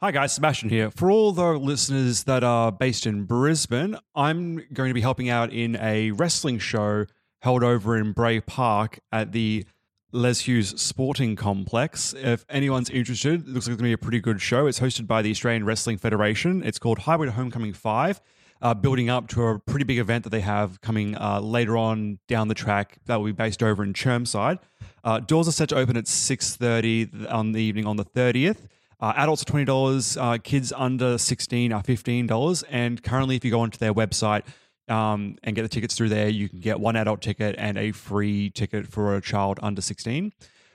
Hi 0.00 0.12
guys, 0.12 0.32
Sebastian 0.32 0.68
here. 0.68 0.92
For 0.92 1.10
all 1.10 1.32
the 1.32 1.58
listeners 1.58 2.22
that 2.22 2.44
are 2.44 2.70
based 2.70 3.04
in 3.04 3.24
Brisbane, 3.24 3.96
I'm 4.14 4.64
going 4.72 4.90
to 4.90 4.94
be 4.94 5.00
helping 5.00 5.28
out 5.28 5.52
in 5.52 5.74
a 5.74 6.12
wrestling 6.12 6.60
show 6.60 7.06
held 7.40 7.64
over 7.64 7.96
in 7.96 8.12
Bray 8.12 8.38
Park 8.38 9.00
at 9.10 9.32
the 9.32 9.64
Les 10.12 10.38
Hughes 10.38 10.80
Sporting 10.80 11.34
Complex. 11.34 12.14
If 12.16 12.46
anyone's 12.48 12.90
interested, 12.90 13.40
it 13.40 13.48
looks 13.48 13.66
like 13.66 13.72
it's 13.72 13.80
going 13.82 13.90
to 13.90 13.90
be 13.90 13.92
a 13.92 13.98
pretty 13.98 14.20
good 14.20 14.40
show. 14.40 14.68
It's 14.68 14.78
hosted 14.78 15.08
by 15.08 15.20
the 15.20 15.32
Australian 15.32 15.64
Wrestling 15.64 15.98
Federation. 15.98 16.62
It's 16.62 16.78
called 16.78 17.00
Highway 17.00 17.26
to 17.26 17.32
Homecoming 17.32 17.72
5, 17.72 18.20
uh, 18.62 18.74
building 18.74 19.10
up 19.10 19.26
to 19.30 19.48
a 19.48 19.58
pretty 19.58 19.84
big 19.84 19.98
event 19.98 20.22
that 20.22 20.30
they 20.30 20.42
have 20.42 20.80
coming 20.80 21.16
uh, 21.16 21.40
later 21.40 21.76
on 21.76 22.20
down 22.28 22.46
the 22.46 22.54
track 22.54 22.98
that 23.06 23.16
will 23.16 23.26
be 23.26 23.32
based 23.32 23.64
over 23.64 23.82
in 23.82 23.94
Chermside. 23.94 24.60
Uh, 25.02 25.18
doors 25.18 25.48
are 25.48 25.52
set 25.52 25.70
to 25.70 25.76
open 25.76 25.96
at 25.96 26.04
6.30 26.04 27.32
on 27.32 27.50
the 27.50 27.60
evening 27.60 27.84
on 27.84 27.96
the 27.96 28.04
30th. 28.04 28.68
Uh, 29.00 29.12
adults 29.16 29.42
are 29.42 29.44
twenty 29.44 29.64
dollars. 29.64 30.16
Uh, 30.16 30.38
kids 30.42 30.72
under 30.72 31.18
sixteen 31.18 31.72
are 31.72 31.82
fifteen 31.82 32.26
dollars. 32.26 32.64
And 32.64 33.02
currently, 33.02 33.36
if 33.36 33.44
you 33.44 33.50
go 33.50 33.60
onto 33.60 33.78
their 33.78 33.94
website 33.94 34.42
um, 34.88 35.36
and 35.44 35.54
get 35.54 35.62
the 35.62 35.68
tickets 35.68 35.96
through 35.96 36.08
there, 36.08 36.28
you 36.28 36.48
can 36.48 36.60
get 36.60 36.80
one 36.80 36.96
adult 36.96 37.22
ticket 37.22 37.54
and 37.58 37.78
a 37.78 37.92
free 37.92 38.50
ticket 38.50 38.88
for 38.88 39.14
a 39.14 39.20
child 39.20 39.60
under 39.62 39.80
sixteen. 39.80 40.32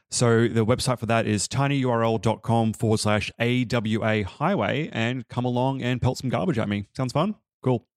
So 0.09 0.47
the 0.47 0.65
website 0.65 0.99
for 0.99 1.07
that 1.07 1.25
is 1.25 1.47
tinyurl.com 1.47 2.73
forward 2.73 2.99
slash 2.99 3.31
AWA 3.39 4.23
highway 4.23 4.89
and 4.93 5.27
come 5.27 5.43
along 5.43 5.81
and 5.81 5.99
pelt 6.01 6.19
some 6.19 6.29
garbage 6.29 6.59
at 6.59 6.69
me. 6.69 6.85
Sounds 6.95 7.11
fun? 7.11 7.35
Cool. 7.63 7.87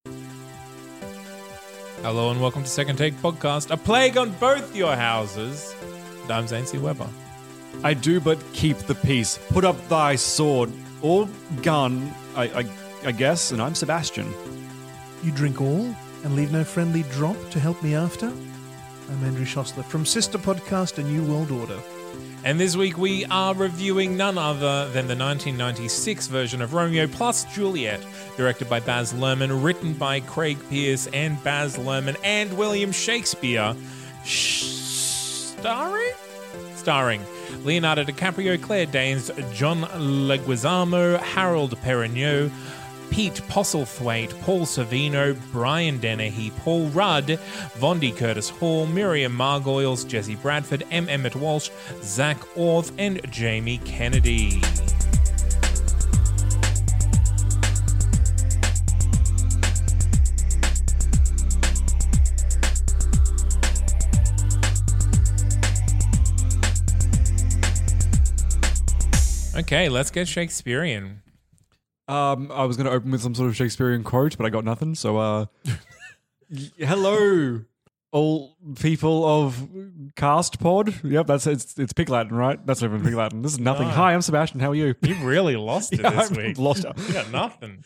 Hello 2.01 2.31
and 2.31 2.41
welcome 2.41 2.63
to 2.63 2.69
Second 2.69 2.97
Take 2.97 3.13
Podcast, 3.15 3.69
a 3.69 3.77
plague 3.77 4.17
on 4.17 4.31
both 4.39 4.75
your 4.75 4.95
houses. 4.95 5.75
I'm 6.27 6.47
Zancy 6.47 6.79
Weber. 6.79 7.07
I 7.83 7.93
do 7.93 8.19
but 8.19 8.39
keep 8.53 8.77
the 8.79 8.95
peace. 8.95 9.39
Put 9.49 9.63
up 9.63 9.87
thy 9.87 10.15
sword 10.15 10.71
or 11.01 11.29
gun, 11.61 12.11
I, 12.35 12.43
I, 12.45 12.65
I 13.05 13.11
guess, 13.11 13.51
and 13.51 13.61
I'm 13.61 13.75
Sebastian. 13.75 14.33
You 15.23 15.31
drink 15.31 15.61
all 15.61 15.95
and 16.23 16.35
leave 16.35 16.51
no 16.51 16.63
friendly 16.63 17.03
drop 17.03 17.37
to 17.51 17.59
help 17.59 17.81
me 17.83 17.93
after? 17.93 18.27
I'm 18.27 19.23
Andrew 19.23 19.45
Schossler 19.45 19.85
from 19.85 20.05
Sister 20.05 20.39
Podcast 20.39 20.97
A 20.97 21.03
New 21.03 21.23
World 21.23 21.51
Order. 21.51 21.79
And 22.43 22.59
this 22.59 22.75
week 22.75 22.97
we 22.97 23.25
are 23.25 23.53
reviewing 23.53 24.17
none 24.17 24.37
other 24.37 24.85
than 24.89 25.07
the 25.07 25.15
1996 25.15 26.27
version 26.27 26.61
of 26.63 26.73
Romeo 26.73 27.05
plus 27.05 27.45
Juliet, 27.53 28.03
directed 28.37 28.69
by 28.69 28.79
Baz 28.79 29.13
Luhrmann, 29.13 29.63
written 29.63 29.93
by 29.93 30.19
Craig 30.21 30.57
Pearce 30.69 31.07
and 31.13 31.41
Baz 31.43 31.77
Luhrmann 31.77 32.17
and 32.23 32.57
William 32.57 32.91
Shakespeare. 32.91 33.75
Sh- 34.23 34.63
starring? 35.57 36.13
Starring 36.75 37.21
Leonardo 37.63 38.03
DiCaprio, 38.03 38.61
Claire 38.61 38.85
Danes, 38.85 39.31
John 39.53 39.81
Leguizamo, 39.81 41.19
Harold 41.19 41.77
Perrineau, 41.81 42.51
Pete 43.09 43.41
Postlethwaite, 43.47 44.39
Paul 44.41 44.61
Sorvino, 44.61 45.37
Brian 45.51 45.97
Dennehy, 45.99 46.51
Paul 46.51 46.87
Rudd, 46.87 47.39
Vondie 47.77 48.15
Curtis 48.15 48.49
Hall, 48.49 48.85
Miriam 48.85 49.35
Margolyes, 49.35 50.07
Jesse 50.07 50.35
Bradford, 50.35 50.83
M. 50.91 51.07
Emmett 51.09 51.35
Walsh, 51.35 51.69
Zak 52.03 52.37
Orth, 52.57 52.91
and 52.97 53.21
Jamie 53.31 53.79
Kennedy. 53.79 54.61
Okay, 69.57 69.89
let's 69.89 70.11
get 70.11 70.27
Shakespearean. 70.27 71.21
Um, 72.07 72.51
I 72.51 72.63
was 72.65 72.77
going 72.77 72.85
to 72.85 72.91
open 72.93 73.11
with 73.11 73.21
some 73.21 73.35
sort 73.35 73.49
of 73.49 73.55
Shakespearean 73.55 74.03
quote, 74.03 74.37
but 74.37 74.45
I 74.45 74.49
got 74.49 74.63
nothing. 74.63 74.95
So, 74.95 75.17
uh, 75.17 75.45
y- 76.49 76.71
hello, 76.77 77.61
all 78.11 78.55
people 78.79 79.25
of 79.25 79.67
Cast 80.15 80.59
Pod. 80.59 80.93
Yep, 81.03 81.27
that's 81.27 81.47
it's 81.47 81.77
it's 81.77 81.91
Pig 81.91 82.09
Latin, 82.09 82.35
right? 82.35 82.63
That's 82.65 82.81
not 82.81 82.89
even 82.91 83.03
Pig 83.03 83.15
Latin. 83.15 83.41
This 83.41 83.53
is 83.53 83.59
nothing. 83.59 83.87
No. 83.87 83.93
Hi, 83.93 84.13
I'm 84.13 84.21
Sebastian. 84.21 84.59
How 84.59 84.71
are 84.71 84.75
you? 84.75 84.95
You 85.01 85.15
really 85.15 85.55
lost 85.57 85.91
it 85.93 85.99
Yeah, 86.03 86.11
this 86.11 86.31
I've 86.31 86.37
week. 86.37 86.57
lost 86.59 86.85
it. 86.85 86.93
You 87.07 87.13
got 87.13 87.31
nothing. 87.31 87.83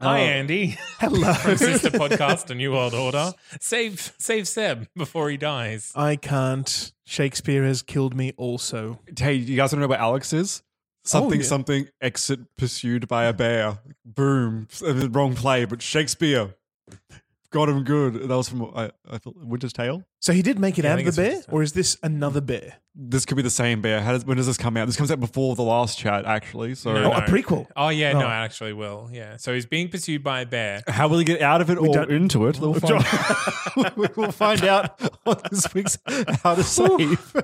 Hi, 0.00 0.20
Oh. 0.20 0.24
Andy. 0.24 0.76
Hello. 1.00 1.32
From 1.34 1.56
Sister 1.56 1.90
Podcast, 1.90 2.50
A 2.50 2.54
New 2.54 2.72
World 2.72 2.94
Order. 2.94 3.32
Save, 3.60 4.12
save 4.18 4.46
Seb 4.46 4.88
before 4.94 5.30
he 5.30 5.36
dies. 5.36 5.90
I 5.94 6.16
can't. 6.16 6.92
Shakespeare 7.04 7.64
has 7.64 7.80
killed 7.80 8.14
me 8.14 8.32
also. 8.36 9.00
Hey, 9.18 9.34
you 9.34 9.56
guys 9.56 9.72
want 9.72 9.78
to 9.78 9.80
know 9.80 9.86
where 9.88 9.98
Alex 9.98 10.32
is? 10.32 10.62
Something, 11.04 11.40
oh, 11.40 11.42
yeah. 11.42 11.48
something. 11.48 11.88
Exit 12.00 12.40
pursued 12.56 13.08
by 13.08 13.24
a 13.24 13.32
bear. 13.32 13.78
Boom. 14.04 14.68
Wrong 15.10 15.34
play, 15.34 15.64
but 15.66 15.82
Shakespeare 15.82 16.54
got 17.50 17.68
him 17.68 17.84
good. 17.84 18.14
That 18.14 18.36
was 18.36 18.48
from 18.48 18.64
I, 18.74 18.90
I 19.08 19.18
thought 19.18 19.36
Winter's 19.36 19.72
Tale. 19.72 20.02
So 20.20 20.32
he 20.32 20.42
did 20.42 20.58
make 20.58 20.78
it 20.78 20.84
Yeah, 20.84 20.94
out 20.94 20.98
of 20.98 21.04
the 21.04 21.12
bear? 21.22 21.40
Or 21.50 21.62
is 21.62 21.72
this 21.72 21.96
another 22.02 22.40
bear? 22.40 22.78
This 22.96 23.24
could 23.26 23.36
be 23.36 23.42
the 23.42 23.50
same 23.50 23.80
bear. 23.82 24.00
How 24.00 24.12
does, 24.12 24.24
when 24.24 24.36
does 24.38 24.46
this 24.46 24.56
come 24.56 24.76
out? 24.76 24.86
This 24.86 24.96
comes 24.96 25.10
out 25.10 25.20
before 25.20 25.54
the 25.54 25.62
last 25.62 25.98
chat, 25.98 26.24
actually. 26.24 26.74
So, 26.74 26.92
No, 26.94 27.12
Oh, 27.12 27.16
a 27.16 27.22
prequel. 27.22 27.66
Oh, 27.76 27.90
yeah, 27.90 28.12
no, 28.12 28.22
Oh. 28.22 28.26
I 28.26 28.36
actually 28.36 28.72
will. 28.72 29.08
Yeah. 29.12 29.36
So 29.36 29.52
he's 29.52 29.66
being 29.66 29.88
pursued 29.88 30.24
by 30.24 30.40
a 30.40 30.46
bear. 30.46 30.82
how 30.88 31.06
will 31.08 31.18
he 31.18 31.24
get 31.24 31.42
out 31.42 31.60
of 31.60 31.70
it 31.70 31.78
or 31.78 32.10
into 32.10 32.46
it? 32.46 32.58
We'll 32.58 32.74
find, 32.74 33.04
we 33.96 34.08
will 34.16 34.32
find 34.32 34.64
out 34.64 35.00
on 35.26 35.36
this 35.50 35.72
week's 35.74 35.98
How 36.42 36.54
to 36.54 36.62
Save. 36.64 37.36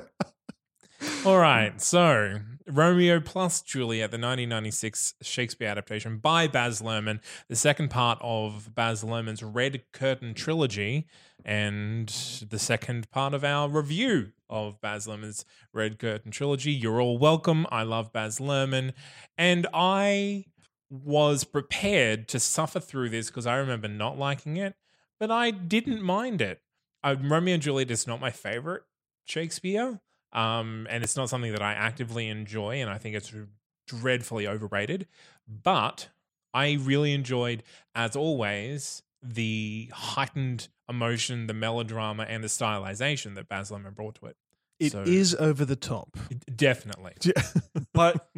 All 1.24 1.38
right. 1.38 1.80
So 1.80 2.38
Romeo 2.72 3.20
plus 3.20 3.62
Juliet, 3.62 4.10
the 4.10 4.16
1996 4.16 5.14
Shakespeare 5.22 5.68
adaptation 5.68 6.18
by 6.18 6.46
Baz 6.46 6.80
Luhrmann, 6.80 7.20
the 7.48 7.56
second 7.56 7.90
part 7.90 8.18
of 8.22 8.74
Baz 8.74 9.02
Luhrmann's 9.02 9.42
Red 9.42 9.82
Curtain 9.92 10.34
trilogy, 10.34 11.06
and 11.44 12.08
the 12.48 12.58
second 12.58 13.10
part 13.10 13.34
of 13.34 13.44
our 13.44 13.68
review 13.68 14.32
of 14.48 14.80
Baz 14.80 15.06
Luhrmann's 15.06 15.44
Red 15.72 15.98
Curtain 15.98 16.30
trilogy. 16.30 16.72
You're 16.72 17.00
all 17.00 17.18
welcome. 17.18 17.66
I 17.70 17.82
love 17.82 18.12
Baz 18.12 18.38
Luhrmann, 18.38 18.92
and 19.36 19.66
I 19.74 20.46
was 20.88 21.44
prepared 21.44 22.28
to 22.28 22.40
suffer 22.40 22.80
through 22.80 23.10
this 23.10 23.28
because 23.28 23.46
I 23.46 23.56
remember 23.56 23.88
not 23.88 24.18
liking 24.18 24.56
it, 24.56 24.74
but 25.18 25.30
I 25.30 25.50
didn't 25.50 26.02
mind 26.02 26.40
it. 26.40 26.60
Uh, 27.02 27.16
Romeo 27.20 27.54
and 27.54 27.62
Juliet 27.62 27.90
is 27.90 28.06
not 28.06 28.20
my 28.20 28.30
favorite 28.30 28.82
Shakespeare 29.24 30.00
um, 30.32 30.86
and 30.90 31.02
it's 31.04 31.16
not 31.16 31.28
something 31.28 31.52
that 31.52 31.62
I 31.62 31.72
actively 31.72 32.28
enjoy, 32.28 32.80
and 32.80 32.88
I 32.90 32.98
think 32.98 33.16
it's 33.16 33.32
dreadfully 33.86 34.46
overrated. 34.46 35.06
But 35.48 36.08
I 36.54 36.78
really 36.80 37.12
enjoyed, 37.12 37.62
as 37.94 38.14
always, 38.16 39.02
the 39.22 39.90
heightened 39.92 40.68
emotion, 40.88 41.46
the 41.46 41.54
melodrama, 41.54 42.24
and 42.24 42.42
the 42.42 42.48
stylization 42.48 43.34
that 43.34 43.48
Baz 43.48 43.70
Luhrmann 43.70 43.94
brought 43.94 44.16
to 44.16 44.26
it. 44.26 44.36
It 44.78 44.94
is 44.94 45.32
So- 45.32 45.38
over 45.38 45.64
the 45.64 45.76
top. 45.76 46.16
Definitely. 46.54 47.12
but 47.92 48.30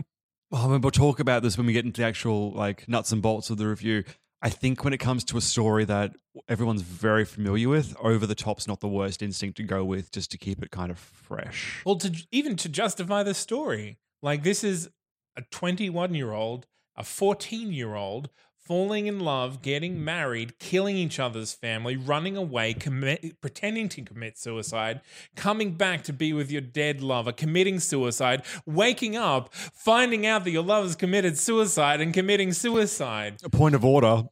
well, 0.50 0.62
I 0.66 0.68
mean, 0.68 0.80
we'll 0.80 0.90
talk 0.90 1.20
about 1.20 1.42
this 1.42 1.56
when 1.56 1.66
we 1.66 1.72
get 1.72 1.84
into 1.84 2.00
the 2.00 2.06
actual 2.06 2.50
like 2.52 2.88
nuts 2.88 3.12
and 3.12 3.22
bolts 3.22 3.48
of 3.50 3.58
the 3.58 3.68
review. 3.68 4.04
I 4.44 4.50
think 4.50 4.82
when 4.82 4.92
it 4.92 4.98
comes 4.98 5.22
to 5.24 5.36
a 5.36 5.40
story 5.40 5.84
that 5.84 6.16
everyone's 6.48 6.82
very 6.82 7.24
familiar 7.24 7.68
with, 7.68 7.94
over 8.00 8.26
the 8.26 8.34
top's 8.34 8.66
not 8.66 8.80
the 8.80 8.88
worst 8.88 9.22
instinct 9.22 9.56
to 9.58 9.62
go 9.62 9.84
with, 9.84 10.10
just 10.10 10.32
to 10.32 10.38
keep 10.38 10.60
it 10.62 10.72
kind 10.72 10.90
of 10.90 10.98
fresh. 10.98 11.80
Well, 11.86 11.96
to 11.96 12.12
even 12.32 12.56
to 12.56 12.68
justify 12.68 13.22
the 13.22 13.34
story, 13.34 13.98
like 14.20 14.42
this 14.42 14.64
is 14.64 14.90
a 15.36 15.42
21 15.52 16.16
year 16.16 16.32
old, 16.32 16.66
a 16.96 17.04
14 17.04 17.72
year 17.72 17.94
old 17.94 18.30
falling 18.64 19.06
in 19.06 19.18
love, 19.20 19.60
getting 19.62 20.04
married, 20.04 20.58
killing 20.58 20.96
each 20.96 21.18
other's 21.18 21.52
family, 21.52 21.96
running 21.96 22.36
away, 22.36 22.72
commit, 22.74 23.40
pretending 23.40 23.88
to 23.90 24.02
commit 24.02 24.38
suicide, 24.38 25.00
coming 25.36 25.72
back 25.74 26.02
to 26.04 26.12
be 26.12 26.32
with 26.32 26.50
your 26.50 26.60
dead 26.60 27.00
lover, 27.02 27.32
committing 27.32 27.80
suicide, 27.80 28.42
waking 28.64 29.16
up, 29.16 29.52
finding 29.52 30.24
out 30.26 30.44
that 30.44 30.50
your 30.50 30.62
lover's 30.62 30.94
committed 30.94 31.36
suicide 31.36 32.00
and 32.00 32.14
committing 32.14 32.52
suicide. 32.52 33.36
A 33.44 33.50
point 33.50 33.74
of 33.74 33.84
order. 33.84 34.24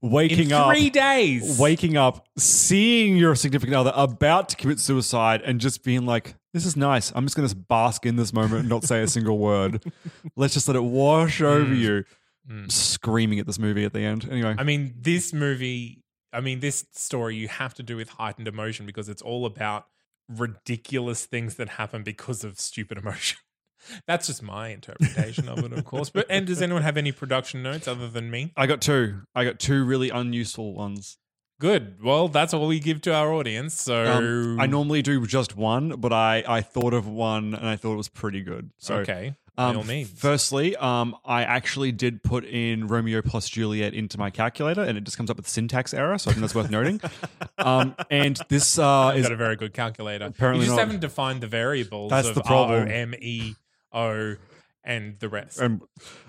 waking 0.00 0.46
in 0.46 0.52
up 0.52 0.68
three 0.74 0.88
days. 0.88 1.58
waking 1.58 1.94
up, 1.96 2.26
seeing 2.38 3.18
your 3.18 3.34
significant 3.34 3.76
other 3.76 3.92
about 3.94 4.48
to 4.48 4.56
commit 4.56 4.80
suicide, 4.80 5.42
and 5.42 5.60
just 5.60 5.84
being 5.84 6.06
like, 6.06 6.36
"This 6.54 6.64
is 6.64 6.74
nice. 6.74 7.12
I'm 7.14 7.26
just 7.26 7.36
going 7.36 7.46
to 7.46 7.54
bask 7.54 8.06
in 8.06 8.16
this 8.16 8.32
moment 8.32 8.60
and 8.60 8.68
not 8.70 8.84
say 8.84 9.02
a 9.02 9.06
single 9.08 9.36
word. 9.36 9.84
Let's 10.36 10.54
just 10.54 10.68
let 10.68 10.76
it 10.76 10.82
wash 10.84 11.42
over 11.42 11.66
Mm. 11.74 11.78
you." 11.78 12.04
Mm. 12.50 12.70
Screaming 12.70 13.38
at 13.38 13.46
this 13.46 13.58
movie 13.58 13.84
at 13.84 13.92
the 13.92 14.00
end. 14.00 14.28
Anyway, 14.30 14.54
I 14.58 14.64
mean, 14.64 14.94
this 15.00 15.32
movie, 15.32 16.02
I 16.32 16.40
mean, 16.40 16.60
this 16.60 16.84
story 16.92 17.36
you 17.36 17.48
have 17.48 17.74
to 17.74 17.82
do 17.82 17.96
with 17.96 18.10
heightened 18.10 18.48
emotion 18.48 18.84
because 18.84 19.08
it's 19.08 19.22
all 19.22 19.46
about 19.46 19.86
ridiculous 20.28 21.26
things 21.26 21.56
that 21.56 21.70
happen 21.70 22.02
because 22.02 22.44
of 22.44 22.58
stupid 22.60 22.98
emotion. 22.98 23.38
That's 24.06 24.26
just 24.26 24.42
my 24.42 24.68
interpretation 24.68 25.48
of 25.48 25.58
it, 25.58 25.72
of 25.72 25.84
course. 25.84 26.08
But 26.10 26.26
and 26.30 26.46
does 26.46 26.62
anyone 26.62 26.82
have 26.82 26.96
any 26.96 27.12
production 27.12 27.62
notes 27.62 27.86
other 27.86 28.08
than 28.08 28.30
me? 28.30 28.52
I 28.56 28.66
got 28.66 28.80
two. 28.80 29.22
I 29.34 29.44
got 29.44 29.58
two 29.58 29.84
really 29.84 30.08
unuseful 30.08 30.74
ones. 30.74 31.18
Good. 31.60 32.02
Well, 32.02 32.28
that's 32.28 32.52
all 32.52 32.66
we 32.66 32.80
give 32.80 33.00
to 33.02 33.14
our 33.14 33.32
audience. 33.32 33.74
So 33.74 34.04
Um, 34.04 34.60
I 34.60 34.66
normally 34.66 35.02
do 35.02 35.24
just 35.26 35.56
one, 35.56 36.00
but 36.00 36.12
I 36.12 36.42
I 36.46 36.60
thought 36.62 36.94
of 36.94 37.06
one 37.06 37.54
and 37.54 37.68
I 37.68 37.76
thought 37.76 37.92
it 37.92 37.98
was 37.98 38.08
pretty 38.08 38.42
good. 38.42 38.70
So 38.78 38.96
okay. 38.96 39.34
By 39.56 39.64
Um, 39.70 39.76
all 39.76 39.84
means. 39.84 40.10
Firstly, 40.10 40.74
um, 40.76 41.16
I 41.24 41.44
actually 41.44 41.92
did 41.92 42.22
put 42.24 42.44
in 42.44 42.88
Romeo 42.88 43.22
plus 43.22 43.48
Juliet 43.48 43.94
into 43.94 44.18
my 44.18 44.28
calculator, 44.30 44.82
and 44.82 44.98
it 44.98 45.04
just 45.04 45.16
comes 45.16 45.30
up 45.30 45.36
with 45.36 45.46
syntax 45.48 45.94
error. 45.94 46.18
So 46.18 46.30
I 46.30 46.34
think 46.34 46.40
that's 46.42 46.54
worth 46.54 46.70
noting. 46.70 47.00
Um, 47.56 47.94
and 48.10 48.38
this 48.48 48.78
uh, 48.78 48.86
I've 49.06 49.18
is 49.18 49.22
got 49.26 49.32
a 49.32 49.36
very 49.36 49.56
good 49.56 49.72
calculator. 49.72 50.24
Apparently 50.26 50.64
you 50.64 50.70
just 50.70 50.76
not. 50.76 50.86
haven't 50.86 51.00
defined 51.00 51.40
the 51.40 51.46
variables 51.46 52.10
That's 52.10 52.28
of 52.28 52.34
the 52.34 52.42
problem. 52.42 52.82
R 52.82 52.88
O 52.88 52.90
M 52.90 53.14
E 53.18 53.54
O 53.92 54.34
and 54.82 55.18
the 55.20 55.28
rest. 55.28 55.62
um, 55.62 55.80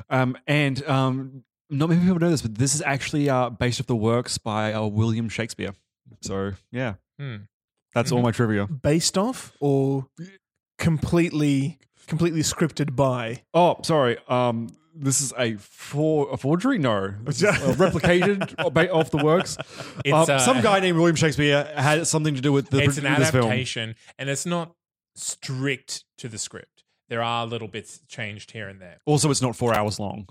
um, 0.09 0.37
and 0.47 0.81
um, 0.87 1.43
not 1.69 1.89
many 1.89 1.99
people 2.01 2.19
know 2.19 2.29
this, 2.29 2.41
but 2.43 2.55
this 2.55 2.73
is 2.75 2.81
actually 2.83 3.27
uh, 3.29 3.49
based 3.49 3.81
off 3.81 3.87
the 3.87 3.95
works 3.95 4.37
by 4.37 4.71
uh, 4.71 4.85
William 4.85 5.27
Shakespeare. 5.27 5.73
So 6.21 6.53
yeah, 6.71 6.93
Hmm. 7.19 7.35
that's 7.93 8.11
all 8.11 8.21
my 8.21 8.31
trivia. 8.31 8.67
Based 8.67 9.17
off 9.17 9.51
or 9.59 10.07
completely 10.77 11.79
completely 12.05 12.41
scripted 12.41 12.95
by? 12.95 13.43
Oh, 13.53 13.77
sorry. 13.83 14.17
Um, 14.27 14.69
this 14.95 15.19
is 15.21 15.33
a 15.37 15.55
for 15.55 16.31
a 16.31 16.37
forgery. 16.37 16.77
No, 16.77 17.09
this 17.23 17.37
is, 17.37 17.43
uh, 17.43 17.73
replicated 17.77 18.53
off 18.93 19.11
the 19.11 19.17
works. 19.23 19.57
It's, 20.05 20.13
Um, 20.13 20.35
uh, 20.35 20.39
some 20.39 20.61
guy 20.61 20.79
named 20.79 20.97
William 20.97 21.15
Shakespeare 21.17 21.65
had 21.75 22.07
something 22.07 22.35
to 22.35 22.41
do 22.41 22.51
with 22.53 22.69
the 22.69 22.81
it's 22.81 22.97
an 22.97 23.03
with 23.03 23.17
this 23.17 23.31
film. 23.31 23.45
adaptation, 23.45 23.95
and 24.17 24.29
it's 24.29 24.45
not 24.45 24.73
strict 25.15 26.03
to 26.19 26.27
the 26.29 26.37
script. 26.37 26.83
There 27.09 27.21
are 27.21 27.45
little 27.45 27.67
bits 27.67 27.99
changed 28.07 28.51
here 28.51 28.67
and 28.67 28.81
there. 28.81 28.97
Also, 29.05 29.29
it's 29.29 29.41
not 29.41 29.55
four 29.55 29.73
hours 29.75 29.99
long. 29.99 30.27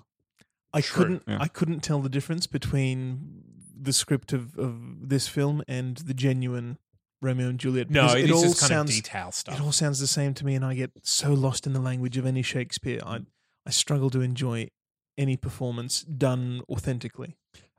I 0.72 0.80
True, 0.80 1.04
couldn't 1.04 1.22
yeah. 1.28 1.38
I 1.40 1.48
couldn't 1.48 1.80
tell 1.80 2.00
the 2.00 2.08
difference 2.08 2.46
between 2.46 3.42
the 3.80 3.92
script 3.92 4.32
of, 4.32 4.58
of 4.58 5.08
this 5.08 5.28
film 5.28 5.62
and 5.68 5.96
the 5.98 6.14
genuine 6.14 6.78
Romeo 7.24 7.48
and 7.48 7.58
Juliet. 7.58 7.90
No, 7.90 8.02
because 8.02 8.14
it 8.22 8.24
is 8.30 8.32
all 8.32 8.42
just 8.42 8.60
kind 8.60 8.68
sounds 8.68 8.90
of 8.90 8.96
detail 9.02 9.32
stuff. 9.32 9.54
it 9.56 9.60
all 9.62 9.72
sounds 9.72 9.98
the 9.98 10.06
same 10.06 10.34
to 10.34 10.44
me, 10.46 10.54
and 10.54 10.64
I 10.64 10.74
get 10.74 10.92
so 11.02 11.32
lost 11.32 11.66
in 11.66 11.72
the 11.72 11.80
language 11.80 12.16
of 12.16 12.26
any 12.26 12.42
Shakespeare. 12.42 13.00
I 13.04 13.20
I 13.66 13.70
struggle 13.70 14.10
to 14.10 14.20
enjoy 14.20 14.68
any 15.16 15.36
performance 15.36 16.02
done 16.02 16.60
authentically. 16.68 17.36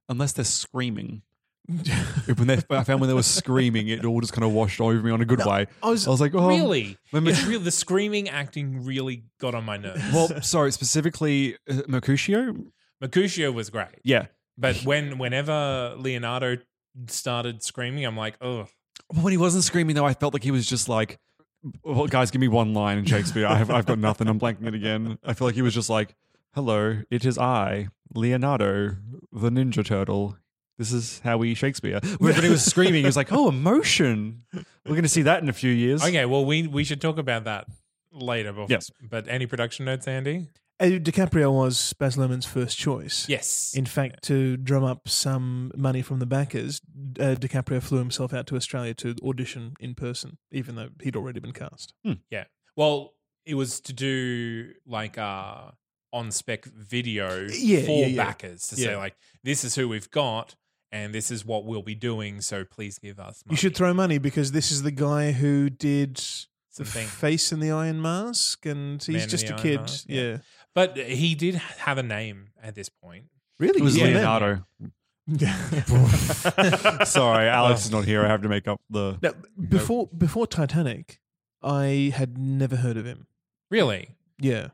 Unless 0.09 0.33
they're 0.33 0.45
screaming. 0.45 1.21
when 1.68 2.47
they, 2.47 2.59
I 2.69 2.83
found 2.83 3.01
when 3.01 3.07
they 3.07 3.15
were 3.15 3.24
screaming, 3.24 3.88
it 3.88 4.06
all 4.06 4.21
just 4.21 4.33
kind 4.33 4.45
of 4.45 4.51
washed 4.51 4.80
over 4.80 5.01
me 5.01 5.09
on 5.12 5.21
a 5.21 5.25
good 5.25 5.39
No, 5.39 5.47
way. 5.50 5.65
I 5.81 5.89
was 5.89 6.07
I 6.07 6.12
was 6.12 6.21
like, 6.21 6.36
oh, 6.36 6.47
really, 6.47 6.97
let 7.12 7.25
it's 7.27 7.44
real. 7.45 7.59
The 7.59 7.71
screaming 7.71 8.30
acting 8.30 8.86
really 8.86 9.24
got 9.39 9.56
on 9.56 9.63
my 9.63 9.77
nerves. 9.77 10.03
Well, 10.13 10.42
sorry, 10.44 10.71
specifically 10.71 11.57
uh, 11.69 11.81
Mercutio. 11.88 12.56
Mercutio 13.01 13.51
was 13.51 13.69
great, 13.71 14.00
Yeah, 14.03 14.27
but 14.57 14.77
when 14.83 15.18
whenever 15.18 15.95
Leonardo 15.97 16.57
started 17.07 17.63
screaming, 17.63 18.06
I'm 18.06 18.15
like, 18.15 18.36
oh, 18.42 18.62
But 18.62 18.69
when 19.07 19.31
he 19.31 19.38
wasn't 19.38 19.63
screaming 19.63 19.95
though, 19.95 20.06
I 20.06 20.13
felt 20.13 20.33
like 20.33 20.44
he 20.44 20.51
was 20.51 20.68
just 20.68 20.89
like, 20.89 21.19
well, 21.83 22.07
"Guys, 22.07 22.31
give 22.31 22.42
me 22.42 22.47
one 22.47 22.74
line 22.74 22.97
in 22.97 23.06
Shakespeare. 23.06 23.47
I 23.47 23.56
have, 23.56 23.69
I've 23.69 23.86
got 23.86 24.00
nothing. 24.00 24.27
I'm 24.27 24.39
blanking 24.39 24.68
it 24.68 24.74
again." 24.74 25.18
I 25.24 25.33
feel 25.33 25.47
like 25.47 25.56
he 25.56 25.62
was 25.62 25.74
just 25.74 25.89
like, 25.89 26.15
"Hello, 26.53 27.01
it 27.09 27.25
is 27.25 27.38
I, 27.38 27.89
Leonardo, 28.13 28.97
the 29.31 29.50
Ninja 29.50 29.86
Turtle. 29.86 30.38
This 30.77 30.92
is 30.92 31.19
how 31.24 31.38
we 31.38 31.53
Shakespeare." 31.56 32.00
When 32.19 32.33
he 32.36 32.50
was 32.50 32.63
screaming, 32.63 33.01
he 33.01 33.06
was 33.06 33.18
like, 33.18 33.31
"Oh, 33.31 33.50
emotion. 33.50 34.44
We're 34.53 34.92
going 34.92 35.03
to 35.03 35.09
see 35.09 35.24
that 35.24 35.42
in 35.42 35.50
a 35.50 35.53
few 35.53 35.71
years." 35.71 36.03
okay. 36.03 36.25
Well, 36.25 36.45
we 36.45 36.68
we 36.68 36.83
should 36.83 37.01
talk 37.01 37.18
about 37.18 37.45
that 37.45 37.68
later. 38.12 38.51
Before, 38.51 38.68
Yes. 38.69 38.92
But 39.01 39.27
any 39.27 39.45
production 39.45 39.86
notes, 39.86 40.07
Andy? 40.07 40.47
Uh, 40.77 40.86
DiCaprio 41.00 41.54
was 41.54 41.94
Baz 41.94 42.18
Luhrmann's 42.18 42.45
first 42.45 42.77
choice. 42.77 43.30
Yes. 43.30 43.74
In 43.75 43.86
fact, 43.86 44.24
to 44.24 44.57
drum 44.57 44.83
up 44.83 45.07
some 45.07 45.72
money 45.75 46.01
from 46.01 46.19
the 46.19 46.25
backers, 46.25 46.81
uh, 47.19 47.36
DiCaprio 47.36 47.81
flew 47.81 48.00
himself 48.00 48.33
out 48.33 48.45
to 48.48 48.57
Australia 48.57 48.94
to 48.95 49.16
audition 49.24 49.75
in 49.80 49.95
person, 49.95 50.38
even 50.51 50.75
though 50.75 50.89
he'd 51.01 51.16
already 51.16 51.39
been 51.39 51.54
cast. 51.54 51.94
Yeah. 52.30 52.44
Well, 52.75 53.13
it 53.45 53.56
was 53.56 53.80
to 53.81 53.94
do 53.94 54.74
like 54.86 55.18
uh 55.18 55.72
on 56.12 56.31
spec 56.31 56.66
video 56.66 57.48
Yeah, 57.51 57.81
for 57.86 57.92
yeah, 57.92 58.06
yeah. 58.07 58.25
backers 58.25 58.68
to 58.68 58.75
say 58.75 58.95
like 58.95 59.16
this 59.44 59.63
is 59.63 59.75
who 59.75 59.88
we've 59.88 60.10
got 60.12 60.56
and 60.92 61.13
this 61.13 61.30
is 61.30 61.45
what 61.45 61.66
we'll 61.66 61.83
be 61.83 61.95
doing. 61.95 62.42
So 62.42 62.66
please 62.66 63.00
give 63.00 63.19
us. 63.19 63.44
Money. 63.45 63.54
You 63.54 63.57
should 63.57 63.75
throw 63.75 63.94
money 63.94 64.18
because 64.18 64.51
this 64.51 64.71
is 64.71 64.81
the 64.83 64.92
guy 64.92 65.31
who 65.31 65.69
did 65.69 66.21
the 66.78 66.83
face 66.86 67.51
in 67.54 67.62
the 67.62 67.71
Iron 67.71 68.01
Mask, 68.01 68.66
and 68.66 69.01
he's 69.01 69.16
Man 69.21 69.30
just 69.30 69.45
a 69.45 69.54
Iron 69.54 69.62
kid. 69.62 69.80
Mask, 69.80 70.06
yeah. 70.10 70.38
Yeah. 70.75 70.86
But 70.86 70.98
he 70.98 71.36
did 71.36 71.56
have 71.56 71.98
a 71.98 72.04
name 72.04 72.50
at 72.62 72.75
this 72.75 72.89
point. 72.89 73.25
really, 73.60 73.80
It 73.80 73.83
was 73.83 73.98
Yeah. 73.98 74.06
Leonardo. 74.06 74.66
Sorry, 77.06 77.48
oh. 77.48 77.51
Alex 77.51 77.86
is 77.86 77.92
not 77.92 78.06
here. 78.06 78.24
I 78.24 78.27
have 78.27 78.42
to 78.44 78.50
make 78.50 78.68
up 78.68 78.80
the. 78.89 79.18
Now, 79.22 79.31
before 79.69 80.07
before 80.16 80.45
Titanic, 80.48 81.19
I 81.63 82.12
had 82.16 82.38
never 82.38 82.75
heard 82.75 82.98
of 82.98 83.06
him. 83.06 83.25
Really? 83.72 84.10
Yeah, 84.39 84.68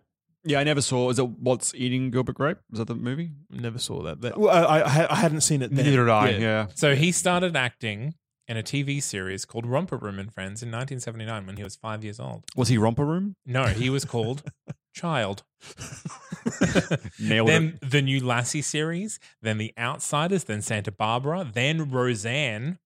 Yeah, 0.43 0.59
I 0.59 0.63
never 0.63 0.81
saw. 0.81 1.09
Is 1.09 1.19
it 1.19 1.29
What's 1.29 1.73
Eating 1.75 2.11
Gilbert 2.11 2.35
Grape? 2.35 2.57
Was 2.69 2.79
that 2.79 2.87
the 2.87 2.95
movie? 2.95 3.31
never 3.49 3.79
saw 3.79 4.01
that. 4.03 4.21
that 4.21 4.37
well, 4.37 4.49
I, 4.49 4.79
I 4.81 5.11
I 5.13 5.15
hadn't 5.15 5.41
seen 5.41 5.61
it. 5.61 5.73
Then. 5.73 5.85
Neither 5.85 6.05
did 6.05 6.09
I. 6.09 6.29
Yeah. 6.31 6.67
So 6.75 6.95
he 6.95 7.11
started 7.11 7.55
acting 7.55 8.15
in 8.47 8.57
a 8.57 8.63
TV 8.63 9.01
series 9.01 9.45
called 9.45 9.65
Romper 9.65 9.95
Room 9.97 10.19
and 10.19 10.33
Friends 10.33 10.61
in 10.61 10.69
1979 10.69 11.45
when 11.45 11.55
he 11.57 11.63
was 11.63 11.77
five 11.77 12.03
years 12.03 12.19
old. 12.19 12.43
Was 12.57 12.67
he 12.67 12.77
Romper 12.77 13.05
Room? 13.05 13.35
No, 13.45 13.65
he 13.67 13.89
was 13.89 14.03
called 14.03 14.43
Child. 14.93 15.43
Nailed 17.19 17.47
then 17.47 17.79
the 17.81 18.01
new 18.01 18.25
Lassie 18.25 18.61
series, 18.61 19.19
then 19.41 19.57
The 19.57 19.73
Outsiders, 19.77 20.45
then 20.45 20.61
Santa 20.61 20.91
Barbara, 20.91 21.49
then 21.51 21.89
Roseanne, 21.89 22.79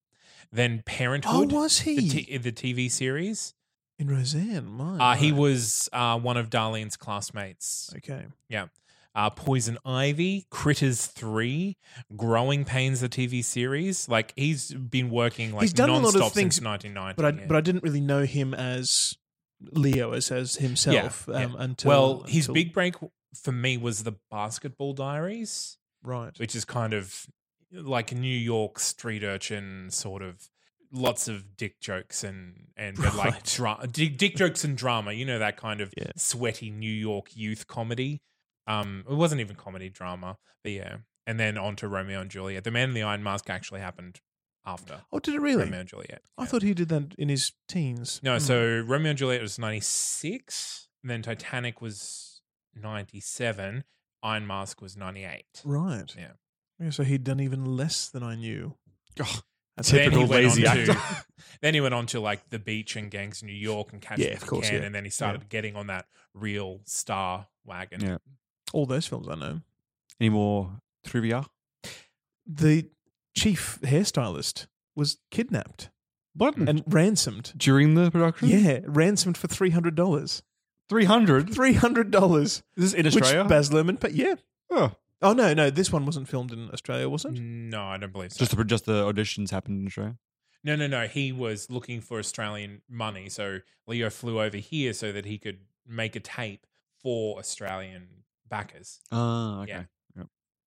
then 0.52 0.82
Parenthood. 0.84 1.52
Oh, 1.52 1.60
was 1.62 1.80
he 1.80 1.96
the, 1.96 2.08
t- 2.24 2.36
the 2.38 2.52
TV 2.52 2.90
series? 2.90 3.54
in 3.98 4.08
Roseanne? 4.10 4.66
My, 4.66 5.12
Uh, 5.12 5.14
he 5.14 5.32
was 5.32 5.88
uh, 5.92 6.18
one 6.18 6.36
of 6.36 6.50
Darlene's 6.50 6.96
classmates. 6.96 7.90
okay. 7.96 8.26
Yeah. 8.48 8.66
Uh, 9.14 9.30
Poison 9.30 9.78
Ivy, 9.86 10.46
Critters 10.50 11.06
3, 11.06 11.78
Growing 12.14 12.66
Pains, 12.66 13.00
the 13.00 13.08
TV 13.08 13.42
series. 13.42 14.06
Like, 14.10 14.34
he's 14.36 14.74
been 14.74 15.08
working 15.08 15.52
like 15.52 15.62
He's 15.62 15.72
done 15.72 15.88
a 15.88 15.98
lot 15.98 16.14
of 16.14 16.32
things, 16.34 16.56
since 16.56 16.60
1990. 16.60 17.16
But 17.16 17.24
I 17.24 17.40
yeah. 17.40 17.46
but 17.48 17.56
I 17.56 17.62
didn't 17.62 17.82
really 17.82 18.02
know 18.02 18.24
him 18.26 18.52
as 18.52 19.16
Leo 19.60 20.12
as 20.12 20.30
as 20.30 20.56
himself 20.56 21.26
Yeah, 21.30 21.44
um, 21.44 21.56
until 21.56 21.88
well, 21.88 22.22
his 22.26 22.48
until- 22.48 22.54
big 22.54 22.72
break 22.72 22.94
for 23.42 23.52
me 23.52 23.76
was 23.76 24.04
the 24.04 24.14
Basketball 24.30 24.92
Diaries. 24.94 25.78
right. 26.02 26.38
which 26.38 26.54
is 26.54 26.64
kind 26.64 26.92
of 26.94 27.26
like 27.72 28.12
New 28.12 28.28
York 28.36 28.78
street 28.78 29.22
urchin 29.24 29.90
sort 29.90 30.22
of 30.22 30.48
lots 30.92 31.26
of 31.28 31.56
dick 31.56 31.80
jokes 31.80 32.22
and 32.22 32.68
and 32.76 32.96
but 32.96 33.14
like 33.16 33.32
Right. 33.32 33.44
dra- 33.44 33.88
dick, 33.90 34.16
dick 34.16 34.36
jokes 34.36 34.62
and 34.64 34.76
drama 34.78 35.12
you 35.12 35.24
know 35.26 35.38
that 35.40 35.56
kind 35.56 35.80
of 35.80 35.92
Yeah. 35.96 36.12
sweaty 36.16 36.70
New 36.70 36.90
York 36.92 37.34
youth 37.36 37.66
comedy 37.66 38.22
um 38.68 39.04
it 39.10 39.14
wasn't 39.14 39.40
even 39.40 39.56
comedy 39.56 39.88
drama 39.90 40.36
but 40.62 40.72
yeah 40.72 40.98
and 41.26 41.40
then 41.40 41.58
on 41.58 41.74
to 41.76 41.88
Romeo 41.88 42.20
and 42.20 42.30
Juliet 42.30 42.62
the 42.64 42.70
Man 42.70 42.90
in 42.90 42.94
the 42.94 43.02
Iron 43.02 43.22
Mask 43.24 43.50
actually 43.50 43.80
happened 43.80 44.20
after 44.66 45.02
Oh, 45.12 45.18
did 45.20 45.34
it 45.34 45.40
really? 45.40 45.62
Romeo 45.64 45.80
and 45.80 45.88
Juliet 45.88 46.22
I 46.36 46.42
yeah. 46.42 46.48
thought 46.48 46.62
he 46.62 46.74
did 46.74 46.88
that 46.88 47.14
in 47.16 47.28
his 47.28 47.52
teens. 47.68 48.20
no 48.22 48.34
Hmm. 48.34 48.38
so 48.40 48.84
Romeo 48.86 49.10
and 49.10 49.18
Juliet 49.18 49.40
was 49.42 49.58
96 49.58 50.88
and 51.02 51.10
then 51.10 51.22
Titanic 51.22 51.80
was 51.80 52.40
97 52.74 53.84
Iron 54.22 54.46
Mask 54.46 54.80
was 54.82 54.96
98 54.96 55.44
right. 55.64 56.14
Yeah. 56.16 56.32
Yeah, 56.78 56.90
so 56.90 57.04
he'd 57.04 57.24
done 57.24 57.40
even 57.40 57.64
less 57.64 58.08
than 58.10 58.22
I 58.22 58.34
knew. 58.34 58.74
Ugh, 59.18 59.42
That's 59.76 59.90
then 59.90 60.00
he 60.00 60.04
Typical 60.10 60.26
went 60.28 60.44
lazy 60.44 60.66
on 60.66 60.76
to, 60.76 61.24
then 61.62 61.72
he 61.74 61.80
went 61.80 61.94
on 61.94 62.04
to 62.06 62.20
like 62.20 62.50
the 62.50 62.58
beach 62.58 62.96
and 62.96 63.10
gangs 63.10 63.40
of 63.40 63.46
New 63.46 63.54
York 63.54 63.92
and 63.94 64.02
catch 64.02 64.18
Yeah, 64.18 64.26
of 64.28 64.32
If 64.34 64.42
You 64.42 64.48
course, 64.48 64.68
Can, 64.68 64.80
yeah. 64.80 64.86
and 64.86 64.94
then 64.94 65.04
he 65.04 65.10
started 65.10 65.48
getting 65.48 65.74
on 65.76 65.86
that 65.86 66.06
real 66.34 66.80
star 66.84 67.46
wagon. 67.64 68.00
Yeah. 68.02 68.18
all 68.74 68.84
those 68.84 69.06
films 69.06 69.26
I 69.28 69.36
know. 69.36 69.60
Any 70.20 70.28
more 70.30 70.82
trivia? 71.06 71.46
The 72.46 72.88
chief 73.36 73.78
hairstylist 73.82 74.66
was 74.96 75.18
kidnapped 75.30 75.90
What? 76.34 76.56
and 76.56 76.82
ransomed. 76.86 77.52
During 77.56 77.94
the 77.94 78.10
production? 78.10 78.48
Yeah, 78.48 78.80
ransomed 78.84 79.36
for 79.36 79.46
three 79.48 79.70
hundred 79.70 79.94
dollars. 79.94 80.42
300? 80.88 81.52
Three 81.52 81.72
hundred 81.74 82.10
dollars. 82.12 82.62
Is 82.76 82.92
this 82.92 82.94
in 82.94 83.04
Which 83.06 83.22
Australia? 83.22 83.48
Baz 83.48 83.70
Luhrmann, 83.70 83.98
but 83.98 84.14
yeah, 84.14 84.34
oh. 84.70 84.92
Oh 85.22 85.32
no, 85.32 85.52
no, 85.54 85.70
this 85.70 85.90
one 85.90 86.04
wasn't 86.06 86.28
filmed 86.28 86.52
in 86.52 86.70
Australia, 86.72 87.08
was 87.08 87.24
it? 87.24 87.32
No, 87.32 87.84
I 87.84 87.96
don't 87.96 88.12
believe 88.12 88.32
so. 88.32 88.38
Just 88.44 88.56
the 88.56 88.64
just 88.64 88.84
the 88.86 89.02
auditions 89.10 89.50
happened 89.50 89.80
in 89.80 89.86
Australia. 89.86 90.16
no, 90.62 90.76
no, 90.76 90.86
no. 90.86 91.06
He 91.08 91.32
was 91.32 91.70
looking 91.70 92.00
for 92.00 92.18
Australian 92.18 92.82
money, 92.88 93.28
so 93.28 93.60
Leo 93.86 94.10
flew 94.10 94.40
over 94.40 94.58
here 94.58 94.92
so 94.92 95.10
that 95.12 95.24
he 95.24 95.38
could 95.38 95.60
make 95.88 96.14
a 96.16 96.20
tape 96.20 96.66
for 97.02 97.38
Australian 97.38 98.08
backers, 98.48 99.00
Ah, 99.10 99.62
okay. 99.62 99.70
Yeah. 99.72 99.82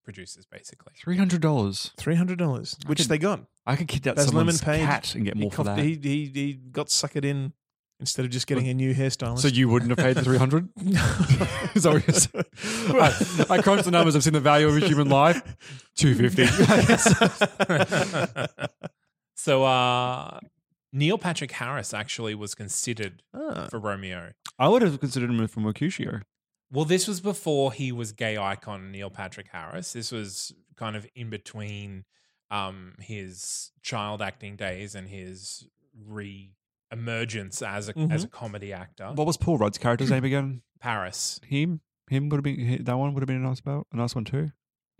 Producers, 0.03 0.45
basically. 0.45 0.93
Three 0.97 1.17
hundred 1.17 1.41
dollars. 1.41 1.91
Three 1.97 2.15
hundred 2.15 2.39
dollars, 2.39 2.77
which 2.85 2.99
could- 2.99 3.09
they 3.09 3.17
got. 3.17 3.41
I 3.65 3.75
could 3.75 3.87
kidnap 3.87 4.15
Baz 4.15 4.27
someone's 4.27 4.61
Luhrmann 4.61 4.65
paid- 4.65 4.85
cat 4.85 5.15
and 5.15 5.25
get 5.25 5.35
He, 5.35 5.41
more 5.41 5.51
for 5.51 5.57
coughed- 5.63 5.77
that. 5.77 5.83
he, 5.85 5.95
he 6.01 6.25
he 6.33 6.53
got 6.53 6.87
suckered 6.87 7.25
in 7.25 7.53
instead 7.99 8.23
of 8.25 8.31
just 8.31 8.47
getting 8.47 8.67
a 8.69 8.73
new 8.73 8.95
hairstylist. 8.95 9.39
so 9.39 9.47
you 9.49 9.67
wouldn't 9.67 9.89
have 9.91 9.99
paid 9.99 10.15
the 10.15 10.23
three 10.23 10.37
hundred? 10.37 10.69
Is 11.75 11.83
that 11.83 11.93
what 11.93 12.07
you're 12.07 12.15
saying? 12.15 12.45
I, 13.49 13.57
I 13.57 13.61
crunched 13.61 13.83
the 13.85 13.91
numbers. 13.91 14.15
I've 14.15 14.23
seen 14.23 14.33
the 14.33 14.39
value 14.39 14.67
of 14.69 14.77
a 14.77 14.79
human 14.79 15.09
life. 15.09 15.41
Two 15.95 16.15
fifty. 16.15 16.45
so, 19.35 19.63
uh, 19.63 20.39
Neil 20.91 21.17
Patrick 21.17 21.51
Harris 21.51 21.93
actually 21.93 22.35
was 22.35 22.55
considered 22.55 23.21
Ah. 23.33 23.67
for 23.69 23.79
Romeo. 23.79 24.31
I 24.57 24.67
would 24.67 24.81
have 24.81 24.99
considered 24.99 25.29
him 25.29 25.47
from 25.47 25.63
Mercutio. 25.63 26.21
Well, 26.71 26.85
this 26.85 27.07
was 27.07 27.19
before 27.19 27.71
he 27.71 27.91
was 27.91 28.11
gay 28.11 28.37
icon 28.37 28.91
Neil 28.91 29.09
Patrick 29.09 29.47
Harris. 29.51 29.93
This 29.93 30.11
was 30.11 30.53
kind 30.75 30.95
of 30.95 31.07
in 31.15 31.29
between 31.29 32.05
um, 32.51 32.93
his 32.99 33.71
child 33.81 34.21
acting 34.21 34.55
days 34.55 34.95
and 34.95 35.07
his 35.07 35.67
re-emergence 36.05 37.61
as 37.61 37.89
a 37.89 37.97
as 38.11 38.23
a 38.23 38.27
comedy 38.27 38.71
actor. 38.71 39.11
What 39.13 39.27
was 39.27 39.37
Paul 39.37 39.57
Rudd's 39.57 39.77
character's 39.77 40.11
name 40.11 40.23
again? 40.23 40.61
Paris. 40.79 41.39
Him. 41.45 41.81
Him 42.09 42.29
would 42.29 42.37
have 42.37 42.43
been 42.43 42.83
that 42.83 42.97
one. 42.97 43.13
Would 43.13 43.21
have 43.21 43.27
been 43.27 43.43
a 43.43 43.47
nice 43.47 43.59
about 43.59 43.87
a 43.91 43.97
nice 43.97 44.15
one 44.15 44.25
too. 44.25 44.51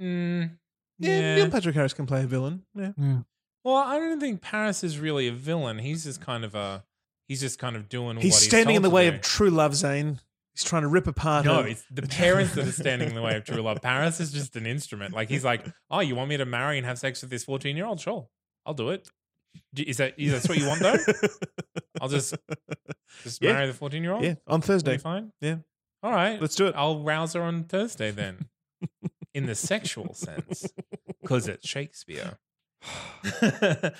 Mm, 0.01 0.51
yeah, 0.99 1.19
yeah. 1.19 1.35
Neil 1.35 1.49
Patrick 1.49 1.75
Harris 1.75 1.93
can 1.93 2.05
play 2.05 2.23
a 2.23 2.27
villain. 2.27 2.63
Yeah. 2.75 2.91
Yeah. 2.97 3.19
Well, 3.63 3.75
I 3.75 3.99
don't 3.99 4.19
think 4.19 4.41
Paris 4.41 4.83
is 4.83 4.99
really 4.99 5.27
a 5.27 5.31
villain. 5.31 5.79
He's 5.79 6.03
just 6.03 6.21
kind 6.21 6.45
of 6.45 6.55
a. 6.55 6.83
He's 7.27 7.41
just 7.41 7.59
kind 7.59 7.75
of 7.75 7.89
doing. 7.89 8.17
He's 8.17 8.33
what 8.33 8.41
standing 8.41 8.75
in 8.75 8.81
the 8.81 8.89
way 8.89 9.09
do. 9.09 9.15
of 9.15 9.21
true 9.21 9.49
love, 9.49 9.75
Zane. 9.75 10.19
He's 10.59 10.67
trying 10.69 10.81
to 10.81 10.87
rip 10.89 11.07
apart. 11.07 11.45
No, 11.45 11.61
her- 11.63 11.67
it's 11.69 11.83
the 11.89 12.01
parents 12.01 12.53
that 12.55 12.67
are 12.67 12.71
standing 12.71 13.07
in 13.09 13.15
the 13.15 13.21
way 13.21 13.35
of 13.37 13.45
true 13.45 13.61
love. 13.61 13.81
Paris 13.81 14.19
is 14.19 14.31
just 14.31 14.55
an 14.57 14.65
instrument. 14.65 15.13
Like 15.13 15.29
he's 15.29 15.45
like, 15.45 15.65
oh, 15.89 16.01
you 16.01 16.15
want 16.15 16.29
me 16.29 16.37
to 16.37 16.45
marry 16.45 16.77
and 16.77 16.85
have 16.85 16.99
sex 16.99 17.21
with 17.21 17.29
this 17.31 17.43
fourteen-year-old? 17.45 17.99
Sure, 17.99 18.27
I'll 18.65 18.73
do 18.73 18.89
it. 18.89 19.07
Is 19.75 19.97
that 19.97 20.13
what 20.17 20.57
you 20.57 20.67
want 20.67 20.81
though? 20.81 20.95
I'll 22.01 22.09
just 22.09 22.35
just 23.23 23.41
Yeah. 23.41 23.53
marry 23.53 23.67
the 23.67 23.73
fourteen-year-old. 23.73 24.23
yeah, 24.23 24.35
on 24.47 24.59
Be 24.59 24.67
Thursday. 24.67 24.97
fine. 24.97 25.31
Yeah. 25.41 25.57
All 26.03 26.11
right, 26.11 26.39
Let's 26.41 26.55
do 26.55 26.67
it. 26.67 26.75
I'll 26.77 27.03
rouse 27.03 27.33
her 27.33 27.41
on 27.41 27.63
Thursday 27.63 28.11
then, 28.11 28.47
in 29.33 29.45
the 29.47 29.55
sexual 29.55 30.13
sense, 30.13 30.65
because 31.21 31.47
it's 31.47 31.67
Shakespeare. 31.67 32.37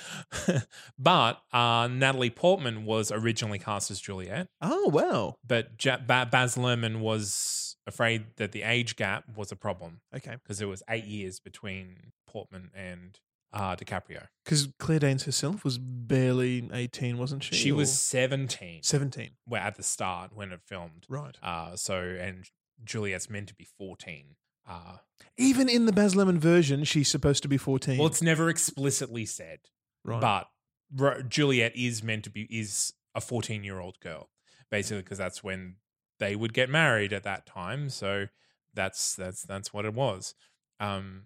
but 0.98 1.42
uh, 1.54 1.88
Natalie 1.92 2.30
Portman 2.30 2.86
was 2.86 3.12
originally 3.12 3.60
cast 3.60 3.92
as 3.92 4.00
Juliet 4.00 4.48
Oh 4.62 4.90
wow. 4.90 5.36
but 5.46 5.84
ja- 5.84 5.98
ba- 5.98 6.28
Baz 6.32 6.56
Luhrmann 6.56 7.00
was 7.00 7.76
afraid 7.88 8.26
that 8.38 8.52
the 8.52 8.64
age 8.64 8.96
gap 8.96 9.26
was 9.36 9.52
a 9.52 9.56
problem 9.56 10.02
Okay. 10.16 10.36
because 10.44 10.62
it 10.62 10.66
was 10.66 10.84
eight 10.90 11.06
years 11.06 11.40
between 11.40 12.12
Portman 12.28 12.72
and 12.76 13.20
uh, 13.52 13.76
DiCaprio. 13.76 14.28
Because 14.46 14.68
Claire 14.78 15.00
Danes 15.00 15.24
herself 15.24 15.64
was 15.64 15.80
barely 15.80 16.70
eighteen, 16.72 17.18
wasn't 17.18 17.44
she? 17.44 17.56
She 17.56 17.72
was 17.72 17.90
Or 17.90 17.94
17 17.96 18.84
seventeen. 18.84 19.32
well, 19.48 19.64
at 19.64 19.76
the 19.76 19.82
start 19.82 20.36
when 20.36 20.52
it 20.52 20.60
filmed. 20.68 21.06
Right. 21.10 21.36
Uh, 21.42 21.76
so, 21.76 21.96
and 22.00 22.48
Juliet's 22.84 23.28
meant 23.28 23.48
to 23.48 23.56
be 23.56 23.66
14. 23.80 24.36
Uh, 24.70 24.98
Even 25.38 25.68
in 25.68 25.86
the 25.86 25.92
Baz 25.92 26.14
Luhrmann 26.16 26.38
version, 26.38 26.84
she's 26.84 27.08
supposed 27.10 27.42
to 27.44 27.50
be 27.50 27.58
fourteen. 27.58 27.98
well, 27.98 28.08
it's 28.08 28.22
never 28.22 28.50
explicitly 28.50 29.26
said, 29.26 29.60
right. 30.06 30.22
but 30.22 30.48
Ro- 30.96 31.22
Juliet 31.24 31.76
is 31.76 32.04
meant 32.04 32.24
to 32.26 32.30
be 32.30 32.44
is 32.50 32.94
a 33.16 33.22
14 33.22 33.64
year 33.64 33.80
old 33.80 34.00
girl, 34.00 34.30
basically, 34.70 35.02
because 35.02 35.18
that's 35.18 35.44
when 35.44 35.76
they 36.20 36.36
would 36.36 36.54
get 36.54 36.70
married 36.70 37.12
at 37.14 37.24
that 37.24 37.46
time. 37.46 37.90
So 37.90 38.28
that's 38.74 39.16
that's 39.16 39.42
that's 39.44 39.74
what 39.74 39.86
it 39.86 39.94
was. 39.94 40.36
Um, 40.80 41.24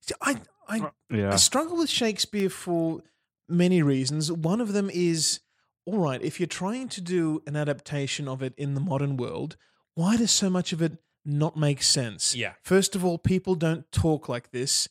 See, 0.00 0.14
I 0.22 0.40
I 0.68 0.90
I 1.10 1.16
Yeah. 1.16 1.36
struggle 1.36 1.76
with 1.78 1.90
Shakespeare 1.90 2.48
for 2.50 3.02
many 3.48 3.82
reasons. 3.82 4.30
One 4.30 4.60
of 4.60 4.72
them 4.72 4.88
is 4.92 5.40
all 5.86 5.98
right, 5.98 6.22
if 6.22 6.38
you're 6.38 6.46
trying 6.46 6.88
to 6.90 7.00
do 7.00 7.42
an 7.46 7.56
adaptation 7.56 8.28
of 8.28 8.42
it 8.42 8.54
in 8.56 8.74
the 8.74 8.80
modern 8.80 9.16
world, 9.16 9.56
why 9.94 10.16
does 10.16 10.30
so 10.30 10.48
much 10.48 10.72
of 10.72 10.80
it 10.82 10.98
not 11.24 11.56
make 11.56 11.82
sense? 11.82 12.34
Yeah. 12.34 12.52
First 12.62 12.94
of 12.96 13.04
all, 13.04 13.18
people 13.18 13.54
don't 13.54 13.90
talk 13.92 14.28
like 14.28 14.50
this. 14.50 14.88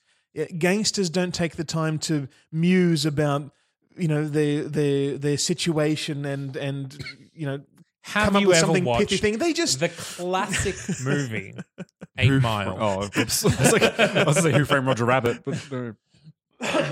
Gangsters 0.57 1.09
don't 1.09 1.33
take 1.33 1.55
the 1.55 1.63
time 1.63 1.97
to 1.99 2.27
muse 2.51 3.05
about 3.05 3.51
you 3.97 4.07
know 4.07 4.25
their 4.27 4.63
their 4.63 5.17
their 5.17 5.37
situation 5.37 6.23
and 6.25 6.55
and 6.55 6.97
you 7.33 7.45
know 7.45 7.61
Have 8.03 8.25
come 8.27 8.35
up 8.37 8.45
with 8.45 8.57
ever 8.57 8.65
something 8.67 8.85
watched 8.85 9.09
pithy 9.09 9.17
thing. 9.17 9.37
They 9.39 9.51
just 9.53 9.79
the 9.79 9.89
classic 9.89 10.75
movie 11.03 11.55
Eight 12.17 12.27
Who 12.27 12.39
Mile, 12.39 12.77
oh, 12.79 13.09
oops. 13.19 13.43
I 13.45 13.47
was 13.63 13.71
like, 13.73 13.99
I 13.99 14.23
was 14.23 14.35
gonna 14.37 14.41
say 14.41 14.57
Who 14.57 14.65
Framed 14.65 14.87
Roger 14.87 15.05
Rabbit, 15.05 15.43
but 15.43 15.71
no. 15.71 15.95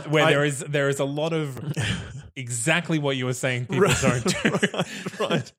where 0.10 0.26
I- 0.26 0.32
there 0.32 0.44
is 0.44 0.60
there 0.60 0.90
is 0.90 1.00
a 1.00 1.06
lot 1.06 1.32
of 1.32 1.60
exactly 2.36 3.00
what 3.00 3.16
you 3.16 3.26
were 3.26 3.34
saying 3.34 3.68
people 3.68 3.82
Right, 3.88 4.02
don't 4.02 4.26
do. 4.44 4.50
right, 4.52 4.82
right. 5.20 5.52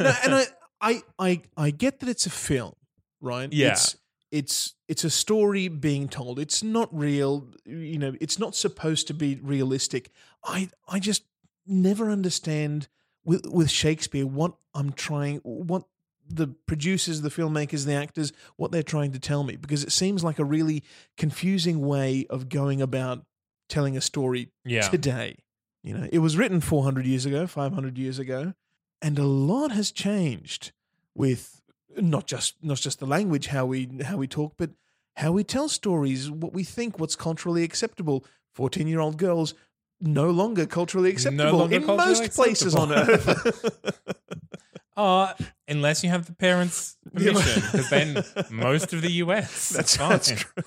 no, 0.00 0.12
and 0.24 0.34
I, 0.34 0.44
I, 0.80 1.02
I, 1.18 1.42
I 1.56 1.70
get 1.70 2.00
that 2.00 2.08
it's 2.08 2.26
a 2.26 2.30
film, 2.30 2.74
right? 3.20 3.52
Yeah. 3.52 3.72
It's, 3.72 3.96
it's, 4.30 4.74
it's 4.88 5.04
a 5.04 5.10
story 5.10 5.68
being 5.68 6.08
told. 6.08 6.38
It's 6.38 6.62
not 6.62 6.88
real. 6.92 7.48
You 7.64 7.98
know, 7.98 8.14
it's 8.20 8.38
not 8.38 8.54
supposed 8.54 9.06
to 9.08 9.14
be 9.14 9.38
realistic. 9.42 10.10
I, 10.44 10.68
I 10.88 10.98
just 10.98 11.24
never 11.66 12.10
understand 12.10 12.88
with 13.24 13.46
with 13.46 13.70
Shakespeare 13.70 14.26
what 14.26 14.54
I'm 14.74 14.92
trying, 14.92 15.38
what 15.44 15.84
the 16.28 16.48
producers, 16.48 17.20
the 17.20 17.28
filmmakers, 17.28 17.84
the 17.84 17.94
actors, 17.94 18.32
what 18.56 18.72
they're 18.72 18.82
trying 18.82 19.12
to 19.12 19.18
tell 19.18 19.44
me, 19.44 19.56
because 19.56 19.84
it 19.84 19.92
seems 19.92 20.24
like 20.24 20.38
a 20.38 20.44
really 20.44 20.82
confusing 21.16 21.80
way 21.86 22.26
of 22.30 22.48
going 22.48 22.82
about 22.82 23.24
telling 23.68 23.96
a 23.96 24.00
story 24.00 24.48
yeah, 24.64 24.82
today. 24.82 25.36
You 25.82 25.94
know, 25.96 26.08
it 26.10 26.18
was 26.18 26.36
written 26.36 26.60
400 26.60 27.06
years 27.06 27.26
ago, 27.26 27.46
500 27.46 27.98
years 27.98 28.18
ago, 28.18 28.54
and 29.00 29.18
a 29.18 29.24
lot 29.24 29.72
has 29.72 29.92
changed 29.92 30.72
with 31.14 31.57
not 32.00 32.26
just 32.26 32.54
not 32.62 32.78
just 32.78 32.98
the 33.00 33.06
language, 33.06 33.48
how 33.48 33.66
we 33.66 33.88
how 34.04 34.16
we 34.16 34.26
talk, 34.26 34.54
but 34.56 34.70
how 35.16 35.32
we 35.32 35.44
tell 35.44 35.68
stories, 35.68 36.30
what 36.30 36.52
we 36.52 36.64
think, 36.64 36.98
what's 36.98 37.16
culturally 37.16 37.64
acceptable. 37.64 38.24
14 38.54 38.86
year 38.88 39.00
old 39.00 39.16
girls 39.18 39.54
no 40.00 40.30
longer 40.30 40.66
culturally 40.66 41.10
acceptable 41.10 41.58
longer 41.58 41.76
in 41.76 41.84
culturally 41.84 42.08
most 42.20 42.34
places 42.34 42.74
on 42.74 42.92
earth. 42.92 43.80
uh, 44.96 45.32
unless 45.66 46.02
you 46.02 46.10
have 46.10 46.26
the 46.26 46.32
parents' 46.34 46.96
permission, 47.14 47.62
because 47.72 47.90
then 47.90 48.24
most 48.50 48.92
of 48.92 49.02
the 49.02 49.12
US 49.24 49.68
that's, 49.70 49.96
fine. 49.96 50.10
that's 50.10 50.30
true. 50.32 50.62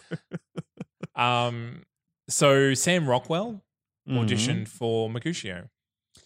Um, 1.15 1.83
so 2.29 2.73
Sam 2.73 3.07
Rockwell 3.07 3.61
Mhm. 4.09 4.25
auditioned 4.25 4.67
for 4.67 5.09
Mercutio, 5.09 5.69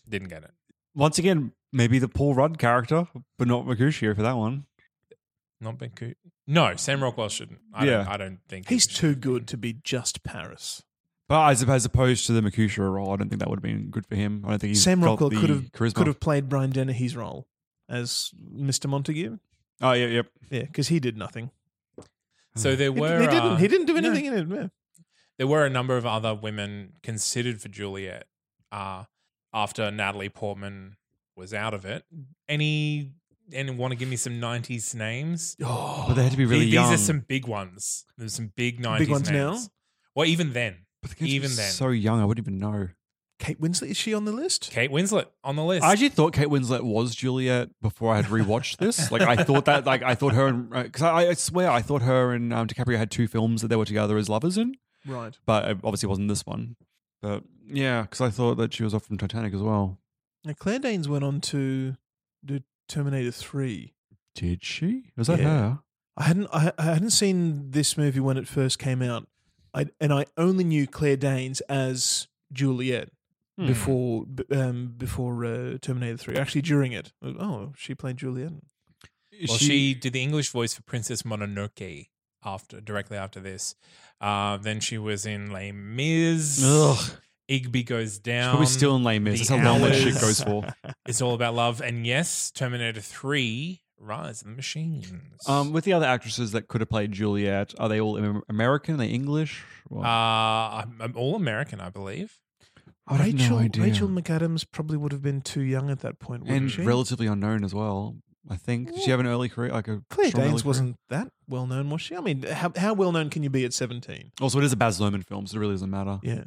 didn't 0.08 0.30
get 0.30 0.44
it. 0.44 0.52
Once 0.96 1.18
again, 1.20 1.52
maybe 1.74 2.00
the 2.00 2.08
Paul 2.08 2.34
Rudd 2.34 2.58
character, 2.58 3.08
but 3.38 3.48
not 3.48 3.66
Mercutio 3.66 4.16
for 4.16 4.22
that 4.22 4.38
one. 4.38 4.66
Not 5.66 5.82
Mercutio. 5.82 6.16
No, 6.48 6.76
Sam 6.76 7.04
Rockwell 7.04 7.28
shouldn't. 7.30 7.60
I 7.74 7.86
don't, 7.86 7.88
Yeah. 7.90 8.06
I 8.08 8.18
don't 8.18 8.40
think 8.48 8.70
He's 8.70 8.84
should. 8.84 8.96
too 8.96 9.16
good 9.16 9.48
to 9.50 9.58
be 9.58 9.74
just 9.84 10.24
Paris. 10.24 10.84
But 11.28 11.50
as, 11.50 11.64
as 11.64 11.86
opposed 11.86 12.28
to 12.28 12.34
the 12.34 12.42
Mercutio 12.42 12.86
role, 12.86 13.12
I 13.12 13.16
don't 13.18 13.30
think 13.30 13.40
that 13.40 13.50
would 13.50 13.58
have 13.58 13.64
been 13.64 13.90
good 13.90 14.06
for 14.06 14.16
him. 14.16 14.44
I 14.46 14.52
don't 14.52 14.60
think 14.60 14.70
he's 14.70 14.84
Sam 14.84 15.04
Rockwell 15.04 15.32
could 15.32 15.50
have 15.50 15.72
charisma. 15.72 15.96
could 15.96 16.08
have 16.08 16.20
played 16.20 16.48
Brian 16.48 16.70
Dennehy's 16.70 17.16
role 17.18 17.48
as 17.90 18.32
Mr. 18.56 18.88
Montague. 18.88 19.38
Oh 19.82 19.92
yeah, 19.94 20.06
yep. 20.06 20.28
Yeah, 20.50 20.62
because 20.62 20.88
he 20.90 21.00
did 21.00 21.18
nothing. 21.18 21.50
So 22.56 22.76
there 22.76 22.92
were. 22.92 23.20
he, 23.20 23.26
didn't. 23.28 23.52
uh, 23.52 23.56
he 23.58 23.68
didn't 23.68 23.88
do 23.88 24.00
no. 24.00 24.08
anything 24.08 24.26
in 24.26 24.34
it. 24.34 24.48
Yeah. 24.48 24.68
there 25.38 25.48
were 25.48 25.66
a 25.66 25.70
number 25.70 25.98
of 25.98 26.06
other 26.06 26.34
women 26.34 26.94
considered 27.04 27.60
for 27.62 27.68
Juliet 27.70 28.28
uh, 28.72 29.04
after 29.54 29.92
Natalie 29.92 30.30
Portman 30.30 30.96
was 31.36 31.54
out 31.54 31.74
of 31.74 31.84
it. 31.86 32.06
Any 32.48 33.12
and 33.54 33.78
want 33.78 33.92
to 33.92 33.96
give 33.98 34.10
me 34.10 34.16
some 34.16 34.34
'90s 34.34 34.96
names? 34.96 35.56
Oh, 35.64 36.06
But 36.08 36.16
they 36.16 36.24
had 36.24 36.32
to 36.32 36.38
be 36.38 36.46
really 36.46 36.66
these, 36.66 36.74
young. 36.74 36.92
these 36.92 37.02
are 37.02 37.04
some 37.04 37.20
big 37.20 37.48
ones. 37.48 38.06
There's 38.18 38.34
some 38.34 38.52
big 38.56 38.82
'90s 38.82 39.10
ones 39.10 39.30
now? 39.32 39.52
names. 39.52 39.70
Well, 40.16 40.26
even 40.26 40.54
then, 40.54 40.86
But 41.02 41.12
the 41.12 41.16
kids 41.18 41.32
even 41.34 41.50
were 41.52 41.56
then. 41.56 41.72
so 41.72 41.90
young, 41.90 42.22
I 42.22 42.26
wouldn't 42.26 42.46
even 42.48 42.60
know. 42.60 42.88
Kate 43.38 43.60
Winslet 43.60 43.90
is 43.90 43.98
she 43.98 44.14
on 44.14 44.24
the 44.24 44.32
list? 44.32 44.72
Kate 44.72 44.90
Winslet 44.90 45.26
on 45.44 45.58
the 45.58 45.64
list. 45.64 45.84
I 45.84 45.92
actually 45.92 46.08
thought 46.10 46.32
Kate 46.32 46.48
Winslet 46.48 46.84
was 46.84 47.14
Juliet 47.14 47.70
before 47.82 48.14
I 48.14 48.16
had 48.16 48.26
rewatched 48.28 48.78
this. 48.78 49.12
Like 49.12 49.24
I 49.24 49.36
thought 49.44 49.66
that, 49.66 49.86
like 49.86 50.02
I 50.04 50.16
thought 50.16 50.34
her 50.34 50.48
and 50.48 50.70
because 50.70 51.02
I, 51.02 51.28
I 51.28 51.34
swear 51.34 51.70
I 51.70 51.82
thought 51.82 52.02
her 52.02 52.32
and 52.32 52.54
um, 52.54 52.66
DiCaprio 52.66 52.98
had 52.98 53.12
two 53.12 53.28
films 53.28 53.62
that 53.62 53.68
they 53.68 53.76
were 53.76 53.84
together 53.86 54.16
as 54.18 54.30
lovers 54.30 54.58
in, 54.58 54.76
Right. 55.06 55.38
but 55.46 55.66
it 55.70 55.78
obviously 55.84 56.08
wasn't 56.08 56.30
this 56.30 56.46
one. 56.46 56.78
But 57.22 57.44
yeah, 57.68 58.04
because 58.04 58.22
I 58.22 58.30
thought 58.30 58.56
that 58.56 58.74
she 58.74 58.84
was 58.84 58.94
off 58.94 59.04
from 59.04 59.18
Titanic 59.18 59.54
as 59.54 59.62
well. 59.62 60.00
Now 60.46 60.54
Claire 60.54 60.80
Danes 60.80 61.10
went 61.10 61.26
on 61.26 61.42
to 61.42 61.96
do 62.44 62.62
Terminator 62.88 63.32
Three. 63.32 63.94
Did 64.36 64.64
she? 64.64 65.12
Was 65.16 65.28
that 65.28 65.40
Yeah. 65.40 65.46
her? 65.46 65.80
I 66.18 66.24
hadn't 66.24 66.48
I, 66.54 66.72
I 66.78 66.84
hadn't 66.84 67.10
seen 67.12 67.72
this 67.72 67.98
movie 67.98 68.20
when 68.20 68.38
it 68.38 68.48
first 68.48 68.80
came 68.80 69.02
out, 69.02 69.28
I, 69.74 69.88
and 70.00 70.14
I 70.14 70.26
only 70.38 70.64
knew 70.64 70.88
Claire 70.88 71.18
Danes 71.18 71.62
as 71.62 72.28
Juliet 72.54 73.10
Hmm. 73.58 73.68
before 73.68 74.26
um, 74.52 74.94
before 74.98 75.46
uh, 75.46 75.78
Terminator 75.82 76.18
Three. 76.18 76.36
Actually, 76.36 76.62
during 76.64 76.92
it, 76.92 77.14
oh, 77.24 77.72
she 77.78 77.96
played 77.96 78.18
Juliet. 78.18 78.52
Is 79.32 79.50
Well, 79.50 79.58
she, 79.58 79.94
did 79.94 80.12
the 80.14 80.22
English 80.22 80.50
voice 80.50 80.74
for 80.74 80.82
Princess 80.84 81.22
Mononoke 81.24 82.08
after 82.44 82.82
directly 82.82 83.16
after 83.18 83.40
this. 83.40 83.76
Uh, 84.20 84.58
then 84.58 84.80
she 84.82 84.98
was 84.98 85.26
in 85.26 85.52
Les 85.52 85.72
Mis. 85.72 86.62
Ugh. 86.66 86.98
Igby 87.50 87.86
goes 87.86 88.20
down. 88.20 88.52
Probably 88.52 88.66
still 88.68 88.96
in 88.96 89.04
Les 89.04 89.20
Mis. 89.20 89.34
The 89.34 89.56
That's 89.56 89.62
how 89.62 89.72
long 89.72 89.82
that 89.82 89.96
shit 89.96 90.20
goes 90.20 90.42
for. 90.42 90.64
It's 91.08 91.22
all 91.22 91.36
about 91.36 91.54
love. 91.54 91.82
And 91.82 92.06
yes, 92.08 92.50
Terminator 92.50 93.00
3, 93.00 93.80
Rise 94.00 94.42
of 94.42 94.48
the 94.48 94.54
Machines. 94.56 95.14
Um, 95.48 95.72
with 95.72 95.84
the 95.84 95.94
other 95.94 96.08
actresses 96.08 96.52
that 96.54 96.68
could 96.68 96.82
have 96.82 96.90
played 96.90 97.12
Juliet, 97.12 97.76
are 97.78 97.88
they 97.88 98.00
all 98.02 98.18
American? 98.50 98.96
Are 98.96 98.98
they 98.98 99.08
English? 99.10 99.64
What? 99.88 100.04
uh, 100.04 100.08
I'm, 100.08 100.98
I'm 101.00 101.14
all 101.16 101.36
American, 101.36 101.80
I 101.80 101.90
believe. 101.90 102.40
I 103.08 103.18
have 103.18 103.34
no 103.36 103.42
Rachel 103.44 103.58
idea. 103.60 103.84
Rachel 103.84 104.08
McAdams 104.08 104.66
probably 104.72 104.98
would 104.98 105.12
have 105.12 105.22
been 105.22 105.42
too 105.42 105.62
young 105.62 105.92
at 105.92 106.00
that 106.00 106.18
point, 106.18 106.42
wouldn't 106.42 106.60
and 106.60 106.72
she? 106.72 106.82
relatively 106.82 107.28
unknown 107.28 107.64
as 107.64 107.74
well. 107.76 108.16
I 108.50 108.58
think. 108.58 108.94
Did 108.94 109.04
she 109.04 109.12
have 109.12 109.20
an 109.20 109.28
early 109.28 109.50
career? 109.50 109.72
Like 109.72 109.88
a 109.88 110.02
Claire 110.10 110.32
Danes 110.32 110.62
career? 110.62 110.68
wasn't 110.68 110.96
that 111.10 111.30
well 111.48 111.66
known, 111.68 111.90
was 111.90 112.02
she? 112.02 112.16
I 112.16 112.22
mean, 112.22 112.44
how, 112.44 112.72
how 112.76 112.94
well 112.94 113.12
known 113.12 113.30
can 113.30 113.44
you 113.44 113.50
be 113.50 113.66
at 113.66 113.74
seventeen? 113.74 114.32
Also, 114.42 114.60
it 114.60 114.66
is 114.66 114.74
a 114.74 114.76
Baz 114.76 115.00
Luhrmann 115.00 115.26
film, 115.26 115.48
so 115.48 115.58
it 115.58 115.60
really 115.60 115.74
doesn't 115.74 115.90
matter. 115.90 116.20
Yeah. 116.24 116.44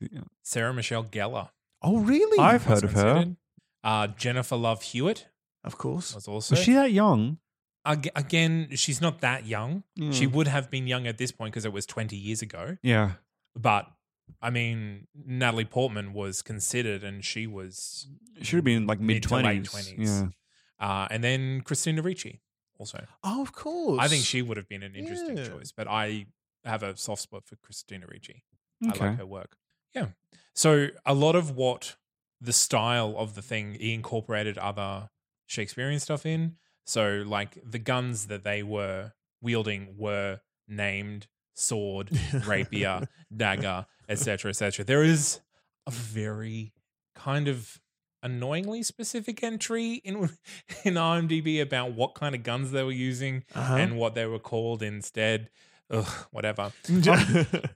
Yeah. 0.00 0.20
Sarah 0.42 0.72
Michelle 0.74 1.04
Gellar. 1.04 1.50
Oh, 1.82 1.98
really? 2.00 2.38
I've 2.38 2.64
heard 2.64 2.84
of 2.84 2.92
her. 2.92 3.36
Uh, 3.82 4.06
Jennifer 4.08 4.56
Love 4.56 4.82
Hewitt 4.82 5.26
of 5.64 5.78
course. 5.78 6.14
was 6.14 6.28
also. 6.28 6.54
Was 6.54 6.64
she 6.64 6.72
that 6.74 6.92
young? 6.92 7.38
Ag- 7.86 8.10
again, 8.14 8.68
she's 8.76 9.00
not 9.00 9.20
that 9.20 9.46
young. 9.46 9.84
She 10.10 10.26
Mm. 10.26 10.32
would 10.32 10.46
have 10.48 10.70
been 10.70 10.86
young 10.86 11.06
at 11.06 11.16
this 11.18 11.32
point 11.32 11.52
because 11.52 11.64
it 11.64 11.72
was 11.72 11.86
20 11.86 12.14
years 12.16 12.42
ago. 12.42 12.76
Yeah. 12.82 13.12
But 13.56 13.90
I 14.42 14.50
mean, 14.50 15.06
Natalie 15.14 15.64
Portman 15.64 16.12
was 16.12 16.40
considered, 16.42 17.02
and 17.02 17.24
she 17.24 17.46
was, 17.48 18.06
She 18.38 18.44
should 18.44 18.56
have 18.58 18.64
been 18.64 18.86
like 18.86 19.00
Mid 19.00 19.06
mid 19.16 19.22
to 19.24 19.34
late 19.34 19.64
twenties. 19.64 19.70
20s. 19.98 20.32
Yeah. 20.80 20.86
uh, 20.86 21.08
and 21.10 21.24
then 21.24 21.62
Christina 21.62 22.00
Ricci 22.02 22.40
also. 22.78 23.06
Oh, 23.24 23.42
of 23.42 23.52
course. 23.52 23.98
I 24.00 24.08
think 24.08 24.24
she 24.24 24.40
would 24.42 24.56
have 24.56 24.68
been 24.68 24.82
an 24.82 24.94
interesting 24.94 25.36
Yeah. 25.36 25.48
choice, 25.48 25.72
but 25.72 25.88
I 25.88 26.26
have 26.64 26.82
a 26.82 26.96
soft 26.96 27.22
spot 27.22 27.44
for 27.46 27.56
Christina 27.56 28.06
Ricci. 28.06 28.44
Okay. 28.86 29.04
I 29.04 29.08
like 29.08 29.18
her 29.18 29.26
work. 29.26 29.56
Yeah. 29.94 30.06
So 30.54 30.88
a 31.06 31.14
lot 31.14 31.36
of 31.36 31.56
what 31.56 31.96
the 32.40 32.52
style 32.52 33.14
of 33.18 33.34
the 33.34 33.42
thing 33.42 33.74
he 33.78 33.92
incorporated 33.94 34.56
other 34.58 35.10
Shakespearean 35.46 36.00
stuff 36.00 36.24
in. 36.26 36.56
So 36.86 37.22
like 37.26 37.58
the 37.68 37.78
guns 37.78 38.26
that 38.26 38.44
they 38.44 38.62
were 38.62 39.12
wielding 39.42 39.94
were 39.96 40.40
named 40.68 41.26
sword, 41.54 42.10
rapier, 42.46 43.08
dagger, 43.36 43.86
etc., 44.08 44.50
etc. 44.50 44.84
There 44.84 45.02
is 45.02 45.40
a 45.86 45.90
very 45.90 46.72
kind 47.14 47.48
of 47.48 47.80
annoyingly 48.22 48.82
specific 48.82 49.42
entry 49.42 49.94
in 50.04 50.16
in 50.84 50.94
IMDb 50.94 51.60
about 51.60 51.92
what 51.92 52.14
kind 52.14 52.34
of 52.34 52.42
guns 52.42 52.70
they 52.70 52.82
were 52.82 52.92
using 52.92 53.44
Uh-huh. 53.54 53.74
and 53.76 53.96
what 53.96 54.14
they 54.14 54.26
were 54.26 54.38
called 54.38 54.82
instead. 54.82 55.50
Ugh, 55.90 56.06
whatever. 56.30 56.72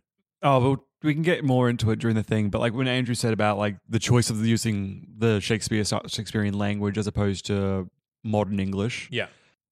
Oh, 0.47 0.77
but 0.77 0.85
we 1.05 1.15
can 1.15 1.23
get 1.23 1.45
more 1.45 1.69
into 1.69 1.91
it 1.93 1.99
during 2.01 2.17
the 2.17 2.23
thing. 2.23 2.49
But 2.51 2.61
like 2.61 2.73
when 2.75 2.89
Andrew 2.89 3.15
said 3.15 3.33
about 3.33 3.59
like 3.59 3.77
the 3.89 3.99
choice 3.99 4.31
of 4.31 4.45
using 4.45 5.07
the 5.19 5.39
Shakespeare 5.41 5.85
Shakespearean 5.85 6.55
language 6.59 6.99
as 6.99 7.07
opposed 7.07 7.47
to 7.47 7.89
modern 8.25 8.59
English, 8.59 9.09
Yeah. 9.13 9.27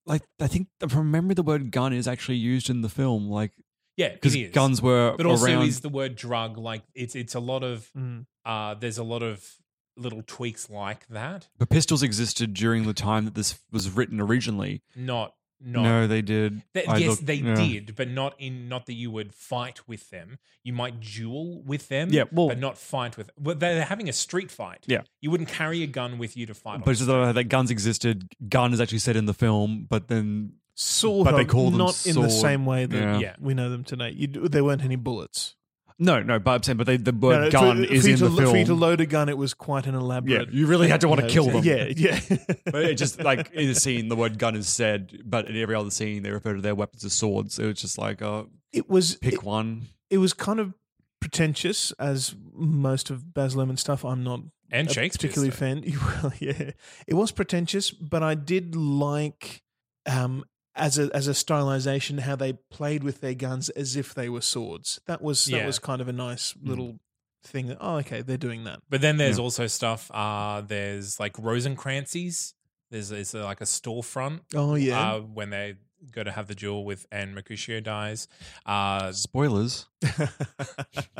like 0.07 0.23
I 0.41 0.47
think 0.47 0.69
from 0.89 1.11
memory 1.11 1.35
the 1.35 1.43
word 1.43 1.71
gun 1.73 1.93
is 1.93 2.07
actually 2.07 2.37
used 2.37 2.69
in 2.71 2.83
the 2.83 2.89
film, 2.89 3.29
like 3.31 3.53
Yeah, 3.97 4.11
because 4.13 4.37
guns 4.53 4.81
were 4.83 5.15
but 5.17 5.27
also 5.27 5.47
around. 5.47 5.67
is 5.69 5.81
the 5.81 5.89
word 5.89 6.15
drug 6.17 6.59
like 6.59 6.83
it's 6.95 7.15
it's 7.15 7.35
a 7.35 7.41
lot 7.41 7.63
of 7.65 7.91
Mm. 7.97 8.27
uh 8.45 8.75
there's 8.75 8.99
a 8.99 9.05
lot 9.05 9.23
of 9.23 9.57
little 9.97 10.23
tweaks 10.27 10.71
like 10.71 11.07
that 11.09 11.49
but 11.59 11.69
pistols 11.69 12.03
existed 12.03 12.55
during 12.55 12.85
the 12.85 12.95
time 12.95 13.27
that 13.27 13.35
this 13.35 13.59
was 13.71 13.91
written 13.91 14.21
originally. 14.21 14.81
not 14.97 15.35
not 15.65 15.83
No, 15.83 16.07
they 16.07 16.23
did. 16.23 16.63
Th- 16.75 16.87
yes 16.87 17.09
looked- 17.09 17.27
they 17.27 17.35
yeah. 17.37 17.55
did 17.55 17.95
but 17.97 18.09
not 18.09 18.35
in 18.39 18.69
not 18.69 18.87
that 18.87 18.95
you 18.95 19.11
would 19.11 19.35
fight 19.35 19.87
with 19.89 20.11
them 20.11 20.39
you 20.65 20.73
might 20.73 21.01
duel 21.01 21.63
with 21.63 21.89
them 21.89 22.09
Yeah, 22.13 22.25
well- 22.33 22.49
but 22.49 22.59
not 22.59 22.79
fight 22.79 23.17
with 23.17 23.31
but 23.39 23.61
they're 23.61 23.85
having 23.85 24.09
a 24.09 24.13
street 24.13 24.51
fight 24.51 24.85
Yeah. 24.89 25.03
you 25.21 25.31
wouldn't 25.31 25.49
carry 25.49 25.83
a 25.83 25.87
gun 25.87 26.19
with 26.19 26.37
you 26.37 26.47
to 26.47 26.55
fight 26.55 26.75
on 26.75 26.81
But 26.81 26.87
the 26.87 26.95
just 26.95 27.11
uh, 27.11 27.27
that 27.27 27.33
that 27.35 27.45
guns 27.45 27.71
existed. 27.71 28.29
Gun 28.49 28.73
is 28.73 28.81
actually 28.81 28.99
said 29.01 29.17
in 29.17 29.27
the 29.27 29.35
film, 29.35 29.87
but 29.89 30.09
then 30.09 30.55
Sort 30.75 31.27
But 31.27 31.37
they 31.37 31.45
call 31.45 31.69
them 31.71 31.79
not 31.79 32.07
in 32.07 32.17
the 32.17 32.31
same 32.31 32.65
way 32.65 32.87
that 32.87 32.97
Yeah. 32.97 33.19
Yeah. 33.19 33.35
we 33.39 33.53
know 33.53 33.69
them 33.69 33.85
today. 33.85 34.11
You, 34.17 34.27
there 34.27 34.65
weren't 34.65 34.83
any 34.83 34.97
bullets. 34.97 35.55
No, 35.99 36.23
no. 36.23 36.39
But 36.39 36.51
I'm 36.53 36.63
saying, 36.63 36.77
but 36.79 36.87
they, 36.87 36.97
the 36.97 37.13
word 37.13 37.45
no, 37.45 37.51
gun 37.51 37.85
for, 37.85 37.93
is 37.93 38.03
for 38.03 38.09
you 38.09 38.15
in 38.15 38.19
to, 38.19 38.29
the 38.29 38.37
film. 38.37 38.51
For 38.51 38.57
you 38.57 38.65
to 38.67 38.75
load 38.75 39.01
a 39.01 39.07
gun, 39.07 39.29
it 39.29 39.39
was 39.39 39.55
quite 39.55 39.87
an 39.87 39.95
elaborate. 39.95 40.49
yeah, 40.49 40.53
you 40.53 40.67
really 40.67 40.89
had 40.89 41.01
to 41.03 41.09
want 41.09 41.21
to 41.21 41.29
kill 41.29 41.47
them. 41.47 41.65
Yeah, 41.65 41.93
yeah. 41.97 42.19
But 42.65 42.85
it 42.85 42.95
just 42.97 43.23
like 43.23 43.51
in 43.53 43.69
the 43.69 43.75
scene, 43.75 44.09
the 44.09 44.17
word 44.17 44.39
gun 44.39 44.57
is 44.57 44.69
said, 44.69 45.21
but 45.25 45.49
in 45.49 45.57
every 45.57 45.75
other 45.75 45.91
scene, 45.91 46.23
they 46.23 46.31
refer 46.31 46.55
to 46.55 46.61
their 46.61 46.75
weapons 46.75 47.05
as 47.05 47.13
swords. 47.13 47.59
It 47.59 47.67
was 47.67 47.81
just 47.81 47.99
like, 47.99 48.23
uh, 48.23 48.45
it 48.73 48.89
was 48.89 49.17
pick 49.17 49.35
it, 49.35 49.43
one. 49.43 49.83
it 50.11 50.19
was 50.19 50.33
kind 50.33 50.61
of 50.61 50.75
pretentious, 51.21 51.93
as 51.93 52.35
most 52.53 53.11
of 53.11 53.33
Baz 53.35 53.55
Luhrmann 53.55 53.79
stuff. 53.79 54.05
I'm 54.05 54.25
not 54.25 54.41
and 54.71 54.89
a 54.89 54.93
Shakespeare 54.93 55.31
particularly 55.31 55.51
stuff. 55.51 55.59
fan. 55.59 56.23
Well, 56.23 56.33
yeah, 56.41 56.71
it 57.07 57.15
was 57.15 57.31
pretentious, 57.31 57.91
but 57.91 58.23
I 58.23 58.35
did 58.35 58.75
like 58.75 59.63
um, 60.07 60.45
as 60.75 60.99
a 60.99 61.11
as 61.15 61.29
a 61.29 61.33
stylization 61.33 62.21
how 62.21 62.37
they 62.37 62.55
played 62.71 63.05
with 63.05 63.21
their 63.21 63.35
guns 63.35 63.69
as 63.71 63.97
if 63.97 64.15
they 64.15 64.29
were 64.29 64.41
swords. 64.41 65.01
That 65.07 65.21
was 65.23 65.45
that 65.47 65.59
Yeah. 65.59 65.67
was 65.67 65.79
kind 65.79 66.01
of 66.01 66.09
a 66.09 66.13
nice 66.13 66.55
little 66.63 66.99
thing. 67.45 67.67
That, 67.69 67.79
oh, 67.81 67.97
okay, 67.97 68.23
they're 68.23 68.37
doing 68.37 68.65
that. 68.65 68.81
But 68.89 69.01
then 69.01 69.17
there's 69.17 69.39
Yeah. 69.39 69.45
also 69.45 69.67
stuff. 69.67 70.11
Uh, 70.13 70.63
there's 70.63 71.19
like 71.21 71.35
Rosencrantzes. 71.35 72.55
There's, 72.91 73.09
there's 73.09 73.33
like 73.35 73.61
a 73.61 73.65
storefront. 73.65 74.41
Oh 74.55 74.75
yeah, 74.75 75.15
Uh, 75.15 75.21
when 75.21 75.51
they 75.51 75.77
go 76.11 76.23
to 76.25 76.31
have 76.33 76.47
the 76.49 76.55
duel 76.55 76.85
with 76.85 77.07
Anne 77.13 77.33
Mercutio 77.33 77.81
dies. 77.81 78.27
Uh, 78.67 79.13
Spoilers. 79.13 79.87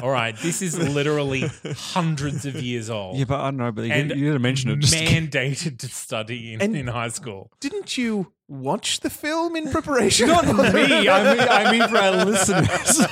all 0.03 0.11
right, 0.11 0.37
this 0.43 0.61
is 0.63 0.77
literally 0.79 1.45
hundreds 1.77 2.45
of 2.47 2.57
years 2.61 2.91
old. 2.99 3.17
Yeah, 3.17 3.25
but 3.25 3.41
I 3.41 3.45
don't 3.45 3.57
know. 3.59 3.73
But 3.73 3.85
you, 3.85 3.93
And 3.93 4.11
you 4.11 4.27
didn't 4.27 4.43
mention 4.43 4.71
it. 4.71 4.79
Just 4.81 4.95
mandated 4.95 5.79
to 5.81 5.89
study 5.89 6.55
in, 6.55 6.75
in 6.75 6.87
high 6.89 7.09
school. 7.09 7.51
didn't 7.61 7.97
you 7.97 8.33
watch 8.53 9.01
the 9.01 9.11
film 9.11 9.57
in 9.57 9.71
preparation? 9.71 10.29
Not 10.29 10.47
me. 10.47 11.09
I 11.09 11.35
mean, 11.35 11.49
I 11.49 11.71
mean 11.73 11.89
for 11.89 11.99
our 11.99 12.25
listeners. 12.25 13.07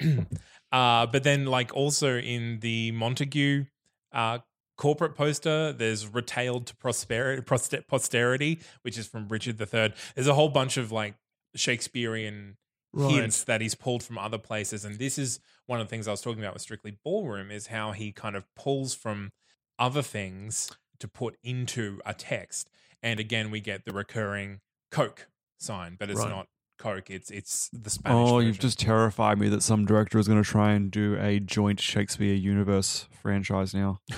Uh, 0.72 1.04
but 1.06 1.22
then, 1.22 1.44
like, 1.44 1.74
also 1.76 2.16
in 2.18 2.58
the 2.60 2.90
Montague 2.92 3.64
uh, 4.10 4.38
corporate 4.78 5.14
poster, 5.14 5.70
there's 5.70 6.06
retailed 6.06 6.66
to 6.68 6.76
prosperity, 6.76 7.42
posterity, 7.86 8.58
which 8.80 8.96
is 8.96 9.06
from 9.06 9.28
Richard 9.28 9.60
III. 9.60 9.92
There's 10.14 10.26
a 10.28 10.32
whole 10.34 10.48
bunch 10.48 10.78
of 10.78 10.90
like 10.90 11.14
Shakespearean 11.54 12.56
Right. 12.94 13.10
hints 13.10 13.44
that 13.44 13.62
he's 13.62 13.74
pulled 13.74 14.02
from 14.02 14.18
other 14.18 14.36
places. 14.38 14.84
And 14.84 14.98
this 14.98 15.16
is 15.18 15.40
one 15.66 15.80
of 15.80 15.86
the 15.86 15.90
things 15.90 16.06
I 16.06 16.10
was 16.10 16.20
talking 16.20 16.42
about 16.42 16.52
with 16.52 16.60
Strictly 16.62 16.96
Ballroom 17.02 17.50
is 17.50 17.68
how 17.68 17.92
he 17.92 18.12
kind 18.12 18.36
of 18.36 18.44
pulls 18.54 18.94
from 18.94 19.30
other 19.78 20.02
things 20.02 20.70
to 21.00 21.08
put 21.08 21.36
into 21.42 22.00
a 22.04 22.12
text. 22.12 22.68
And 23.02 23.18
again, 23.20 23.50
we 23.50 23.60
get 23.60 23.84
the 23.84 23.92
recurring 23.92 24.60
Coke 24.90 25.28
sign, 25.58 25.96
but 25.98 26.08
it's 26.10 26.20
Right. 26.20 26.28
not 26.30 26.46
Coke. 26.78 27.10
It's 27.10 27.30
it's 27.30 27.68
the 27.72 27.90
Spanish. 27.90 28.16
oh, 28.30 28.38
you've 28.40 28.58
just 28.58 28.78
terrified 28.78 29.38
me 29.38 29.48
that 29.48 29.62
some 29.62 29.84
director 29.86 30.18
is 30.18 30.26
going 30.28 30.42
to 30.42 30.48
try 30.48 30.72
and 30.72 30.90
do 30.90 31.16
a 31.20 31.38
joint 31.40 31.80
Shakespeare 31.80 32.34
universe 32.34 33.08
franchise 33.22 33.72
now. 33.74 34.00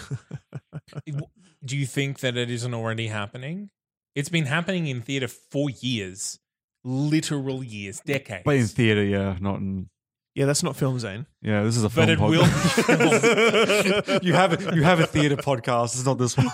Do 1.65 1.77
you 1.79 1.87
think 1.87 2.21
that 2.21 2.37
it 2.37 2.51
isn't 2.51 2.75
already 2.75 3.07
happening? 3.09 3.71
It's 4.15 4.29
been 4.29 4.47
happening 4.47 4.87
in 4.87 5.01
theater 5.03 5.29
for 5.29 5.71
years, 5.71 6.39
literal 6.85 7.65
years, 7.65 8.01
decades. 8.05 8.43
But 8.45 8.57
in 8.57 8.67
theater, 8.67 9.03
yeah, 9.03 9.37
not 9.41 9.61
in. 9.61 9.89
yeah, 10.35 10.45
that's 10.47 10.63
not 10.63 10.77
film 10.77 10.99
Zane. 10.99 11.27
Yeah, 11.43 11.63
this 11.65 11.77
is 11.77 11.85
a 11.85 11.91
film. 11.91 12.07
But 12.07 12.13
it 12.13 12.19
podcast. 12.19 14.09
will 14.09 14.19
you 14.23 14.33
have 14.35 14.53
a, 14.53 14.75
you 14.77 14.83
have 14.83 15.01
a 15.01 15.07
theater 15.07 15.37
podcast. 15.51 15.95
It's 15.97 16.05
not 16.05 16.19
this 16.19 16.37
one. 16.37 16.51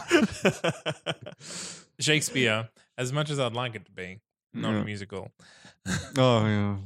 Shakespeare, 2.00 2.68
as 2.98 3.12
much 3.12 3.30
as 3.30 3.38
I'd 3.38 3.52
like 3.54 3.74
it 3.74 3.84
to 3.86 3.92
be, 3.92 4.20
not 4.54 4.72
Yeah. 4.72 4.80
a 4.80 4.84
musical. 4.84 5.30
Oh 6.18 6.44
yeah, 6.46 6.76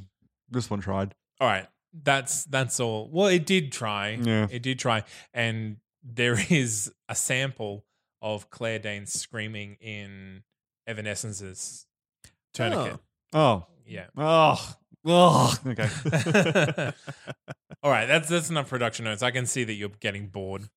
this 0.50 0.70
one 0.70 0.80
tried. 0.80 1.14
All 1.40 1.48
right, 1.48 1.66
that's 2.02 2.44
that's 2.44 2.78
all. 2.80 3.08
Well, 3.12 3.26
it 3.28 3.44
did 3.46 3.72
try. 3.72 4.18
Yeah. 4.20 4.46
it 4.50 4.62
did 4.62 4.78
try, 4.78 5.02
and 5.32 5.78
there 6.02 6.36
is 6.50 6.92
a 7.08 7.14
sample 7.14 7.84
of 8.22 8.50
Claire 8.50 8.78
Danes 8.78 9.12
screaming 9.12 9.76
in 9.80 10.44
Evanescence's 10.88 11.86
Tourniquet. 12.54 12.98
Oh, 13.32 13.38
oh. 13.38 13.66
Yeah. 13.86 14.06
oh, 14.16 14.74
oh. 15.06 15.54
Okay. 15.66 15.88
All 17.82 17.90
right, 17.90 18.06
that's 18.06 18.28
that's 18.28 18.48
enough 18.48 18.68
production 18.70 19.04
notes. 19.04 19.22
I 19.22 19.30
can 19.30 19.44
see 19.46 19.64
that 19.64 19.74
you're 19.74 19.90
getting 20.00 20.28
bored. 20.28 20.68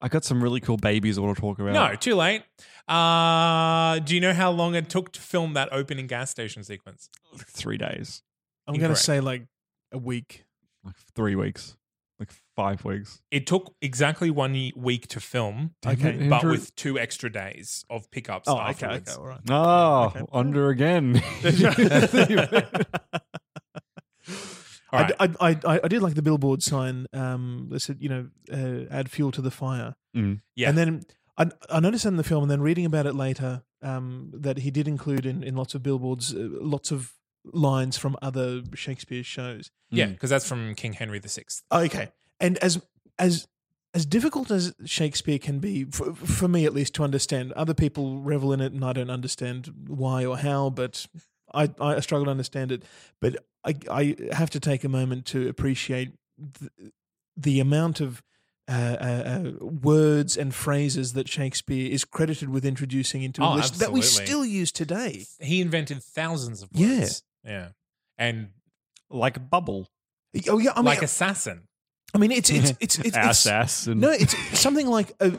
I 0.00 0.08
got 0.08 0.24
some 0.24 0.42
really 0.42 0.58
cool 0.60 0.76
babies 0.78 1.18
I 1.18 1.20
want 1.20 1.36
to 1.36 1.40
talk 1.40 1.58
about. 1.60 1.72
No, 1.72 1.94
too 1.94 2.16
late. 2.16 2.42
Uh, 2.88 3.98
do 4.00 4.14
you 4.14 4.20
know 4.20 4.32
how 4.34 4.50
long 4.50 4.74
it 4.74 4.88
took 4.90 5.12
to 5.12 5.20
film 5.20 5.54
that 5.54 5.68
opening 5.72 6.06
gas 6.06 6.30
station 6.30 6.64
sequence? 6.64 7.08
Three 7.36 7.78
days, 7.78 8.22
I'm 8.66 8.72
going 8.72 8.80
to 8.80 8.86
Incorrect. 8.86 9.00
say 9.04 9.20
like 9.20 9.46
a 9.92 9.98
week. 9.98 10.44
like 10.84 10.96
three 11.14 11.34
weeks, 11.36 11.76
like 12.18 12.30
five 12.56 12.84
weeks. 12.84 13.22
It 13.30 13.46
took 13.46 13.74
exactly 13.80 14.30
one 14.30 14.54
ye- 14.54 14.72
week 14.76 15.06
to 15.08 15.20
film, 15.20 15.74
Okay. 15.86 15.94
Damn 16.18 16.28
but 16.28 16.36
Andrew. 16.36 16.50
with 16.52 16.74
two 16.76 16.98
extra 16.98 17.30
days 17.30 17.84
of 17.88 18.10
pickups 18.10 18.48
Oh, 18.48 18.54
okay, 18.58 18.86
afterwards. 18.86 19.10
okay, 19.16 19.20
all 19.20 19.28
right. 19.28 19.40
Oh, 19.48 20.04
Okay. 20.06 20.22
under 20.32 20.68
again. 20.70 21.22
All 24.94 25.00
right. 25.00 25.12
I, 25.18 25.24
I, 25.40 25.58
I, 25.64 25.80
I 25.84 25.88
did 25.88 26.02
like 26.02 26.14
the 26.14 26.20
billboard 26.22 26.62
sign 26.62 27.06
um, 27.14 27.68
that 27.70 27.80
said, 27.80 27.96
you 28.00 28.10
know, 28.10 28.28
uh, 28.52 28.84
add 28.94 29.10
fuel 29.10 29.30
to 29.32 29.40
the 29.40 29.50
fire. 29.50 29.94
Yeah. 30.12 30.68
And 30.68 30.76
then 30.76 31.02
I, 31.36 31.50
I 31.70 31.80
noticed 31.80 32.04
that 32.04 32.10
in 32.10 32.16
the 32.16 32.24
film, 32.24 32.42
and 32.42 32.50
then 32.50 32.60
reading 32.60 32.84
about 32.84 33.06
it 33.06 33.14
later, 33.14 33.62
um, 33.82 34.30
that 34.34 34.58
he 34.58 34.70
did 34.70 34.86
include 34.86 35.26
in, 35.26 35.42
in 35.42 35.56
lots 35.56 35.74
of 35.74 35.82
billboards 35.82 36.34
uh, 36.34 36.48
lots 36.60 36.90
of 36.90 37.12
lines 37.44 37.96
from 37.96 38.16
other 38.22 38.62
Shakespeare 38.74 39.22
shows. 39.22 39.70
yeah, 39.90 40.06
because 40.06 40.30
that's 40.30 40.46
from 40.46 40.74
King 40.74 40.92
Henry 40.92 41.18
VI. 41.18 41.44
Okay, 41.72 42.08
and 42.40 42.58
as 42.58 42.80
as 43.18 43.48
as 43.94 44.06
difficult 44.06 44.50
as 44.50 44.74
Shakespeare 44.84 45.38
can 45.38 45.58
be, 45.58 45.84
for, 45.84 46.14
for 46.14 46.48
me 46.48 46.64
at 46.64 46.72
least, 46.72 46.94
to 46.94 47.04
understand, 47.04 47.52
other 47.52 47.74
people 47.74 48.18
revel 48.20 48.52
in 48.52 48.60
it, 48.60 48.72
and 48.72 48.84
I 48.84 48.92
don't 48.92 49.10
understand 49.10 49.70
why 49.86 50.24
or 50.24 50.38
how, 50.38 50.70
but 50.70 51.06
I, 51.52 51.70
I 51.78 52.00
struggle 52.00 52.24
to 52.24 52.30
understand 52.30 52.72
it. 52.72 52.84
But 53.20 53.36
I, 53.64 53.74
I 53.90 54.16
have 54.32 54.50
to 54.50 54.60
take 54.60 54.84
a 54.84 54.88
moment 54.88 55.26
to 55.26 55.48
appreciate 55.48 56.12
the, 56.38 56.92
the 57.36 57.60
amount 57.60 58.00
of 58.00 58.22
uh, 58.68 58.72
uh, 58.72 59.04
uh, 59.04 59.50
words 59.60 60.36
and 60.36 60.54
phrases 60.54 61.14
that 61.14 61.28
Shakespeare 61.28 61.90
is 61.90 62.04
credited 62.04 62.48
with 62.48 62.64
introducing 62.64 63.22
into 63.22 63.42
Oh, 63.42 63.54
English 63.54 63.70
that 63.70 63.92
we 63.92 64.02
still 64.02 64.44
use 64.44 64.70
today. 64.70 65.26
He 65.40 65.60
invented 65.60 66.02
thousands 66.02 66.62
of 66.62 66.70
words. 66.72 67.22
Yeah. 67.44 67.70
And 68.18 68.50
like 69.10 69.36
a 69.36 69.40
bubble. 69.40 69.88
Oh 70.48 70.58
yeah, 70.58 70.72
I 70.72 70.76
mean, 70.76 70.86
like 70.86 71.02
assassin. 71.02 71.62
I 72.14 72.18
mean, 72.18 72.30
it's 72.30 72.50
it's 72.50 72.72
it's 72.78 72.98
it's, 72.98 73.16
ass 73.16 73.46
it's 73.46 73.46
ass. 73.46 73.86
No, 73.88 74.10
it's 74.10 74.36
something 74.58 74.86
like 74.86 75.12
a, 75.20 75.32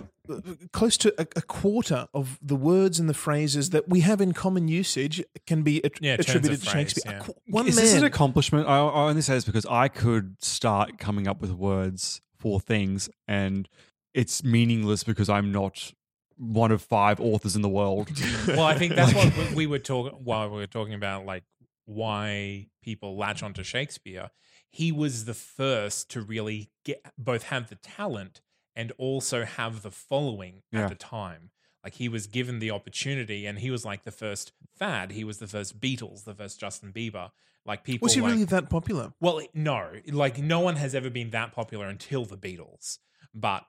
close 0.71 0.97
to 0.97 1.13
a, 1.19 1.25
a 1.35 1.41
quarter 1.41 2.07
of 2.13 2.39
the 2.41 2.55
words 2.55 2.99
and 2.99 3.07
the 3.07 3.13
phrases 3.13 3.69
that 3.71 3.87
we 3.87 4.01
have 4.01 4.21
in 4.21 4.33
common 4.33 4.67
usage 4.67 5.23
can 5.45 5.61
be 5.61 5.83
att- 5.83 6.01
Yeah, 6.01 6.15
attributed 6.15 6.61
to 6.61 6.69
phrase, 6.69 6.89
Shakespeare. 6.89 7.19
A 7.21 7.27
yeah. 7.27 7.33
One 7.47 7.67
is 7.67 7.75
man. 7.75 7.85
this 7.85 7.93
an 7.93 8.03
accomplishment? 8.03 8.67
I, 8.67 8.79
I 8.79 9.09
only 9.09 9.21
say 9.21 9.35
this 9.35 9.45
because 9.45 9.65
I 9.67 9.87
could 9.87 10.43
start 10.43 10.97
coming 10.97 11.27
up 11.27 11.41
with 11.41 11.51
words 11.51 12.21
for 12.43 12.59
things, 12.59 13.09
and 13.27 13.67
it's 14.13 14.43
meaningless 14.43 15.03
because 15.03 15.29
I'm 15.29 15.51
not 15.51 15.93
one 16.37 16.71
of 16.71 16.81
five 16.81 17.19
authors 17.21 17.55
in 17.55 17.61
the 17.61 17.69
world. 17.69 18.09
Well, 18.47 18.61
I 18.63 18.77
think 18.77 18.93
that's 18.95 19.13
what 19.13 19.35
we- 19.37 19.55
we 19.55 19.67
were 19.67 19.79
talking 19.79 20.13
while 20.23 20.49
we 20.49 20.57
were 20.57 20.67
talking 20.67 20.93
about 20.93 21.25
like 21.25 21.43
why 21.85 22.67
people 22.83 23.15
latch 23.17 23.41
onto 23.43 23.63
Shakespeare. 23.63 24.29
He 24.69 24.91
was 24.91 25.25
the 25.25 25.33
first 25.33 26.09
to 26.11 26.21
really 26.21 26.69
get 26.83 27.01
both 27.17 27.43
have 27.43 27.69
the 27.69 27.75
talent 27.75 28.41
and 28.75 28.91
also 28.97 29.45
have 29.45 29.81
the 29.83 29.91
following 29.91 30.63
Yeah. 30.71 30.83
at 30.83 30.89
the 30.89 30.95
time. 30.95 31.51
Like 31.83 31.95
he 31.95 32.09
was 32.09 32.27
given 32.27 32.59
the 32.59 32.71
opportunity, 32.71 33.45
and 33.45 33.59
he 33.59 33.69
was 33.69 33.83
like 33.85 34.03
the 34.03 34.11
first 34.11 34.53
fad. 34.77 35.11
He 35.11 35.23
was 35.23 35.37
the 35.39 35.47
first 35.47 35.79
Beatles, 35.79 36.23
the 36.23 36.33
first 36.33 36.59
Justin 36.59 36.91
Bieber. 36.93 37.31
Like 37.65 37.83
people 37.83 38.05
Was 38.05 38.13
he 38.13 38.21
like, 38.21 38.31
really 38.31 38.43
that 38.45 38.69
popular? 38.69 39.13
Well, 39.21 39.41
no, 39.53 39.89
like 40.11 40.37
no 40.37 40.59
one 40.59 40.75
has 40.75 40.93
ever 40.93 41.09
been 41.09 41.29
that 41.31 41.51
popular 41.53 41.87
until 41.87 42.25
the 42.25 42.37
Beatles. 42.37 42.99
But 43.33 43.65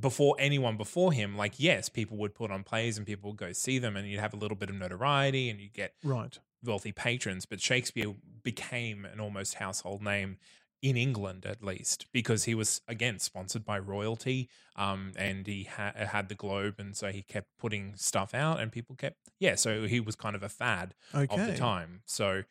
before 0.00 0.34
anyone 0.38 0.76
before 0.76 1.12
him, 1.12 1.36
like 1.36 1.54
yes, 1.58 1.88
people 1.88 2.16
would 2.18 2.34
put 2.34 2.50
on 2.50 2.64
plays 2.64 2.96
and 2.98 3.06
people 3.06 3.30
would 3.30 3.38
go 3.38 3.52
see 3.52 3.78
them, 3.78 3.96
and 3.96 4.08
you'd 4.08 4.20
have 4.20 4.34
a 4.34 4.36
little 4.36 4.56
bit 4.56 4.68
of 4.70 4.74
notoriety 4.76 5.48
and 5.48 5.60
you 5.60 5.68
get 5.68 5.94
Right. 6.02 6.36
wealthy 6.64 6.90
patrons. 6.92 7.46
But 7.46 7.60
Shakespeare 7.60 8.14
became 8.42 9.04
an 9.04 9.20
almost 9.20 9.54
household 9.54 10.02
name 10.02 10.38
in 10.82 10.96
England, 10.96 11.46
at 11.46 11.64
least, 11.64 12.06
because 12.12 12.44
he 12.44 12.54
was 12.54 12.80
again 12.86 13.18
sponsored 13.18 13.64
by 13.64 13.78
royalty, 13.78 14.48
um, 14.76 15.12
and 15.16 15.46
he 15.46 15.64
ha- 15.64 15.92
had 15.96 16.28
the 16.28 16.34
Globe, 16.34 16.74
and 16.78 16.96
so 16.96 17.10
he 17.12 17.22
kept 17.22 17.48
putting 17.58 17.94
stuff 17.96 18.34
out, 18.34 18.60
and 18.60 18.70
people 18.72 18.94
kept 18.96 19.16
yeah. 19.38 19.54
So 19.54 19.86
he 19.86 20.00
was 20.00 20.16
kind 20.16 20.34
of 20.36 20.42
a 20.42 20.48
fad 20.48 20.94
Okay. 21.14 21.32
of 21.32 21.46
the 21.46 21.56
time. 21.56 22.02
So 22.06 22.42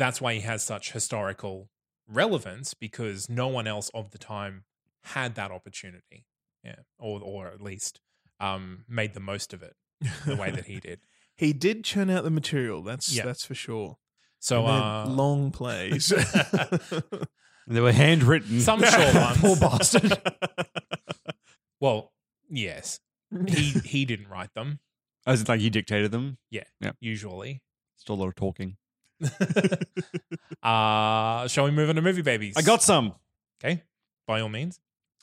that's 0.00 0.20
why 0.20 0.34
he 0.34 0.40
has 0.40 0.62
such 0.64 0.92
historical 0.92 1.68
relevance 2.08 2.74
because 2.74 3.28
no 3.28 3.46
one 3.48 3.66
else 3.68 3.90
of 3.94 4.10
the 4.10 4.18
time 4.18 4.64
had 5.04 5.34
that 5.36 5.50
opportunity. 5.50 6.26
Yeah. 6.64 6.76
Or 6.98 7.20
or 7.22 7.46
at 7.48 7.60
least 7.60 8.00
um, 8.40 8.84
made 8.88 9.14
the 9.14 9.20
most 9.20 9.52
of 9.52 9.62
it 9.62 9.74
the 10.26 10.36
way 10.36 10.50
that 10.50 10.64
he 10.66 10.80
did. 10.88 11.00
he 11.36 11.52
did 11.52 11.84
churn 11.84 12.10
out 12.10 12.24
the 12.24 12.30
material. 12.30 12.82
That's 12.82 13.12
Yeah. 13.14 13.24
that's 13.26 13.44
for 13.44 13.54
sure. 13.54 13.98
So 14.38 14.58
And 14.64 14.68
they 14.68 14.72
had 14.72 14.82
uh, 14.82 15.10
long 15.10 15.50
plays. 15.60 16.08
they 17.66 17.80
were 17.80 17.92
handwritten. 17.92 18.60
some 18.60 18.82
short 18.94 19.14
ones. 19.14 19.38
Poor 19.38 19.56
bastard. 19.56 20.18
Well, 21.80 22.12
yes. 22.48 23.00
He 23.46 23.70
he 23.84 24.04
didn't 24.04 24.28
write 24.28 24.52
them, 24.54 24.80
As 25.26 25.40
in, 25.42 25.46
like 25.46 25.60
you 25.60 25.70
dictated 25.70 26.10
them. 26.10 26.38
Yeah, 26.50 26.64
yeah. 26.80 26.92
Usually. 27.00 27.62
Still 27.96 28.16
a 28.16 28.20
lot 28.22 28.28
of 28.28 28.34
talking. 28.34 28.76
uh 30.62 31.48
shall 31.48 31.64
we 31.64 31.70
move 31.70 31.88
on 31.88 31.96
to 31.96 32.02
movie 32.02 32.22
babies? 32.22 32.54
I 32.56 32.62
got 32.62 32.82
some. 32.82 33.14
Okay. 33.62 33.82
By 34.26 34.40
all 34.40 34.48
means. 34.48 34.80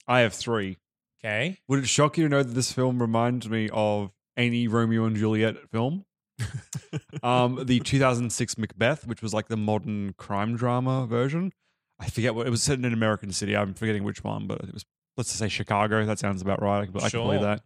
I 0.08 0.20
have 0.22 0.34
three. 0.34 0.78
Okay. 1.24 1.58
Would 1.68 1.80
it 1.80 1.88
shock 1.88 2.18
you 2.18 2.24
to 2.26 2.30
know 2.30 2.44
that 2.44 2.54
this 2.54 2.72
film 2.72 3.02
reminds 3.02 3.50
me 3.50 3.70
of 3.74 4.12
any 4.36 4.68
Romeo 4.68 5.06
and 5.06 5.16
Juliet 5.16 5.70
film? 5.72 6.06
um, 7.24 7.64
the 7.66 7.80
2006 7.80 8.58
Macbeth, 8.58 9.08
which 9.08 9.22
was 9.22 9.34
like 9.34 9.48
the 9.48 9.58
modern 9.58 10.14
crime 10.18 10.56
drama 10.56 11.08
version. 11.08 11.52
I 12.00 12.10
forget 12.10 12.36
what 12.36 12.46
it 12.46 12.52
was 12.52 12.62
set 12.62 12.78
in 12.78 12.86
an 12.86 12.94
American 12.94 13.32
city. 13.32 13.58
I'm 13.58 13.74
forgetting 13.74 14.04
which 14.04 14.24
one, 14.24 14.46
but 14.46 14.62
it 14.62 14.74
was 14.74 14.86
let's 15.18 15.30
just 15.30 15.40
say 15.40 15.48
Chicago. 15.48 16.06
That 16.06 16.20
sounds 16.20 16.42
about 16.42 16.62
right. 16.62 16.82
I 16.82 16.86
can, 16.86 16.96
I 17.02 17.10
can 17.10 17.22
believe 17.22 17.42
that. 17.42 17.62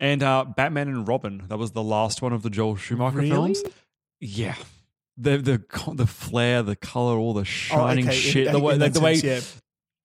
And 0.00 0.22
uh, 0.22 0.44
Batman 0.44 0.88
and 0.88 1.06
Robin. 1.06 1.44
That 1.48 1.58
was 1.58 1.72
the 1.72 1.82
last 1.82 2.22
one 2.22 2.32
of 2.32 2.42
the 2.42 2.50
Joel 2.50 2.76
Schumacher 2.76 3.18
Really? 3.18 3.30
films. 3.30 3.62
Yeah. 4.20 4.56
The 5.16 5.36
the 5.38 5.92
the 5.94 6.06
flair, 6.06 6.62
the 6.62 6.76
color, 6.76 7.16
all 7.18 7.34
the 7.34 7.44
shining 7.44 8.06
Oh, 8.06 8.08
okay, 8.10 8.16
shit. 8.18 8.46
in- 8.48 8.52
the 8.52 8.58
way, 8.60 8.72
like 8.76 8.92
that 8.92 8.98
the 8.98 9.04
way 9.04 9.16
sense, 9.16 9.60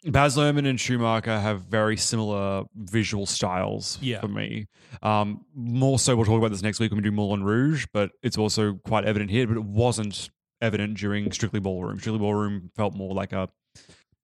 Baz 0.06 0.36
Luhrmann 0.38 0.68
and 0.68 0.80
Schumacher 0.80 1.40
have 1.40 1.62
very 1.64 1.98
similar 1.98 2.66
visual 2.76 3.26
styles 3.26 3.98
Yeah. 4.02 4.20
for 4.22 4.28
me. 4.28 4.68
Um, 5.02 5.46
more 5.56 5.98
so, 6.00 6.16
we'll 6.16 6.26
talk 6.26 6.38
about 6.38 6.52
this 6.52 6.62
next 6.62 6.80
week 6.80 6.92
when 6.92 6.98
we 6.98 7.04
do 7.04 7.12
Moulin 7.12 7.44
Rouge, 7.44 7.88
but 7.94 8.12
it's 8.22 8.38
also 8.38 8.76
quite 8.86 9.06
evident 9.06 9.32
here. 9.32 9.48
But 9.48 9.58
it 9.58 9.64
wasn't 9.64 10.30
evident 10.62 10.98
during 10.98 11.32
Strictly 11.32 11.60
Ballroom. 11.60 12.00
Strictly 12.00 12.20
Ballroom 12.20 12.70
felt 12.76 12.94
more 12.96 13.14
like 13.14 13.34
a. 13.34 13.50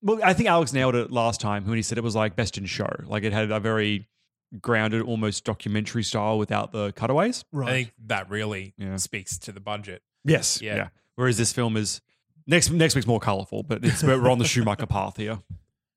Well, 0.02 0.20
I 0.24 0.34
think 0.34 0.50
Alex 0.50 0.74
nailed 0.74 0.96
it 0.96 1.12
last 1.12 1.40
time 1.40 1.66
when 1.66 1.78
he 1.78 1.82
said 1.82 1.98
it 1.98 2.04
was 2.04 2.16
like 2.16 2.36
best 2.36 2.58
in 2.58 2.66
show. 2.66 2.90
Like 3.06 3.24
it 3.24 3.32
had 3.34 3.52
a 3.52 3.60
very 3.60 4.08
grounded, 4.62 5.02
almost 5.02 5.46
documentary 5.46 6.04
style 6.04 6.38
without 6.38 6.72
the 6.72 6.92
cutaways. 6.92 7.46
Right. 7.52 7.68
I 7.70 7.72
think 7.74 7.94
that 8.08 8.30
really 8.30 8.74
Yeah. 8.78 8.98
speaks 8.98 9.38
to 9.40 9.52
the 9.52 9.60
budget. 9.62 10.02
Yes. 10.24 10.62
Yeah. 10.62 10.90
Whereas 11.16 11.38
this 11.38 11.54
film 11.54 11.78
is 11.78 12.02
next 12.48 12.72
next 12.72 12.96
week's 12.96 13.08
more 13.08 13.20
colorful, 13.20 13.64
but 13.64 13.84
it's 13.84 14.04
we're 14.04 14.30
on 14.30 14.40
the 14.40 14.46
Schumacher 14.46 14.86
path 14.86 15.18
here. 15.18 15.40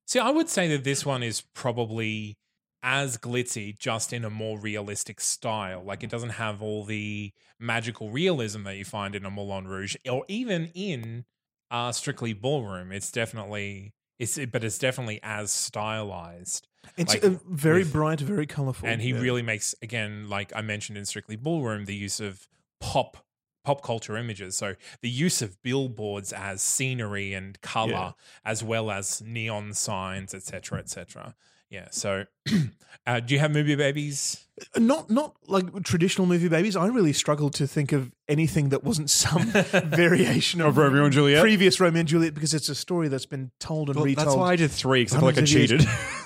See, 0.07 0.19
I 0.19 0.31
would 0.31 0.49
say 0.49 0.69
that 0.69 0.85
this 0.85 1.05
one 1.05 1.23
is 1.23 1.41
probably 1.55 2.37
as 2.83 3.19
glitzy, 3.19 3.77
just 3.77 4.13
in 4.13 4.25
a 4.25 4.31
more 4.31 4.59
realistic 4.59 5.21
style. 5.21 5.83
Like 5.85 6.05
it 6.05 6.11
doesn't 6.11 6.31
have 6.31 6.63
all 6.63 6.85
the 6.85 7.33
magical 7.59 8.11
realism 8.11 8.63
that 8.65 8.77
you 8.77 8.85
find 8.85 9.15
in 9.15 9.25
a 9.25 9.31
Moulin 9.31 9.67
Rouge, 9.67 9.97
or 10.09 10.25
even 10.29 10.71
in 10.75 11.25
uh, 11.71 11.93
Strictly 11.93 12.33
Ballroom. 12.33 12.93
It's 12.93 13.11
definitely 13.11 13.93
it's, 14.19 14.39
but 14.47 14.65
it's 14.65 14.79
definitely 14.79 15.21
as 15.23 15.51
stylized. 15.51 16.69
it's 16.97 17.15
like, 17.15 17.25
uh, 17.25 17.31
very 17.49 17.81
with- 17.81 17.93
bright, 17.93 18.21
very 18.21 18.47
colorful. 18.47 18.89
and 18.89 19.03
he 19.03 19.11
yeah. 19.11 19.21
really 19.21 19.43
makes 19.43 19.75
again 19.83 20.29
like 20.29 20.53
i 20.55 20.63
mentioned 20.63 20.97
in 20.97 21.05
strictly 21.05 21.35
ballroom 21.35 21.85
the 21.85 21.95
use 21.95 22.21
of 22.21 22.47
pop 22.81 23.26
pop 23.67 23.83
culture 23.83 24.17
images 24.17 24.57
so 24.57 24.75
the 25.03 25.11
use 25.11 25.43
of 25.43 25.61
billboards 25.63 26.33
as 26.33 26.63
scenery 26.63 27.35
and 27.35 27.61
color 27.61 27.91
Yeah. 27.91 28.13
as 28.45 28.63
well 28.63 28.91
as 28.91 29.21
neon 29.27 29.73
signs 29.75 30.33
etc 30.35 30.79
etc 30.79 31.35
yeah 31.69 31.89
so 31.91 32.25
uh, 33.07 33.21
do 33.21 33.35
you 33.35 33.41
have 33.41 33.51
movie 33.51 33.75
babies 33.75 34.43
not 34.79 35.11
not 35.11 35.35
like 35.49 35.67
traditional 35.83 36.27
movie 36.27 36.49
babies. 36.49 36.77
I 36.77 36.87
really 36.87 37.13
struggled 37.13 37.53
to 37.57 37.67
think 37.67 37.93
of 37.93 38.11
anything 38.27 38.71
that 38.71 38.83
wasn't 38.83 39.11
some 39.11 39.43
variation 39.85 40.63
of, 40.63 40.79
Romeo 40.79 41.05
and 41.05 41.13
Juliet? 41.13 41.43
previous 41.43 41.79
Romeo 41.79 42.01
and 42.01 42.09
Juliet, 42.09 42.33
because 42.33 42.55
it's 42.55 42.71
a 42.71 42.75
story 42.75 43.09
that's 43.09 43.27
been 43.27 43.51
told 43.61 43.91
and 43.91 43.97
Well, 43.97 44.07
retold. 44.07 44.27
that's 44.29 44.35
why 44.37 44.53
I 44.53 44.57
did 44.57 44.71
three 44.71 45.03
because 45.03 45.17
I 45.17 45.19
feel 45.19 45.27
like 45.27 45.37
I 45.37 45.43
cheated. 45.43 45.85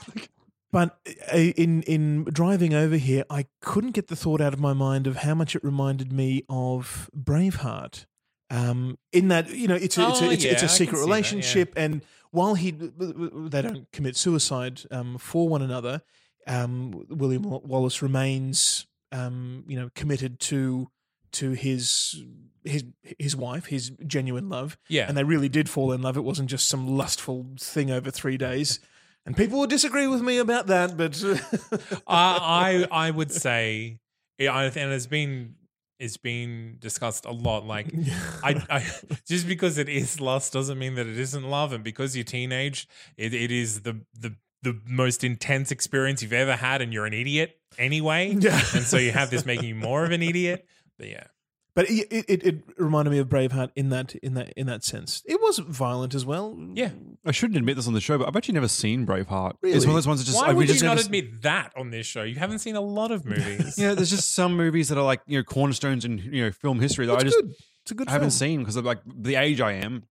But 0.72 0.98
uh, 1.32 1.36
in 1.36 1.82
in 1.82 2.24
driving 2.24 2.74
over 2.74 2.96
here, 2.96 3.24
I 3.28 3.46
couldn't 3.60 3.90
get 3.92 4.08
the 4.08 4.16
thought 4.16 4.40
out 4.40 4.52
of 4.52 4.60
my 4.60 4.72
mind 4.72 5.06
of 5.06 5.16
how 5.16 5.34
much 5.34 5.56
it 5.56 5.64
reminded 5.64 6.12
me 6.12 6.44
of 6.48 7.10
Braveheart. 7.16 8.06
Um, 8.50 8.98
in 9.12 9.28
that 9.28 9.50
you 9.50 9.68
know, 9.68 9.74
it's 9.76 9.98
a, 9.98 10.08
it's 10.08 10.20
a, 10.20 10.24
Oh, 10.26 10.30
it's, 10.30 10.44
yeah, 10.44 10.52
it's 10.52 10.62
I 10.62 10.66
a 10.66 10.68
secret 10.68 10.96
see 10.96 11.00
that, 11.00 11.06
relationship, 11.06 11.72
and 11.76 12.02
while 12.30 12.54
he 12.54 12.70
they 12.72 13.62
don't 13.62 13.90
commit 13.92 14.16
suicide 14.16 14.82
um, 14.90 15.18
for 15.18 15.48
one 15.48 15.62
another, 15.62 16.02
um, 16.46 17.04
William 17.08 17.42
Wallace 17.44 18.02
remains, 18.02 18.86
um, 19.12 19.64
you 19.66 19.76
know, 19.78 19.90
committed 19.94 20.38
to 20.40 20.90
to 21.32 21.50
his 21.52 22.24
his 22.64 22.84
his 23.18 23.36
wife, 23.36 23.66
his 23.66 23.90
genuine 24.06 24.48
love. 24.48 24.76
Yeah. 24.88 25.06
and 25.08 25.16
they 25.16 25.24
really 25.24 25.48
did 25.48 25.68
fall 25.68 25.92
in 25.92 26.02
love. 26.02 26.16
It 26.16 26.24
wasn't 26.24 26.50
just 26.50 26.68
some 26.68 26.86
lustful 26.86 27.46
thing 27.58 27.90
over 27.90 28.10
three 28.10 28.36
days. 28.36 28.80
And 29.26 29.36
people 29.36 29.58
will 29.58 29.66
disagree 29.66 30.06
with 30.06 30.22
me 30.22 30.38
about 30.38 30.68
that, 30.68 30.96
but 30.96 31.22
I 32.06 32.86
I 32.90 33.06
I 33.06 33.10
would 33.10 33.30
say, 33.30 33.98
yeah, 34.38 34.58
and 34.58 34.92
it's 34.92 35.06
been 35.06 35.56
it's 36.00 36.16
been 36.16 36.76
discussed 36.80 37.26
a 37.26 37.30
lot. 37.30 37.66
Like, 37.66 37.92
I, 38.42 38.64
I 38.70 38.86
just 39.28 39.46
because 39.46 39.76
it 39.78 39.88
is 39.88 40.20
lust 40.20 40.52
doesn't 40.52 40.78
mean 40.78 40.94
that 40.94 41.06
it 41.06 41.18
isn't 41.18 41.44
love, 41.48 41.72
and 41.72 41.84
because 41.84 42.16
you're 42.16 42.24
teenage, 42.24 42.88
it, 43.16 43.34
it 43.34 43.52
is 43.52 43.82
the 43.82 44.00
the 44.18 44.34
the 44.62 44.78
most 44.86 45.22
intense 45.24 45.70
experience 45.70 46.22
you've 46.22 46.32
ever 46.32 46.56
had, 46.56 46.80
and 46.82 46.92
you're 46.92 47.06
an 47.06 47.12
idiot 47.14 47.56
anyway. 47.78 48.34
Yeah. 48.40 48.60
and 48.74 48.84
so 48.84 48.96
you 48.96 49.12
have 49.12 49.30
this 49.30 49.44
making 49.44 49.68
you 49.68 49.74
more 49.74 50.04
of 50.04 50.10
an 50.10 50.22
idiot. 50.22 50.66
But 50.98 51.08
yeah, 51.08 51.24
but 51.80 51.90
it, 51.90 52.08
it, 52.28 52.42
it 52.46 52.62
reminded 52.78 53.10
me 53.10 53.18
of 53.18 53.28
Braveheart 53.28 53.70
in 53.74 53.88
that 53.90 54.14
in 54.16 54.34
that 54.34 54.52
in 54.56 54.66
that 54.66 54.84
sense. 54.84 55.22
It 55.26 55.40
was 55.40 55.58
violent 55.58 56.14
as 56.14 56.24
well. 56.26 56.56
yeah. 56.74 56.90
I 57.24 57.32
shouldn't 57.32 57.56
admit 57.58 57.76
this 57.76 57.86
on 57.86 57.94
the 57.94 58.00
show, 58.00 58.18
but 58.18 58.28
I've 58.28 58.36
actually 58.36 58.54
never 58.54 58.68
seen 58.68 59.06
Braveheart. 59.06 59.54
It's 59.62 59.84
one 59.84 59.90
of 59.90 59.94
those 59.96 60.06
ones 60.06 60.20
that 60.20 60.26
just 60.26 60.38
Why 60.38 60.48
I 60.48 60.52
would 60.52 60.66
just 60.66 60.80
you 60.80 60.86
not 60.88 60.96
never- 60.96 61.06
admit 61.06 61.42
that 61.42 61.72
on 61.76 61.90
this 61.90 62.06
show? 62.06 62.22
You 62.22 62.34
haven't 62.36 62.58
seen 62.60 62.76
a 62.76 62.80
lot 62.80 63.10
of 63.10 63.24
movies. 63.24 63.74
Yeah, 63.78 63.94
there's 63.94 64.10
just 64.10 64.34
some 64.34 64.56
movies 64.56 64.88
that 64.88 64.98
are 64.98 65.04
like 65.04 65.20
you 65.26 65.38
know 65.38 65.44
cornerstones 65.44 66.04
in 66.04 66.18
you 66.18 66.44
know 66.44 66.50
film 66.52 66.80
history 66.80 67.06
that 67.06 67.14
It's 67.14 67.22
I 67.22 67.26
just 67.26 67.36
good. 67.40 67.52
It's 67.84 67.90
a 67.90 67.94
good. 67.94 68.08
I 68.08 68.12
haven't 68.12 68.30
film. 68.30 68.38
seen 68.50 68.58
because 68.60 68.76
of 68.76 68.84
like 68.84 69.00
the 69.06 69.36
age 69.36 69.60
I 69.60 69.72
am. 69.72 70.04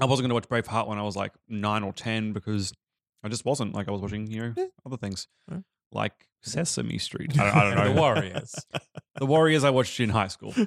I 0.00 0.04
wasn't 0.06 0.28
going 0.28 0.30
to 0.30 0.34
watch 0.34 0.48
Braveheart 0.64 0.88
when 0.88 0.98
I 0.98 1.02
was 1.02 1.16
like 1.16 1.32
nine 1.48 1.82
or 1.84 1.92
ten 1.92 2.32
because 2.32 2.72
I 3.22 3.28
just 3.28 3.44
wasn't. 3.44 3.74
Like 3.74 3.88
I 3.88 3.92
was 3.92 4.00
watching 4.02 4.26
you 4.26 4.40
know 4.40 4.54
Yeah. 4.56 4.64
other 4.84 4.96
things 4.96 5.28
Yeah. 5.50 5.58
Like 5.94 6.28
Sesame 6.42 6.98
Street. 6.98 7.38
I, 7.38 7.60
I 7.60 7.64
don't 7.64 7.74
know 7.84 7.94
the 7.94 8.00
Warriors. 8.00 8.66
The 9.18 9.26
Warriors 9.26 9.64
I 9.64 9.70
watched 9.70 9.98
in 10.00 10.10
high 10.10 10.28
school. 10.28 10.54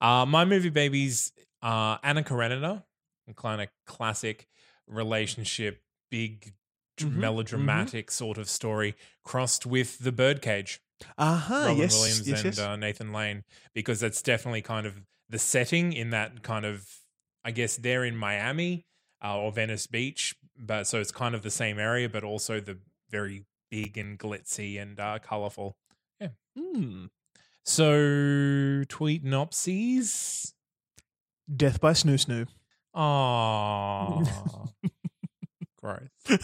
Uh, 0.00 0.26
my 0.26 0.44
movie 0.44 0.70
babies, 0.70 1.32
uh, 1.62 1.96
Anna 2.02 2.22
Karenina, 2.22 2.84
a 3.28 3.34
kind 3.34 3.62
of 3.62 3.68
classic 3.86 4.48
relationship, 4.86 5.82
big 6.10 6.52
Mhm, 7.00 7.16
melodramatic 7.16 8.10
sort 8.10 8.38
of 8.38 8.48
story, 8.48 8.94
crossed 9.24 9.66
with 9.66 9.98
The 9.98 10.12
Birdcage, 10.12 10.80
Aha, 11.18 11.64
Robin 11.66 11.80
yes, 11.80 11.92
Williams 11.92 12.28
yes, 12.28 12.38
and 12.38 12.44
yes. 12.46 12.58
Uh, 12.58 12.76
Nathan 12.76 13.12
Lane, 13.12 13.44
because 13.74 13.98
that's 14.00 14.22
definitely 14.22 14.62
kind 14.62 14.86
of 14.86 15.00
the 15.28 15.38
setting 15.38 15.92
in 15.92 16.10
that 16.10 16.42
kind 16.42 16.64
of, 16.64 16.86
I 17.44 17.50
guess 17.50 17.76
they're 17.76 18.04
in 18.04 18.16
Miami 18.16 18.84
uh, 19.24 19.38
or 19.38 19.50
Venice 19.52 19.86
Beach, 19.86 20.36
but 20.56 20.86
so 20.86 21.00
it's 21.00 21.10
kind 21.12 21.34
of 21.34 21.42
the 21.42 21.50
same 21.50 21.78
area, 21.78 22.08
but 22.08 22.22
also 22.24 22.60
the 22.60 22.78
very 23.10 23.44
big 23.74 23.98
and 23.98 24.18
glitzy 24.18 24.80
and 24.80 25.00
uh, 25.00 25.18
colorful. 25.18 25.76
Hmm. 26.56 27.06
So 27.64 28.84
tweet 28.88 29.24
nopsies. 29.24 30.52
Death 31.54 31.80
by 31.80 31.92
Snoo 31.92 32.14
Snoo. 32.14 32.46
Aww. 32.94 34.72
Gross. 35.80 36.08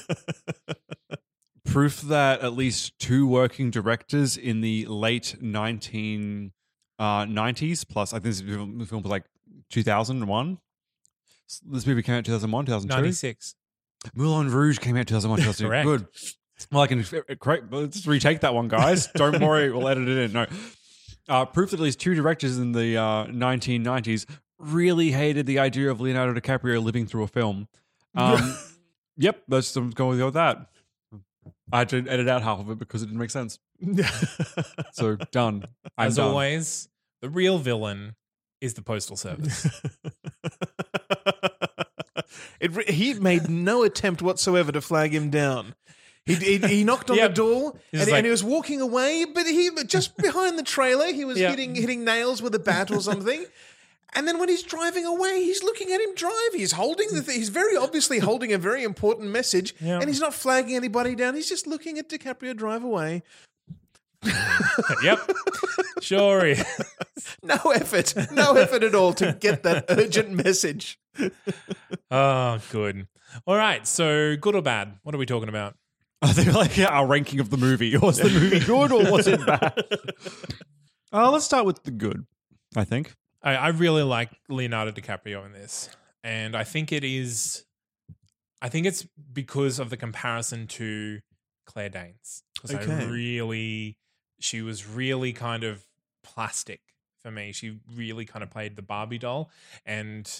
Proof 1.64 2.00
that 2.02 2.40
at 2.40 2.54
least 2.54 2.98
two 2.98 3.26
working 3.28 3.70
directors 3.70 4.36
in 4.36 4.60
the 4.60 4.86
late 4.86 5.36
1990s, 5.40 6.50
plus 7.88 8.12
I 8.12 8.16
think 8.16 8.24
this 8.24 8.40
film 8.40 8.84
film 8.84 9.02
was 9.02 9.10
like 9.10 9.24
2001. 9.70 10.58
This 11.70 11.86
movie 11.86 12.02
came 12.02 12.16
out 12.16 12.24
2001, 12.24 12.66
2002. 12.66 12.96
96. 12.96 13.54
Moulin 14.14 14.50
Rouge 14.50 14.78
came 14.78 14.96
out 14.96 15.06
2001, 15.06 15.38
2002. 15.38 15.68
Correct. 15.68 15.86
Good. 15.86 16.06
Well, 16.70 16.83
I 16.83 16.87
can 16.87 17.03
correct. 17.38 17.73
Let's 17.73 18.07
retake 18.07 18.40
that 18.40 18.55
one, 18.55 18.68
guys. 18.68 19.07
Don't 19.14 19.40
worry, 19.40 19.70
we'll 19.70 19.88
edit 19.88 20.09
it 20.09 20.18
in. 20.18 20.33
No. 20.33 20.46
Uh, 21.29 21.44
proof 21.46 21.70
that 21.70 21.79
at 21.81 21.83
least 21.83 22.01
two 22.01 22.14
directors 22.14 22.59
in 22.59 22.73
the 22.73 22.96
uh, 22.96 23.27
1990s 23.27 24.27
really 24.59 25.11
hated 25.12 25.46
the 25.46 25.59
idea 25.59 25.90
of 25.90 26.01
Leonardo 26.01 26.38
DiCaprio 26.38 26.83
living 26.83 27.07
through 27.07 27.23
a 27.23 27.29
film. 27.29 27.68
Um, 28.14 28.57
yep, 29.16 29.42
let's 29.49 29.75
I'm 29.77 29.90
going 29.90 30.23
with 30.23 30.35
that. 30.35 30.66
I 31.73 31.79
had 31.79 31.88
to 31.90 32.05
edit 32.09 32.29
out 32.29 32.42
half 32.42 32.59
of 32.59 32.68
it 32.70 32.79
because 32.79 33.03
it 33.03 33.07
didn't 33.07 33.20
make 33.20 33.31
sense. 33.31 33.59
So 34.92 35.16
done. 35.31 35.64
I'm 35.96 36.09
As 36.09 36.16
done. 36.16 36.29
always, 36.29 36.88
the 37.23 37.29
real 37.31 37.59
villain 37.59 38.16
is 38.61 38.75
the 38.75 38.83
Postal 38.83 39.16
Service. 39.16 39.66
it, 42.61 42.73
re- 42.75 42.85
he 42.92 43.14
made 43.14 43.49
no 43.49 43.83
attempt 43.85 44.20
whatsoever 44.20 44.73
to 44.73 44.81
flag 44.81 45.14
him 45.14 45.31
down. 45.31 45.75
He, 46.26 46.35
he, 46.35 46.59
he 46.59 46.85
knocked 46.85 47.11
on 47.11 47.16
Yep. 47.16 47.30
the 47.30 47.35
door 47.35 47.74
and, 47.92 48.00
like- 48.02 48.12
and 48.14 48.24
he 48.26 48.30
was 48.30 48.44
walking 48.44 48.80
away, 48.80 49.24
but 49.24 49.46
he 49.46 49.70
just 49.87 50.16
behind 50.16 50.59
the 50.59 50.62
trailer, 50.62 51.06
he 51.12 51.24
was 51.24 51.38
Yeah. 51.40 51.50
hitting 51.50 51.74
hitting 51.74 52.04
nails 52.04 52.40
with 52.42 52.54
a 52.54 52.59
bat 52.59 52.90
or 52.90 53.00
something. 53.00 53.46
And 54.14 54.26
then 54.26 54.38
when 54.40 54.48
he's 54.48 54.62
driving 54.64 55.06
away, 55.06 55.44
he's 55.44 55.62
looking 55.62 55.92
at 55.92 56.00
him 56.00 56.14
drive. 56.16 56.52
He's 56.52 56.72
holding 56.72 57.09
the. 57.14 57.22
Th- 57.22 57.37
he's 57.38 57.48
very 57.48 57.76
obviously 57.76 58.18
holding 58.18 58.52
a 58.52 58.59
very 58.59 58.83
important 58.83 59.30
message, 59.30 59.72
Yeah. 59.80 59.98
and 60.00 60.09
he's 60.09 60.18
not 60.20 60.35
flagging 60.35 60.74
anybody 60.74 61.14
down. 61.14 61.37
He's 61.37 61.48
just 61.48 61.66
looking 61.68 61.96
at 61.98 62.09
DiCaprio 62.09 62.56
drive 62.56 62.83
away. 62.83 63.22
yep. 65.02 65.18
Sure 66.00 66.44
is. 66.46 66.64
No 67.42 67.56
effort, 67.74 68.14
no 68.33 68.54
effort 68.54 68.83
at 68.83 68.94
all 68.94 69.12
to 69.14 69.37
get 69.38 69.62
that 69.64 69.85
urgent 69.90 70.30
message. 70.30 70.98
Oh, 72.11 72.59
good. 72.70 73.06
All 73.46 73.56
right. 73.56 73.87
So, 73.87 74.37
good 74.37 74.54
or 74.54 74.62
bad? 74.62 74.94
What 75.02 75.14
are 75.14 75.18
we 75.18 75.26
talking 75.26 75.48
about? 75.50 75.76
I 76.22 76.33
think 76.33 76.52
like 76.54 76.78
our 76.78 77.06
ranking 77.06 77.40
of 77.40 77.50
the 77.50 77.56
movie. 77.56 77.96
Was 77.98 78.18
the 78.18 78.28
movie 78.28 78.61
good 78.61 78.92
or 78.92 79.11
was 79.11 79.26
it 79.26 79.44
bad? 79.46 79.74
Uh, 81.12 81.28
let's 81.28 81.44
start 81.44 81.64
with 81.66 81.83
the 81.83 81.90
good. 81.90 82.24
I 82.76 82.85
think. 82.85 83.14
I, 83.42 83.56
I 83.56 83.68
really 83.70 84.04
like 84.04 84.30
Leonardo 84.48 84.92
DiCaprio 84.92 85.44
in 85.44 85.52
this, 85.52 85.88
and 86.22 86.54
I 86.56 86.62
think 86.62 86.92
it 86.92 87.02
is. 87.02 87.64
I 88.62 88.68
think 88.68 88.87
it's 88.87 89.04
because 89.33 89.80
of 89.80 89.90
the 89.90 89.96
comparison 89.96 90.68
to 90.68 91.18
Claire 91.66 91.88
Danes 91.88 92.44
because 92.54 92.76
I 92.76 92.83
Okay. 92.83 93.06
really, 93.09 93.96
she 94.38 94.62
was 94.62 94.87
really 94.87 95.33
kind 95.33 95.64
of 95.64 95.83
plastic 96.22 96.80
for 97.22 97.33
me. 97.33 97.50
She 97.50 97.80
really 97.92 98.24
kind 98.24 98.44
of 98.44 98.50
played 98.50 98.76
the 98.76 98.83
Barbie 98.83 99.18
doll, 99.18 99.50
and 99.85 100.30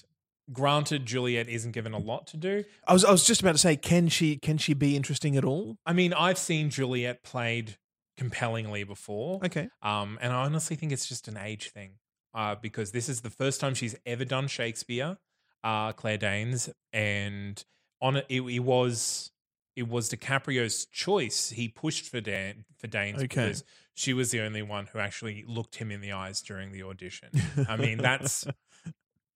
granted, 0.53 1.07
Juliet 1.07 1.49
isn't 1.49 1.73
given 1.73 1.93
a 1.93 1.99
lot 1.99 2.27
to 2.29 2.37
do. 2.37 2.65
I 2.87 2.93
was 2.93 3.05
I 3.05 3.11
was 3.11 3.25
just 3.25 3.41
about 3.41 3.53
to 3.53 3.59
say, 3.59 3.77
can 3.77 4.09
she 4.09 4.37
can 4.37 4.59
she 4.59 4.75
be 4.75 4.97
interesting 4.97 5.37
at 5.37 5.45
all? 5.45 5.77
I 5.87 5.93
mean, 5.93 6.13
I've 6.13 6.39
seen 6.39 6.71
Juliet 6.71 7.23
played 7.23 7.77
compellingly 8.17 8.85
before. 8.85 9.41
Okay. 9.45 9.69
Um, 9.83 10.19
and 10.21 10.33
I 10.33 10.45
honestly 10.45 10.77
think 10.77 10.93
it's 10.93 11.09
just 11.09 11.27
an 11.29 11.37
age 11.37 11.71
thing 11.71 11.93
uh, 12.35 12.55
because 12.61 12.93
this 12.93 13.09
is 13.09 13.23
the 13.23 13.31
first 13.31 13.61
time 13.61 13.75
she's 13.75 13.97
ever 14.05 14.25
done 14.25 14.47
Shakespeare, 14.47 15.17
uh, 15.65 15.93
Claire 15.93 16.19
Danes, 16.19 16.69
and 16.93 17.65
on 18.03 18.17
it, 18.17 18.27
it, 18.29 18.43
it 18.43 18.59
was 18.61 19.31
it 19.77 19.89
was 19.89 20.11
DiCaprio's 20.11 20.85
choice. 20.87 21.51
He 21.51 21.69
pushed 21.69 22.07
for 22.07 22.21
Dan 22.21 22.65
for 22.79 22.89
Danes 22.89 23.19
Okay. 23.19 23.27
because 23.27 23.65
she 23.95 24.13
was 24.13 24.31
the 24.31 24.41
only 24.41 24.63
one 24.63 24.87
who 24.93 24.99
actually 24.99 25.45
looked 25.47 25.77
him 25.77 25.91
in 25.91 26.01
the 26.01 26.13
eyes 26.13 26.43
during 26.43 26.73
the 26.73 26.83
audition. 26.83 27.29
I 27.69 27.77
mean, 27.77 27.99
that's 27.99 28.45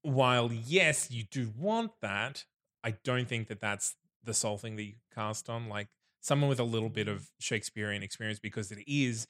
while 0.04 0.52
yes, 0.52 1.10
you 1.10 1.24
do 1.30 1.50
want 1.58 1.90
that. 2.02 2.44
I 2.84 2.94
don't 3.02 3.28
think 3.28 3.48
that 3.48 3.60
that's 3.60 3.96
the 4.22 4.34
sole 4.34 4.58
thing 4.58 4.76
that 4.76 4.84
you 4.84 4.94
cast 5.14 5.50
on. 5.50 5.68
Like 5.68 5.88
someone 6.20 6.48
with 6.48 6.60
a 6.60 6.64
little 6.64 6.90
bit 6.90 7.08
of 7.08 7.30
Shakespearean 7.40 8.02
experience, 8.02 8.38
because 8.38 8.70
it 8.70 8.78
is 8.86 9.26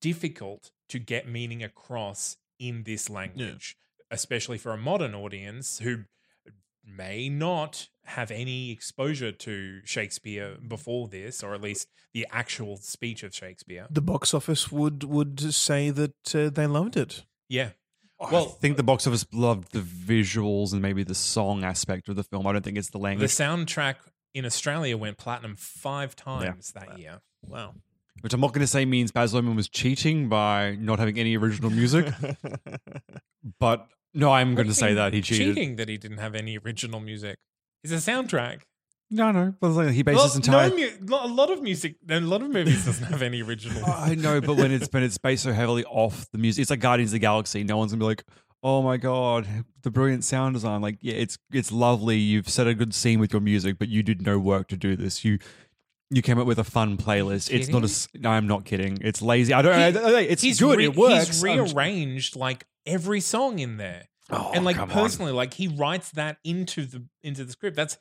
difficult 0.00 0.70
to 0.88 0.98
get 0.98 1.28
meaning 1.28 1.62
across 1.62 2.36
in 2.58 2.82
this 2.84 3.10
language, 3.10 3.76
especially 4.10 4.58
for 4.58 4.72
a 4.72 4.78
modern 4.78 5.14
audience 5.14 5.78
who 5.78 6.04
may 6.84 7.28
not 7.28 7.88
have 8.04 8.30
any 8.30 8.70
exposure 8.70 9.32
to 9.32 9.80
Shakespeare 9.84 10.56
before 10.66 11.08
this, 11.08 11.42
or 11.42 11.54
at 11.54 11.60
least 11.60 11.88
the 12.14 12.26
actual 12.30 12.76
speech 12.76 13.22
of 13.22 13.34
Shakespeare. 13.34 13.86
The 13.90 14.00
box 14.00 14.32
office 14.32 14.72
would 14.72 15.04
would 15.04 15.52
say 15.52 15.90
that 15.90 16.34
uh, 16.34 16.48
they 16.50 16.66
loved 16.66 16.96
it. 16.96 17.24
Yeah. 17.48 17.70
Oh, 18.18 18.28
well, 18.32 18.44
I 18.44 18.60
think 18.60 18.76
the 18.78 18.82
box 18.82 19.06
office 19.06 19.26
loved 19.32 19.72
the 19.72 19.80
visuals 19.80 20.72
and 20.72 20.80
maybe 20.80 21.02
the 21.02 21.14
song 21.14 21.64
aspect 21.64 22.08
of 22.08 22.16
the 22.16 22.22
film. 22.24 22.46
I 22.46 22.52
don't 22.52 22.64
think 22.64 22.78
it's 22.78 22.90
the 22.90 22.98
language. 22.98 23.30
The 23.30 23.42
soundtrack 23.42 23.96
in 24.32 24.46
Australia 24.46 24.96
went 24.96 25.18
platinum 25.18 25.54
five 25.56 26.16
times 26.16 26.72
that 26.72 26.98
year. 26.98 27.20
Wow. 27.46 27.74
which 28.22 28.32
I'm 28.32 28.40
not 28.40 28.52
going 28.52 28.62
to 28.62 28.66
say 28.66 28.84
means 28.84 29.12
Baz 29.12 29.32
Luhrmann 29.34 29.54
was 29.54 29.68
cheating 29.68 30.28
by 30.28 30.76
not 30.80 30.98
having 30.98 31.18
any 31.18 31.36
original 31.36 31.70
music. 31.70 32.12
but 33.60 33.86
no, 34.14 34.32
I'm 34.32 34.54
going 34.54 34.68
to 34.68 34.74
say 34.74 34.94
that 34.94 35.12
he 35.12 35.20
cheated. 35.20 35.54
Cheating 35.54 35.76
that 35.76 35.88
he 35.88 35.98
didn't 35.98 36.18
have 36.18 36.34
any 36.34 36.58
original 36.58 37.00
music. 37.00 37.36
It's 37.84 37.92
a 37.92 38.10
soundtrack. 38.10 38.62
No, 39.10 39.30
no, 39.30 39.54
but 39.60 39.90
he 39.92 40.02
based 40.02 40.16
Well, 40.16 40.24
his 40.26 40.36
entire. 40.36 40.68
no 40.68 40.76
mu- 40.76 41.14
a 41.14 41.28
lot 41.32 41.50
of 41.50 41.62
music, 41.62 41.96
a 42.08 42.18
lot 42.20 42.42
of 42.42 42.50
movies 42.50 42.84
doesn't 42.84 43.04
have 43.06 43.22
any 43.22 43.40
original. 43.42 43.84
I 43.86 44.16
know, 44.16 44.40
but 44.40 44.56
when 44.56 44.72
it's 44.72 44.88
when 44.90 45.02
it's 45.04 45.16
based 45.18 45.44
so 45.44 45.52
heavily 45.52 45.84
off 45.84 46.28
the 46.32 46.38
music, 46.38 46.62
it's 46.62 46.70
like 46.70 46.80
Guardians 46.80 47.10
of 47.10 47.14
the 47.14 47.18
Galaxy. 47.20 47.62
No 47.62 47.76
one's 47.76 47.92
gonna 47.92 48.00
be 48.00 48.06
like, 48.06 48.24
"Oh 48.64 48.82
my 48.82 48.96
god, 48.96 49.46
the 49.82 49.92
brilliant 49.92 50.24
sound 50.24 50.54
design!" 50.54 50.80
Like, 50.80 50.98
yeah, 51.02 51.14
it's 51.14 51.38
it's 51.52 51.70
lovely. 51.70 52.16
You've 52.18 52.48
set 52.48 52.66
a 52.66 52.74
good 52.74 52.92
scene 52.94 53.20
with 53.20 53.32
your 53.32 53.40
music, 53.40 53.78
but 53.78 53.88
you 53.88 54.02
did 54.02 54.26
no 54.26 54.40
work 54.40 54.66
to 54.68 54.76
do 54.76 54.96
this. 54.96 55.24
You 55.24 55.38
You 56.10 56.20
came 56.22 56.38
up 56.40 56.46
with 56.48 56.58
a 56.58 56.64
fun 56.64 56.96
playlist. 56.96 57.50
It's 57.52 57.68
not 57.68 57.82
kidding? 57.82 57.82
a. 57.82 57.84
s- 57.84 58.08
No, 58.14 58.30
I'm 58.30 58.48
not 58.48 58.64
kidding. 58.64 58.98
It's 59.02 59.22
lazy. 59.22 59.52
I 59.52 59.62
don't. 59.62 59.74
I, 59.74 59.86
I- 60.18 60.20
it's 60.22 60.42
he's 60.42 60.58
good. 60.58 60.78
re- 60.78 60.84
it 60.86 60.96
works. 60.96 61.28
He's 61.28 61.44
I'm 61.44 61.58
rearranged 61.64 62.34
like 62.34 62.64
every 62.86 63.20
song 63.20 63.60
in 63.60 63.76
there. 63.76 64.08
Oh, 64.30 64.50
and 64.52 64.64
like 64.64 64.74
come 64.76 64.90
on. 64.90 64.94
personally, 64.94 65.30
like 65.30 65.54
he 65.54 65.68
writes 65.68 66.10
that 66.12 66.38
into 66.42 66.84
the 66.86 67.04
into 67.22 67.44
the 67.44 67.52
script. 67.52 67.76
That's 67.76 67.98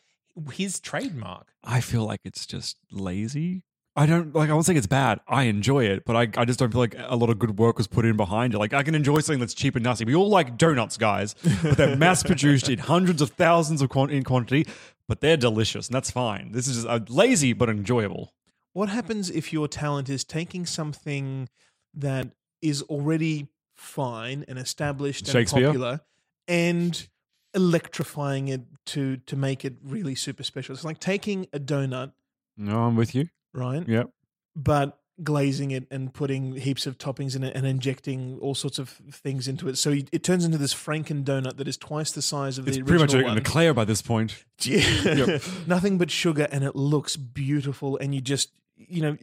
his 0.52 0.80
trademark. 0.80 1.48
I 1.64 1.82
feel 1.82 2.06
like 2.06 2.22
it's 2.24 2.46
just 2.46 2.78
lazy. 2.92 3.64
I 3.98 4.06
don't 4.06 4.36
like. 4.36 4.50
I 4.50 4.54
won't 4.54 4.66
say 4.66 4.76
it's 4.76 4.88
bad. 4.88 5.22
I 5.26 5.44
enjoy 5.44 5.86
it, 5.86 6.04
but 6.06 6.18
I, 6.18 6.42
I 6.42 6.44
just 6.44 6.60
don't 6.60 6.70
feel 6.70 6.82
like 6.82 6.96
a 6.98 7.16
lot 7.16 7.30
of 7.30 7.40
good 7.40 7.58
work 7.58 7.78
was 7.78 7.88
put 7.88 8.04
in 8.04 8.18
behind 8.18 8.54
it. 8.54 8.58
Like 8.58 8.74
I 8.74 8.84
can 8.84 8.94
enjoy 8.94 9.20
something 9.20 9.40
that's 9.40 9.54
cheap 9.54 9.76
and 9.76 9.86
nasty. 9.86 10.04
We 10.04 10.16
all 10.16 10.28
like 10.28 10.58
donuts, 10.58 10.98
guys, 10.98 11.34
but 11.64 11.78
they're 11.78 11.96
mass 11.96 12.22
produced 12.32 12.68
in 12.68 12.80
hundreds 12.80 13.22
of 13.22 13.30
thousands 13.32 13.82
of 13.82 13.90
quant- 13.90 14.12
in 14.12 14.24
quantity, 14.24 14.68
but 15.08 15.22
they're 15.22 15.38
delicious, 15.38 15.88
and 15.88 15.96
that's 15.96 16.12
fine. 16.12 16.52
This 16.52 16.68
is 16.68 16.76
just 16.84 16.88
uh, 16.88 17.00
lazy 17.08 17.54
but 17.54 17.70
enjoyable. 17.70 18.34
What 18.74 18.90
happens 18.90 19.30
if 19.30 19.54
your 19.54 19.70
talent 19.70 20.10
is 20.10 20.26
taking 20.26 20.66
something 20.66 21.48
that 21.94 22.32
is 22.62 22.82
already 22.84 23.48
fine 23.78 24.44
and 24.50 24.60
established 24.60 25.22
and 25.22 25.32
Shakespeare? 25.32 25.68
popular 25.68 26.02
and 26.50 27.08
electrifying 27.56 28.48
it 28.50 28.62
to 28.88 29.18
to 29.18 29.36
make 29.36 29.66
it 29.66 29.76
really 29.84 30.16
super 30.16 30.44
special? 30.44 30.76
It's 30.76 30.84
like 30.84 31.00
taking 31.00 31.48
a 31.54 31.60
donut, 31.60 32.12
No, 32.58 32.84
I'm 32.84 32.96
with 32.96 33.16
you. 33.16 33.28
right? 33.54 33.88
Yep. 33.88 34.10
But 34.56 35.00
glazing 35.24 35.72
it 35.72 35.88
and 35.90 36.14
putting 36.14 36.56
heaps 36.58 36.86
of 36.86 36.98
toppings 36.98 37.38
in 37.38 37.44
it 37.44 37.56
and 37.56 37.66
injecting 37.66 38.38
all 38.42 38.54
sorts 38.54 38.78
of 38.78 38.90
things 39.12 39.48
into 39.48 39.70
it. 39.70 39.78
So 39.78 39.92
it 40.12 40.24
turns 40.24 40.44
into 40.44 40.58
this 40.58 40.74
Franken 40.74 41.24
donut 41.24 41.56
that 41.56 41.68
is 41.70 41.78
twice 41.78 42.12
the 42.12 42.22
size 42.22 42.58
of 42.58 42.68
It's 42.68 42.76
the 42.78 42.84
pretty 42.84 43.02
much 43.02 43.14
original 43.14 43.32
an 43.32 43.38
eclair 43.38 43.74
by 43.74 43.86
this 43.86 44.02
point. 44.02 44.44
Yeah. 44.62 45.40
Nothing 45.68 45.98
but 45.98 46.12
sugar 46.12 46.48
and 46.52 46.64
it 46.66 46.76
looks 46.76 47.16
beautiful 47.16 47.98
and 47.98 48.14
you 48.14 48.20
just 48.22 48.50
you 48.78 49.02
know 49.02 49.18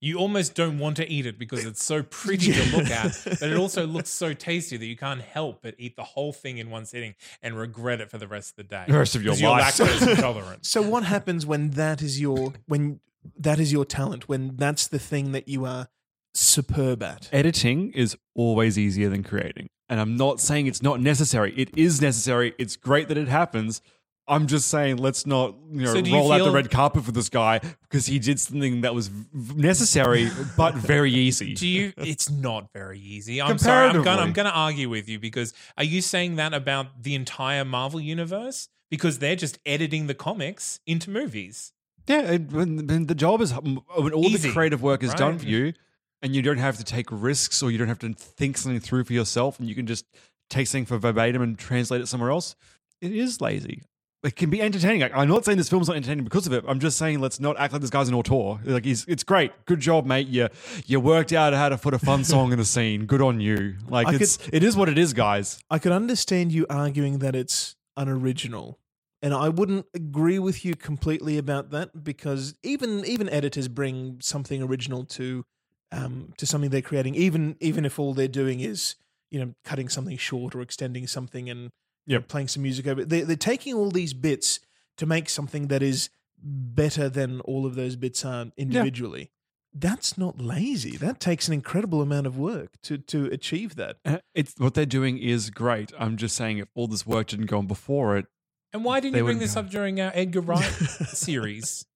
You 0.00 0.18
almost 0.18 0.54
don't 0.54 0.78
want 0.78 0.96
to 0.96 1.08
eat 1.08 1.26
it 1.26 1.38
because 1.38 1.64
it's 1.64 1.84
so 1.84 2.02
pretty 2.02 2.52
to 2.52 2.76
look 2.76 2.88
at, 2.90 3.20
but 3.24 3.42
it 3.42 3.56
also 3.56 3.86
looks 3.86 4.10
so 4.10 4.32
tasty 4.32 4.76
that 4.76 4.86
you 4.86 4.96
can't 4.96 5.20
help 5.20 5.60
but 5.62 5.74
eat 5.78 5.96
the 5.96 6.04
whole 6.04 6.32
thing 6.32 6.58
in 6.58 6.70
one 6.70 6.86
sitting 6.86 7.14
and 7.42 7.56
regret 7.56 8.00
it 8.00 8.10
for 8.10 8.18
the 8.18 8.26
rest 8.28 8.50
of 8.50 8.56
the 8.56 8.64
day. 8.64 8.84
The 8.88 8.98
rest 8.98 9.14
of 9.16 9.22
your 9.22 9.32
'Cause 9.32 9.40
you're 9.40 9.50
life. 9.50 9.76
lactose 9.76 10.08
intolerant. 10.16 10.66
So 10.66 10.82
what 10.82 11.04
happens 11.04 11.46
when 11.46 11.70
that 11.70 12.02
is 12.02 12.20
your 12.20 12.52
when 12.66 13.00
that 13.38 13.60
is 13.60 13.72
your 13.72 13.84
talent 13.84 14.28
when 14.28 14.56
that's 14.56 14.88
the 14.88 14.98
thing 14.98 15.32
that 15.32 15.46
you 15.48 15.64
are 15.64 15.88
superb 16.34 17.02
at? 17.02 17.28
Editing 17.32 17.92
is 17.92 18.16
always 18.34 18.78
easier 18.78 19.08
than 19.08 19.22
creating. 19.22 19.68
And 19.88 20.00
I'm 20.00 20.16
not 20.16 20.40
saying 20.40 20.66
it's 20.66 20.82
not 20.82 21.00
necessary. 21.00 21.52
It 21.56 21.76
is 21.76 22.00
necessary. 22.00 22.54
It's 22.58 22.76
great 22.76 23.08
that 23.08 23.18
it 23.18 23.28
happens. 23.28 23.82
I'm 24.28 24.46
just 24.46 24.68
saying 24.68 24.98
let's 24.98 25.26
not 25.26 25.56
you 25.70 25.82
know 25.82 25.92
So 25.92 25.98
you 25.98 26.14
roll 26.14 26.32
out 26.32 26.44
the 26.44 26.50
red 26.50 26.70
carpet 26.70 27.04
for 27.04 27.12
this 27.12 27.28
guy 27.28 27.60
because 27.82 28.06
he 28.06 28.18
did 28.18 28.38
something 28.38 28.82
that 28.82 28.94
was 28.94 29.10
necessary 29.32 30.30
but 30.56 30.74
very 30.74 31.12
easy. 31.12 31.54
Do 31.54 31.66
you? 31.66 31.92
It's 31.96 32.30
not 32.30 32.72
very 32.72 33.00
easy. 33.00 33.42
I'm 33.42 33.58
sorry. 33.58 33.88
I'm 33.88 34.02
gonna, 34.02 34.22
I'm 34.22 34.32
going 34.32 34.46
to 34.46 34.52
argue 34.52 34.88
with 34.88 35.08
you 35.08 35.18
because 35.18 35.52
are 35.76 35.84
you 35.84 36.00
saying 36.00 36.36
that 36.36 36.54
about 36.54 37.02
the 37.02 37.14
entire 37.14 37.64
Marvel 37.64 38.00
universe? 38.00 38.68
Because 38.90 39.18
they're 39.18 39.36
just 39.36 39.58
editing 39.64 40.06
the 40.06 40.14
comics 40.14 40.78
into 40.86 41.10
movies. 41.10 41.72
Yeah, 42.06 42.36
when, 42.36 43.06
the 43.06 43.14
job 43.14 43.40
is 43.40 43.52
when 43.52 43.78
all 43.96 44.26
Easy, 44.26 44.48
the 44.48 44.52
creative 44.52 44.82
work 44.82 45.02
is 45.02 45.14
done 45.14 45.38
for 45.38 45.46
you, 45.46 45.72
and 46.20 46.34
you 46.34 46.42
don't 46.42 46.58
have 46.58 46.76
to 46.78 46.84
take 46.84 47.06
risks 47.10 47.62
or 47.62 47.70
you 47.70 47.78
don't 47.78 47.88
have 47.88 48.00
to 48.00 48.12
think 48.12 48.58
something 48.58 48.80
through 48.80 49.04
for 49.04 49.12
yourself, 49.12 49.58
and 49.58 49.68
you 49.68 49.74
can 49.74 49.86
just 49.86 50.04
take 50.50 50.66
something 50.66 50.84
for 50.84 50.98
verbatim 50.98 51.42
and 51.42 51.58
translate 51.58 52.00
it 52.00 52.06
somewhere 52.06 52.30
else. 52.30 52.54
It 53.00 53.12
is 53.12 53.40
lazy. 53.40 53.82
It 54.22 54.36
can 54.36 54.50
be 54.50 54.62
entertaining. 54.62 55.00
Like, 55.00 55.16
I'm 55.16 55.28
not 55.28 55.44
saying 55.44 55.58
this 55.58 55.68
film's 55.68 55.88
not 55.88 55.96
entertaining 55.96 56.22
because 56.22 56.46
of 56.46 56.52
it. 56.52 56.64
I'm 56.68 56.78
just 56.78 56.96
saying 56.96 57.18
let's 57.18 57.40
not 57.40 57.58
act 57.58 57.72
like 57.72 57.82
this 57.82 57.90
guy's 57.90 58.08
an 58.08 58.14
auteur. 58.14 58.60
Like 58.64 58.84
he's, 58.84 59.04
it's 59.06 59.24
great. 59.24 59.50
Good 59.66 59.80
job, 59.80 60.06
mate. 60.06 60.28
You 60.28 60.48
you 60.86 61.00
worked 61.00 61.32
out 61.32 61.52
how 61.54 61.68
to 61.68 61.76
put 61.76 61.92
a 61.92 61.98
fun 61.98 62.22
song 62.24 62.52
in 62.52 62.60
a 62.60 62.64
scene. 62.64 63.06
Good 63.06 63.20
on 63.20 63.40
you. 63.40 63.76
Like 63.88 64.06
I 64.06 64.14
it's 64.14 64.38
it 64.52 64.62
is 64.62 64.76
what 64.76 64.88
it 64.88 64.96
is, 64.96 65.12
guys. 65.12 65.58
I 65.70 65.78
could 65.80 65.92
understand 65.92 66.52
you 66.52 66.66
arguing 66.70 67.18
that 67.18 67.34
it's 67.34 67.74
unoriginal. 67.96 68.78
And 69.24 69.34
I 69.34 69.48
wouldn't 69.48 69.86
agree 69.94 70.40
with 70.40 70.64
you 70.64 70.74
completely 70.74 71.38
about 71.38 71.70
that 71.70 72.04
because 72.04 72.54
even 72.62 73.04
even 73.04 73.28
editors 73.28 73.68
bring 73.68 74.18
something 74.20 74.62
original 74.62 75.04
to 75.04 75.44
um, 75.92 76.32
to 76.38 76.46
something 76.46 76.70
they're 76.70 76.82
creating, 76.82 77.14
even 77.16 77.56
even 77.60 77.84
if 77.84 77.98
all 77.98 78.14
they're 78.14 78.28
doing 78.28 78.60
is 78.60 78.96
you 79.30 79.40
know 79.40 79.54
cutting 79.64 79.88
something 79.88 80.16
short 80.16 80.54
or 80.54 80.60
extending 80.60 81.06
something 81.06 81.48
and 81.50 81.70
Yep. 82.06 82.28
playing 82.28 82.48
some 82.48 82.62
music 82.62 82.86
over. 82.86 83.02
it. 83.02 83.08
They, 83.08 83.20
they're 83.22 83.36
taking 83.36 83.74
all 83.74 83.90
these 83.90 84.12
bits 84.14 84.60
to 84.98 85.06
make 85.06 85.28
something 85.28 85.68
that 85.68 85.82
is 85.82 86.10
better 86.44 87.08
than 87.08 87.40
all 87.42 87.64
of 87.66 87.74
those 87.76 87.94
bits 87.96 88.24
are 88.24 88.46
individually. 88.56 89.30
That's 89.74 90.18
not 90.18 90.38
lazy. 90.40 90.96
That 90.98 91.18
takes 91.20 91.46
an 91.48 91.54
incredible 91.54 92.02
amount 92.02 92.26
of 92.26 92.36
work 92.36 92.72
to 92.82 92.98
to 92.98 93.26
achieve 93.26 93.76
that. 93.76 93.96
Uh, 94.04 94.18
It's 94.34 94.54
what 94.58 94.74
they're 94.74 94.84
doing 94.84 95.16
is 95.18 95.48
great. 95.50 95.92
I'm 95.98 96.16
just 96.18 96.36
saying 96.36 96.58
if 96.58 96.68
all 96.74 96.88
this 96.88 97.06
work 97.06 97.28
didn't 97.28 97.46
go 97.46 97.58
on 97.58 97.66
before 97.66 98.18
it, 98.18 98.26
And 98.74 98.84
why 98.84 99.00
didn't 99.00 99.16
you 99.16 99.24
bring 99.24 99.38
this 99.38 99.54
go. 99.54 99.60
up 99.60 99.70
during 99.70 99.98
our 100.00 100.10
Edgar 100.14 100.40
Wright 100.42 100.62
series? 101.08 101.86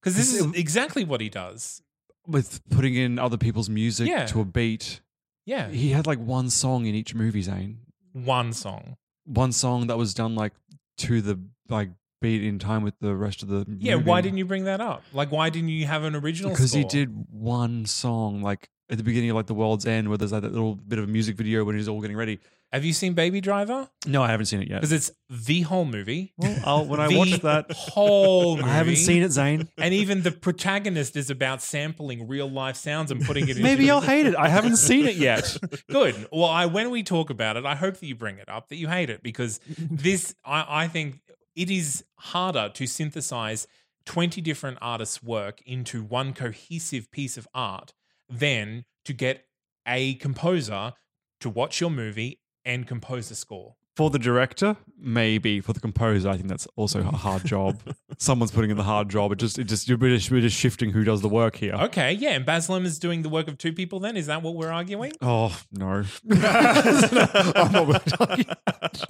Because 0.00 0.16
this 0.16 0.32
is 0.34 0.46
exactly 0.54 1.04
what 1.04 1.20
he 1.20 1.28
does. 1.28 1.82
with 2.26 2.60
putting 2.70 2.94
in 2.94 3.18
other 3.18 3.36
people's 3.36 3.68
music 3.70 4.08
Yeah. 4.08 4.26
to 4.26 4.40
a 4.40 4.44
beat, 4.44 5.00
Yeah, 5.46 5.68
he 5.70 5.90
had 5.90 6.06
like 6.06 6.18
one 6.18 6.50
song 6.50 6.86
in 6.86 6.94
each 6.94 7.14
movie, 7.14 7.42
Zane. 7.42 7.78
one 8.12 8.52
song. 8.52 8.96
One 9.28 9.52
song 9.52 9.86
that 9.88 9.96
was 9.98 10.14
done 10.14 10.34
like 10.34 10.54
to 10.98 11.20
the 11.20 11.38
like 11.68 11.90
beat 12.20 12.42
in 12.42 12.58
time 12.58 12.82
with 12.82 12.94
the 13.00 13.14
rest 13.14 13.42
of 13.42 13.48
the 13.48 13.64
Yeah, 13.78 13.96
movie. 13.96 14.08
why 14.08 14.20
didn't 14.22 14.38
you 14.38 14.46
bring 14.46 14.64
that 14.64 14.80
up? 14.80 15.02
Like, 15.12 15.30
why 15.30 15.50
didn't 15.50 15.68
you 15.68 15.86
have 15.86 16.02
an 16.02 16.16
original? 16.16 16.50
because 16.50 16.72
he 16.72 16.80
score? 16.80 16.90
did 16.90 17.26
one 17.30 17.86
song 17.86 18.42
like 18.42 18.68
at 18.90 18.96
the 18.96 19.04
beginning 19.04 19.30
of 19.30 19.36
like 19.36 19.46
the 19.46 19.54
world's 19.54 19.86
end 19.86 20.08
where 20.08 20.16
there's 20.18 20.32
like 20.32 20.42
that 20.42 20.52
little 20.52 20.74
bit 20.74 20.98
of 20.98 21.04
a 21.04 21.08
music 21.08 21.36
video 21.36 21.64
when 21.64 21.76
he's 21.76 21.88
all 21.88 22.00
getting 22.00 22.16
ready 22.16 22.38
Have 22.72 22.84
you 22.84 22.92
seen 22.92 23.12
Baby 23.14 23.40
Driver? 23.40 23.88
no 24.06 24.22
i 24.22 24.28
haven't 24.28 24.46
seen 24.46 24.62
it 24.62 24.68
yet 24.68 24.76
Because 24.80 24.92
it's 24.92 25.10
the 25.28 25.60
whole 25.62 25.84
movie. 25.84 26.32
well, 26.38 26.58
I'll, 26.64 26.84
when 26.86 26.98
i 27.00 27.08
The 27.08 27.16
watch 27.18 27.40
that 27.42 27.70
whole 27.72 28.56
movie. 28.56 28.68
i 28.68 28.72
haven't 28.72 28.96
seen 28.96 29.22
it 29.22 29.30
zane 29.32 29.68
And 29.76 29.92
even 29.92 30.22
the 30.22 30.30
protagonist 30.32 31.16
is 31.16 31.28
about 31.30 31.60
sampling 31.62 32.26
real 32.28 32.50
life 32.50 32.76
sounds 32.76 33.10
and 33.10 33.22
putting 33.24 33.44
it 33.44 33.50
into 33.50 33.62
maybe 33.62 33.90
i'll 33.90 34.00
hate 34.00 34.26
it 34.26 34.34
i 34.36 34.48
haven't 34.48 34.76
seen 34.76 35.06
it 35.06 35.16
yet 35.16 35.56
Good. 35.90 36.26
Well, 36.32 36.44
I 36.48 36.66
when 36.66 36.90
we 36.90 37.02
talk 37.02 37.30
about 37.30 37.56
it, 37.56 37.64
I 37.66 37.74
hope 37.74 37.96
that 37.98 38.06
you 38.06 38.14
bring 38.14 38.38
it 38.38 38.48
up 38.48 38.68
that 38.68 38.76
you 38.76 38.88
hate 38.88 39.10
it 39.10 39.22
because 39.22 39.58
this, 39.66 40.34
I, 40.44 40.84
I 40.84 40.88
think, 40.88 41.20
it 41.56 41.70
is 41.70 42.04
harder 42.16 42.70
to 42.74 42.86
synthesize 42.86 43.66
twenty 44.04 44.40
different 44.40 44.78
artists' 44.80 45.22
work 45.22 45.60
into 45.66 46.02
one 46.02 46.32
cohesive 46.34 47.10
piece 47.10 47.36
of 47.36 47.48
art 47.54 47.92
than 48.28 48.84
to 49.04 49.12
get 49.12 49.44
a 49.86 50.14
composer 50.14 50.92
to 51.40 51.48
watch 51.50 51.80
your 51.80 51.90
movie 51.90 52.40
and 52.64 52.86
compose 52.86 53.28
the 53.28 53.34
score. 53.34 53.76
for 53.96 54.10
the 54.10 54.18
director 54.18 54.76
maybe 55.00 55.60
for 55.60 55.72
the 55.72 55.80
composer 55.80 56.28
i 56.28 56.36
think 56.36 56.48
that's 56.48 56.68
also 56.76 57.00
a 57.00 57.16
hard 57.16 57.44
job 57.44 57.80
someone's 58.18 58.50
putting 58.52 58.70
in 58.70 58.76
the 58.76 58.82
hard 58.82 59.08
job 59.08 59.32
it 59.32 59.36
just 59.38 59.58
it 59.58 59.64
just 59.64 59.88
we're 59.88 60.14
just, 60.16 60.30
we're 60.30 60.40
just 60.40 60.56
shifting 60.56 60.90
who 60.90 61.04
does 61.04 61.20
the 61.22 61.28
work 61.28 61.56
here 61.56 61.74
Okay, 61.74 62.12
yeah, 62.12 62.30
and 62.30 62.44
Baz 62.44 62.68
is 62.68 62.98
doing 62.98 63.22
the 63.22 63.28
work 63.28 63.48
of 63.48 63.56
two 63.56 63.72
people. 63.72 63.98
Then 64.00 64.16
is 64.16 64.26
that 64.26 64.42
what 64.42 64.54
we're 64.54 64.72
arguing? 64.72 65.12
Oh 65.22 65.56
no! 65.72 66.04
I'm 66.30 67.72
not 67.72 67.86
we're 67.86 67.98
talking 68.00 68.44
about. 68.66 69.04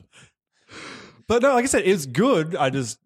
But 1.26 1.42
no, 1.42 1.54
like 1.54 1.64
I 1.64 1.66
said, 1.68 1.83
it's 1.85 2.07
good. 2.07 2.54
I 2.57 2.70
just 2.70 2.98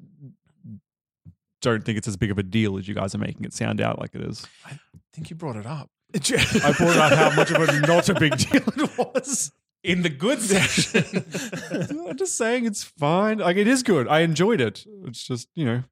don't 1.61 1.85
think 1.85 1.99
it's 1.99 2.09
as 2.09 2.17
big 2.17 2.31
of 2.31 2.39
a 2.39 2.43
deal 2.43 2.77
as 2.77 2.87
you 2.87 2.95
guys 2.95 3.15
are 3.15 3.19
making 3.19 3.45
it 3.45 3.53
sound 3.53 3.81
out 3.81 3.99
like 3.99 4.15
it 4.15 4.21
is. 4.23 4.47
I 4.67 4.79
think 5.13 5.31
you 5.31 5.37
brought 5.37 5.57
it 5.57 5.67
up 5.67 5.91
I 6.65 6.73
brought 6.73 6.97
out 6.97 7.13
how 7.19 7.35
much 7.37 7.51
of 7.51 7.69
a 7.69 7.81
not 7.81 8.09
a 8.09 8.15
big 8.15 8.37
deal 8.37 8.63
it 8.67 8.99
was. 8.99 9.53
in 9.83 10.03
the 10.03 10.11
good 10.11 10.41
section. 10.43 11.25
I'm 12.09 12.17
just 12.17 12.37
saying 12.37 12.67
it's 12.67 12.85
fine. 12.85 13.39
Like 13.39 13.57
it 13.57 13.67
is 13.67 13.83
good. 13.83 14.07
I 14.09 14.21
enjoyed 14.21 14.61
it. 14.61 14.85
It's 15.05 15.27
just 15.27 15.49
you 15.55 15.65
know 15.65 15.83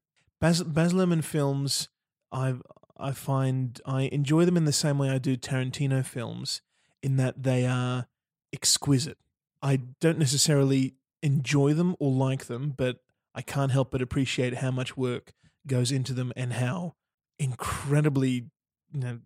Baz, 0.41 0.63
Baz 0.63 0.93
Luhrmann 0.93 1.25
films, 1.25 1.89
I 2.33 2.55
I 2.99 3.13
find 3.13 3.81
I 3.87 4.03
enjoy 4.13 4.45
them 4.45 4.57
in 4.57 4.65
the 4.65 4.73
same 4.73 4.99
way 4.99 5.11
I 5.11 5.19
do 5.19 5.37
Tarantino 5.37 6.05
films, 6.05 6.61
in 7.03 7.17
that 7.17 7.43
they 7.43 7.67
are 7.67 8.07
exquisite. 8.53 9.19
I 9.63 9.81
don't 10.01 10.19
necessarily 10.19 10.95
enjoy 11.23 11.75
them 11.75 11.97
or 11.99 12.11
like 12.11 12.47
them, 12.47 12.75
but 12.77 12.99
I 13.35 13.43
can't 13.43 13.73
help 13.73 13.91
but 13.91 14.03
appreciate 14.03 14.55
how 14.57 14.71
much 14.71 14.97
work 14.97 15.33
goes 15.67 15.93
into 15.93 16.15
them 16.15 16.33
and 16.37 16.55
how 16.55 16.95
incredibly 17.39 18.47
you 18.93 19.01
know 19.01 19.19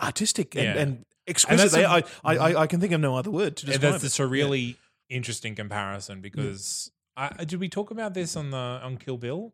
artistic 0.00 0.54
and, 0.54 0.64
Yeah. 0.64 0.78
and 0.82 1.04
exquisite 1.26 1.72
they 1.72 1.84
a- 1.84 1.88
I, 1.88 2.02
I 2.36 2.62
I 2.62 2.66
can 2.66 2.80
think 2.80 2.92
of 2.92 3.00
no 3.00 3.16
other 3.16 3.30
word 3.30 3.56
to 3.58 3.66
And 3.66 3.72
describe 3.74 3.92
that's 3.92 4.02
it. 4.04 4.06
it's 4.06 4.20
a 4.20 4.26
really 4.26 4.76
interesting 5.08 5.54
comparison 5.54 6.20
because 6.20 6.90
I, 7.16 7.44
did 7.44 7.60
we 7.60 7.68
talk 7.68 7.90
about 7.90 8.14
this 8.14 8.36
on 8.36 8.50
the 8.50 8.56
on 8.56 8.96
Kill 8.96 9.18
Bill? 9.18 9.52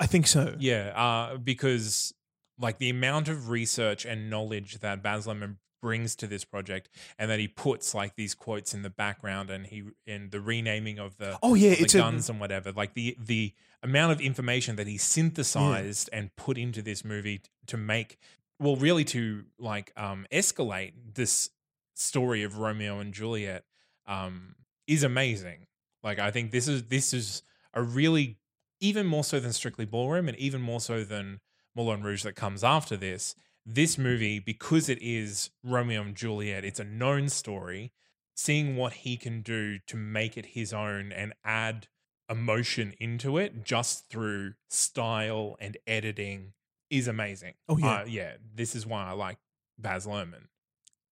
I 0.00 0.06
think 0.06 0.26
so. 0.26 0.54
Yeah, 0.58 0.92
uh, 0.94 1.36
because 1.38 2.12
like 2.58 2.78
the 2.78 2.90
amount 2.90 3.28
of 3.28 3.48
research 3.48 4.04
and 4.04 4.28
knowledge 4.30 4.78
that 4.80 5.02
Baz 5.02 5.26
Luhrmann 5.26 5.56
brings 5.80 6.16
to 6.16 6.26
this 6.26 6.44
project 6.44 6.88
and 7.18 7.30
that 7.30 7.38
he 7.38 7.46
puts 7.46 7.94
like 7.94 8.16
these 8.16 8.34
quotes 8.34 8.74
in 8.74 8.82
the 8.82 8.90
background 8.90 9.48
and 9.48 9.66
he 9.66 9.84
in 10.06 10.30
the 10.30 10.40
renaming 10.40 10.98
of 10.98 11.16
the 11.18 11.38
Oh, 11.42 11.54
yeah, 11.54 11.70
the 11.70 11.82
it's 11.82 11.94
a- 11.94 11.98
guns 11.98 12.28
and 12.28 12.38
whatever 12.40 12.72
like 12.72 12.94
the 12.94 13.16
the 13.18 13.54
amount 13.82 14.10
of 14.12 14.20
information 14.20 14.74
that 14.76 14.86
he 14.88 14.98
synthesized 14.98 16.10
and 16.12 16.34
put 16.36 16.58
into 16.58 16.82
this 16.82 17.04
movie 17.04 17.40
to 17.66 17.76
make 17.76 18.18
well 18.58 18.76
really 18.76 19.04
to 19.04 19.44
like 19.58 19.92
um 19.96 20.26
escalate 20.32 20.92
this 21.14 21.50
story 21.94 22.42
of 22.42 22.58
Romeo 22.58 23.00
and 23.00 23.12
Juliet 23.12 23.64
um 24.06 24.54
is 24.86 25.02
amazing 25.02 25.66
like 26.02 26.18
I 26.18 26.30
think 26.30 26.50
this 26.50 26.68
is 26.68 26.84
this 26.84 27.12
is 27.12 27.42
a 27.74 27.82
really 27.82 28.38
even 28.80 29.06
more 29.06 29.24
so 29.24 29.40
than 29.40 29.52
Strictly 29.52 29.84
Ballroom 29.84 30.28
and 30.28 30.38
even 30.38 30.60
more 30.60 30.80
so 30.80 31.04
than 31.04 31.40
Moulin 31.74 32.02
Rouge 32.02 32.22
that 32.22 32.36
comes 32.36 32.62
after 32.62 32.96
this. 32.96 33.34
This 33.66 33.98
movie, 33.98 34.38
because 34.38 34.88
it 34.88 34.98
is 35.02 35.50
Romeo 35.62 36.02
and 36.02 36.14
Juliet, 36.14 36.64
it's 36.64 36.80
a 36.80 36.84
known 36.84 37.28
story. 37.28 37.92
Seeing 38.34 38.76
what 38.76 38.92
he 38.94 39.16
can 39.16 39.42
do 39.42 39.78
to 39.88 39.96
make 39.96 40.36
it 40.36 40.46
his 40.46 40.72
own 40.72 41.10
and 41.12 41.34
add 41.44 41.88
emotion 42.30 42.94
into 43.00 43.36
it 43.36 43.64
just 43.64 44.08
through 44.08 44.52
style 44.68 45.56
and 45.60 45.76
editing 45.86 46.52
is 46.90 47.08
amazing. 47.08 47.54
Oh, 47.68 47.76
yeah. 47.76 47.86
Uh, 47.88 48.04
yeah. 48.06 48.32
This 48.54 48.74
is 48.74 48.86
why 48.86 49.06
I 49.06 49.12
like 49.12 49.38
Baz 49.78 50.06
Luhrmann. 50.06 50.46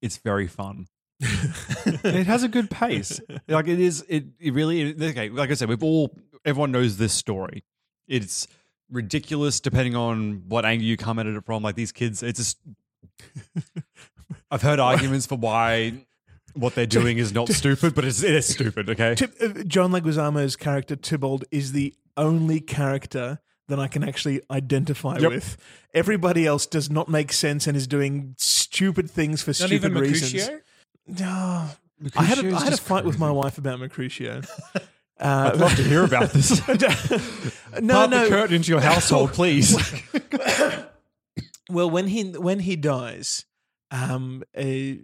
It's 0.03 0.19
very 0.19 0.47
fun. 0.47 0.87
it 1.21 2.27
has 2.27 2.43
a 2.43 2.49
good 2.49 2.71
pace. 2.71 3.21
Like 3.49 3.69
it 3.69 3.81
is, 3.81 4.05
it, 4.09 4.25
it 4.39 4.53
really. 4.53 4.83
It, 4.83 5.03
okay, 5.03 5.31
like 5.31 5.51
I 5.51 5.55
said, 5.55 5.69
we've 5.69 5.83
all 5.83 6.15
everyone 6.45 6.73
knows 6.73 6.99
this 6.99 7.15
story. 7.15 7.65
It's 8.07 8.47
ridiculous 8.91 9.61
depending 9.61 9.97
on 9.97 10.43
what 10.49 10.67
angle 10.67 10.87
you 10.87 10.99
come 10.99 11.19
at 11.19 11.27
it 11.27 11.45
from. 11.47 11.63
Like 11.63 11.75
these 11.75 11.93
kids, 11.93 12.23
it's 12.23 12.39
just. 12.39 12.59
I've 14.51 14.63
heard 14.63 14.79
arguments 14.79 15.27
for 15.27 15.37
why 15.37 16.07
what 16.55 16.75
they're 16.75 16.87
doing 16.87 17.19
is 17.19 17.33
not 17.33 17.49
stupid, 17.49 17.95
but 17.95 18.05
it's 18.05 18.23
it 18.23 18.35
is 18.35 18.47
stupid. 18.47 18.91
Okay, 18.91 19.13
uh, 19.13 19.63
John 19.67 19.93
Leguizamo's 19.93 20.57
character 20.57 20.97
Tybalt 20.97 21.45
is 21.51 21.73
the 21.73 21.95
only 22.17 22.61
character 22.61 23.41
that 23.69 23.79
I 23.81 23.89
can 23.89 24.03
actually 24.05 24.41
identify 24.51 25.19
Yep. 25.19 25.31
with. 25.31 25.57
Everybody 25.95 26.47
else 26.47 26.67
does 26.67 26.91
not 26.91 27.09
make 27.09 27.33
sense 27.33 27.67
and 27.67 27.77
is 27.77 27.87
doing 27.87 28.35
stupid 28.39 29.11
things 29.11 29.43
for 29.43 29.51
Not 29.51 29.57
stupid 29.57 29.93
reasons. 29.93 30.35
Mercutio? 30.35 30.61
No. 31.09 31.69
I 32.17 32.25
had 32.25 32.39
a, 32.45 32.59
had 32.59 32.73
a 32.73 32.77
fight 32.77 33.05
with 33.05 33.19
my 33.19 33.31
wife 33.31 33.59
about 33.59 33.79
Mercutio. 33.81 34.43
Uh, 35.19 35.51
I'd 35.55 35.59
love 35.59 35.75
to 35.77 35.83
hear 35.83 36.05
about 36.05 36.29
this. 36.33 36.61
no, 36.69 36.77
Part 36.77 38.11
no. 38.11 38.25
the 38.25 38.29
curtain 38.29 38.57
into 38.57 38.69
your 38.71 38.83
household, 38.83 39.33
please. 39.33 39.75
Well, 41.71 41.91
when 41.91 42.07
he 42.09 42.23
when 42.33 42.61
he 42.61 42.77
dies, 42.77 43.45
um, 43.91 44.45
uh, 44.57 45.01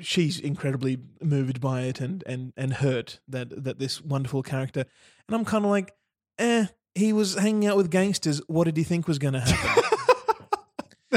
she's 0.00 0.40
incredibly 0.40 0.98
moved 1.20 1.60
by 1.60 1.82
it 1.82 2.00
and 2.00 2.24
and 2.26 2.52
and 2.56 2.72
hurt 2.74 3.20
that 3.28 3.62
that 3.64 3.78
this 3.78 4.00
wonderful 4.02 4.42
character, 4.42 4.86
and 5.28 5.36
I'm 5.36 5.44
kind 5.44 5.64
of 5.64 5.70
like, 5.70 5.92
eh, 6.38 6.66
he 6.94 7.12
was 7.12 7.34
hanging 7.36 7.66
out 7.68 7.76
with 7.76 7.90
gangsters. 7.90 8.40
What 8.46 8.64
did 8.64 8.76
he 8.76 8.82
think 8.84 9.06
was 9.08 9.18
going 9.18 9.34
to 9.34 9.40
happen? 9.40 9.82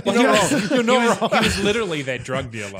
Well, 0.05 0.13
You're 0.13 0.23
he 0.23 0.23
not 0.33 0.51
was- 0.51 0.51
wrong. 0.51 0.85
You're 0.85 1.01
he 1.01 1.07
was- 1.07 1.21
wrong. 1.21 1.29
He 1.31 1.39
was 1.39 1.63
literally 1.63 2.01
their 2.01 2.17
drug 2.17 2.51
dealer. 2.51 2.79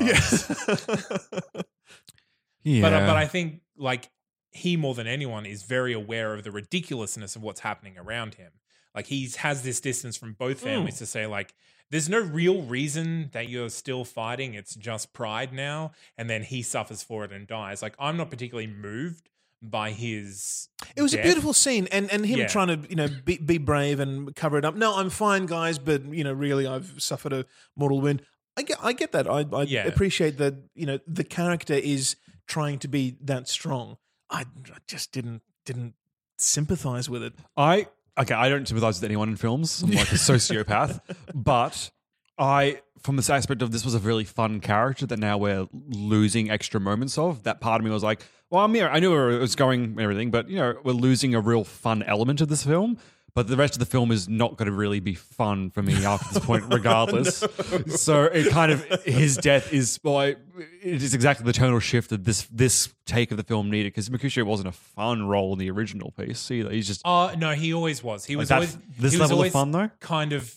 yeah, 2.62 2.82
But 2.82 2.92
uh, 2.92 3.06
but 3.06 3.16
I 3.16 3.26
think 3.26 3.60
like 3.76 4.10
he 4.50 4.76
more 4.76 4.94
than 4.94 5.06
anyone 5.06 5.46
is 5.46 5.62
very 5.62 5.92
aware 5.92 6.34
of 6.34 6.44
the 6.44 6.50
ridiculousness 6.50 7.36
of 7.36 7.42
what's 7.42 7.60
happening 7.60 7.96
around 7.98 8.34
him. 8.34 8.52
Like 8.94 9.06
he 9.06 9.30
has 9.38 9.62
this 9.62 9.80
distance 9.80 10.16
from 10.16 10.32
both 10.34 10.60
families 10.60 10.98
to 10.98 11.06
say 11.06 11.26
like 11.26 11.54
there's 11.90 12.08
no 12.08 12.20
real 12.20 12.62
reason 12.62 13.30
that 13.32 13.48
you're 13.48 13.70
still 13.70 14.04
fighting. 14.04 14.54
It's 14.54 14.74
just 14.74 15.12
pride 15.12 15.52
now, 15.52 15.92
and 16.18 16.28
then 16.28 16.42
he 16.42 16.62
suffers 16.62 17.02
for 17.02 17.24
it 17.24 17.32
and 17.32 17.46
dies. 17.46 17.80
Like 17.82 17.94
I'm 17.98 18.16
not 18.16 18.30
particularly 18.30 18.66
moved 18.66 19.28
by 19.62 19.90
his. 19.90 20.68
It 20.94 21.02
was 21.02 21.14
a 21.14 21.22
beautiful 21.22 21.52
scene, 21.52 21.88
and 21.90 22.10
and 22.12 22.24
him 22.26 22.40
Yeah. 22.40 22.46
trying 22.48 22.68
to 22.68 22.88
you 22.90 22.96
know 22.96 23.08
be, 23.24 23.38
be 23.38 23.58
brave 23.58 24.00
and 24.00 24.34
cover 24.36 24.58
it 24.58 24.64
up. 24.64 24.74
No, 24.76 24.96
I'm 24.96 25.10
fine, 25.10 25.46
guys, 25.46 25.78
but 25.78 26.04
you 26.06 26.24
know, 26.24 26.32
really, 26.32 26.66
I've 26.66 26.94
suffered 26.98 27.32
a 27.32 27.44
mortal 27.76 28.00
wound. 28.00 28.22
I 28.58 28.62
get, 28.62 28.78
I 28.82 28.92
get 28.94 29.12
that. 29.12 29.28
I, 29.28 29.44
I 29.52 29.62
Yeah. 29.62 29.86
appreciate 29.86 30.38
that. 30.38 30.54
You 30.74 30.86
know, 30.86 30.98
the 31.06 31.24
character 31.24 31.74
is 31.74 32.16
trying 32.46 32.78
to 32.80 32.88
be 32.88 33.16
that 33.22 33.48
strong. 33.48 33.96
I, 34.30 34.40
I 34.42 34.78
just 34.86 35.12
didn't 35.12 35.42
didn't 35.64 35.94
sympathize 36.38 37.08
with 37.08 37.22
it. 37.22 37.34
I 37.56 37.86
okay, 38.18 38.34
I 38.34 38.48
don't 38.48 38.66
sympathize 38.66 38.96
with 39.00 39.04
anyone 39.04 39.28
in 39.28 39.36
films. 39.36 39.82
I'm 39.82 39.90
like 39.90 40.10
a 40.12 40.14
sociopath, 40.30 41.00
but 41.34 41.90
I, 42.38 42.80
from 43.00 43.16
this 43.16 43.30
aspect 43.30 43.62
of 43.62 43.70
this 43.72 43.84
was 43.84 43.94
a 43.94 43.98
really 43.98 44.24
fun 44.24 44.60
character 44.60 45.06
that 45.06 45.18
now 45.18 45.38
we're 45.38 45.68
losing 45.88 46.50
extra 46.50 46.80
moments 46.80 47.18
of. 47.18 47.42
That 47.44 47.60
part 47.60 47.80
of 47.80 47.84
me 47.84 47.90
was 47.90 48.02
like, 48.02 48.22
well, 48.50 48.64
I'm 48.64 48.74
here. 48.74 48.88
I 48.88 49.00
knew 49.00 49.10
where 49.10 49.30
it 49.30 49.38
was 49.38 49.56
going 49.56 49.84
and 49.84 50.00
everything, 50.00 50.30
but 50.30 50.48
you 50.48 50.56
know, 50.56 50.74
we're 50.84 50.92
losing 50.92 51.34
a 51.34 51.40
real 51.40 51.64
fun 51.64 52.02
element 52.02 52.40
of 52.40 52.48
this 52.48 52.64
film. 52.64 52.98
But 53.34 53.48
the 53.48 53.56
rest 53.56 53.74
of 53.74 53.80
the 53.80 53.86
film 53.86 54.12
is 54.12 54.30
not 54.30 54.56
going 54.56 54.64
to 54.64 54.72
really 54.72 54.98
be 54.98 55.14
fun 55.14 55.68
for 55.68 55.82
me 55.82 56.06
after 56.06 56.32
this 56.32 56.42
point, 56.42 56.64
regardless. 56.72 57.44
So 57.88 58.24
it 58.24 58.48
kind 58.48 58.72
of 58.72 58.82
his 59.04 59.36
death 59.36 59.74
is 59.74 60.00
well, 60.02 60.20
it 60.20 60.38
is 60.82 61.12
exactly 61.12 61.44
the 61.44 61.52
tonal 61.52 61.78
shift 61.80 62.08
that 62.08 62.24
this 62.24 62.48
this 62.50 62.88
take 63.04 63.30
of 63.32 63.36
the 63.36 63.42
film 63.42 63.70
needed 63.70 63.92
because 63.92 64.10
Mercutio 64.10 64.46
wasn't 64.46 64.68
a 64.68 64.72
fun 64.72 65.28
role 65.28 65.52
in 65.52 65.58
the 65.58 65.70
original 65.70 66.12
piece 66.12 66.50
either. 66.50 66.70
He's 66.70 66.86
just 66.86 67.02
Oh 67.04 67.34
no, 67.36 67.52
he 67.52 67.74
always 67.74 68.02
was. 68.02 68.24
He 68.24 68.36
was 68.36 68.50
always 68.50 68.78
this 68.98 69.12
level 69.18 69.34
of 69.34 69.38
always 69.40 69.52
fun, 69.52 69.70
though? 69.70 69.90
Kind 70.00 70.32
of 70.32 70.56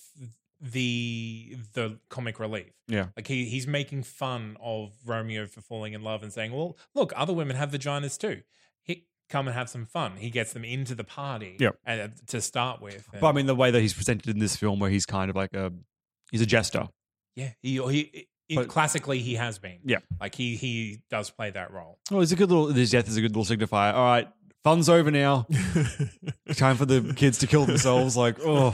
the 0.61 1.55
the 1.73 1.99
comic 2.09 2.39
relief. 2.39 2.71
yeah. 2.87 3.07
Like 3.15 3.27
he 3.27 3.45
he's 3.45 3.67
making 3.67 4.03
fun 4.03 4.57
of 4.61 4.91
Romeo 5.05 5.47
for 5.47 5.61
falling 5.61 5.93
in 5.93 6.03
love 6.03 6.23
and 6.23 6.31
saying, 6.33 6.51
"Well, 6.51 6.77
look, 6.95 7.13
other 7.15 7.33
women 7.33 7.55
have 7.55 7.71
vaginas 7.71 8.17
too. 8.17 8.41
He 8.83 9.05
come 9.29 9.47
and 9.47 9.55
have 9.55 9.69
some 9.69 9.85
fun." 9.85 10.13
He 10.17 10.29
gets 10.29 10.53
them 10.53 10.65
into 10.65 10.95
the 10.95 11.03
party, 11.03 11.55
Yep. 11.59 11.77
and 11.85 12.01
uh, 12.01 12.07
to 12.27 12.41
start 12.41 12.81
with. 12.81 13.07
But 13.19 13.27
I 13.27 13.31
mean, 13.31 13.45
the 13.45 13.55
way 13.55 13.71
that 13.71 13.79
he's 13.79 13.93
presented 13.93 14.27
in 14.29 14.39
this 14.39 14.55
film, 14.55 14.79
where 14.79 14.89
he's 14.89 15.05
kind 15.05 15.29
of 15.29 15.35
like 15.35 15.53
a, 15.53 15.71
he's 16.31 16.41
a 16.41 16.45
jester. 16.45 16.87
yeah, 17.35 17.51
he 17.61 17.77
he. 17.89 17.99
it- 18.49 18.55
But- 18.55 18.67
classically, 18.67 19.19
he 19.19 19.35
has 19.35 19.59
been. 19.59 19.79
Yeah. 19.85 19.99
like 20.19 20.33
he 20.35 20.55
he 20.57 21.01
does 21.09 21.29
play 21.29 21.51
that 21.51 21.71
role. 21.71 21.99
Well, 22.11 22.21
it's 22.21 22.31
a 22.31 22.35
good 22.35 22.49
little. 22.49 22.67
His 22.67 22.91
death 22.91 23.07
is 23.07 23.15
a 23.15 23.21
good 23.21 23.35
little 23.35 23.45
signifier. 23.55 23.93
All 23.93 24.03
right, 24.03 24.27
fun's 24.63 24.89
over 24.89 25.11
now. 25.11 25.47
Time 26.53 26.75
for 26.77 26.85
the 26.85 27.13
kids 27.15 27.37
to 27.39 27.47
kill 27.47 27.65
themselves. 27.65 28.17
Like, 28.17 28.37
oh, 28.43 28.73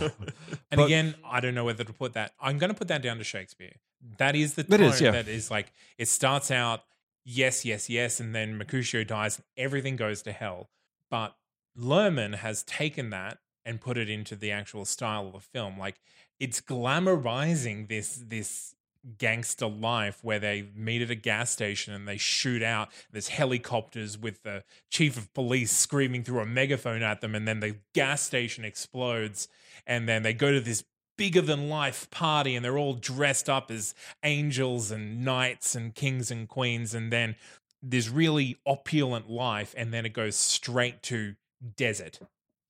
And 0.72 0.78
But- 0.80 0.86
again, 0.86 1.16
I 1.26 1.40
don't 1.40 1.56
know 1.56 1.66
whether 1.66 1.84
to 1.84 1.94
put 1.94 2.14
that. 2.14 2.34
I'm 2.40 2.58
going 2.58 2.72
to 2.72 2.78
put 2.78 2.88
that 2.90 3.02
down 3.02 3.18
to 3.18 3.24
Shakespeare. 3.24 3.74
That 4.18 4.36
is 4.36 4.54
the 4.54 4.64
tone 4.64 4.82
is, 4.82 5.02
yeah. 5.02 5.12
that 5.12 5.28
is 5.28 5.50
like 5.50 5.72
it 5.98 6.08
starts 6.08 6.52
out 6.52 6.84
yes, 7.24 7.66
yes, 7.66 7.90
yes, 7.90 8.20
and 8.20 8.36
then 8.36 8.56
Mercutio 8.58 9.04
dies, 9.04 9.38
and 9.38 9.46
everything 9.58 9.96
goes 9.96 10.22
to 10.24 10.32
hell. 10.32 10.70
But 11.10 11.36
Luhrmann 11.78 12.36
has 12.36 12.62
taken 12.64 13.10
that 13.10 13.40
and 13.66 13.82
put 13.82 13.98
it 13.98 14.10
into 14.10 14.36
the 14.36 14.52
actual 14.52 14.86
style 14.86 15.28
of 15.28 15.34
the 15.34 15.40
film. 15.40 15.80
Like 15.80 15.96
it's 16.40 16.62
glamorizing 16.62 17.88
this 17.88 18.22
this 18.28 18.75
gangster 19.18 19.68
life 19.68 20.20
where 20.24 20.40
they 20.40 20.68
meet 20.76 21.02
at 21.02 21.12
a 21.12 21.16
gas 21.16 21.52
station 21.52 21.94
and 21.94 22.08
they 22.08 22.18
shoot 22.18 22.64
out. 22.64 22.90
There's 23.12 23.30
helicopters 23.30 24.18
with 24.18 24.44
the 24.44 24.64
chief 24.90 25.18
of 25.18 25.34
police 25.34 25.72
screaming 25.72 26.24
through 26.24 26.40
a 26.40 26.46
megaphone 26.46 27.04
at 27.04 27.22
them, 27.22 27.36
and 27.36 27.48
then 27.48 27.60
the 27.60 27.78
gas 27.94 28.22
station 28.22 28.66
explodes, 28.66 29.48
and 29.86 30.08
then 30.10 30.24
they 30.24 30.34
go 30.34 30.52
to 30.52 30.60
this 30.60 30.84
bigger 31.18 31.42
than 31.42 31.70
life 31.70 32.10
party 32.12 32.56
and 32.56 32.66
they're 32.66 32.78
all 32.78 32.94
dressed 32.94 33.50
up 33.50 33.72
as 33.72 33.94
angels 34.24 34.92
and 34.92 35.24
knights 35.24 35.76
and 35.76 35.96
kings 35.96 36.30
and 36.30 36.50
queens 36.50 36.94
and 36.94 37.12
then 37.12 37.36
there's 37.82 38.10
really 38.10 38.58
opulent 38.66 39.30
life 39.30 39.74
and 39.78 39.94
then 39.94 40.06
it 40.06 40.12
goes 40.12 40.36
straight 40.36 41.02
to 41.02 41.36
desert 41.78 42.20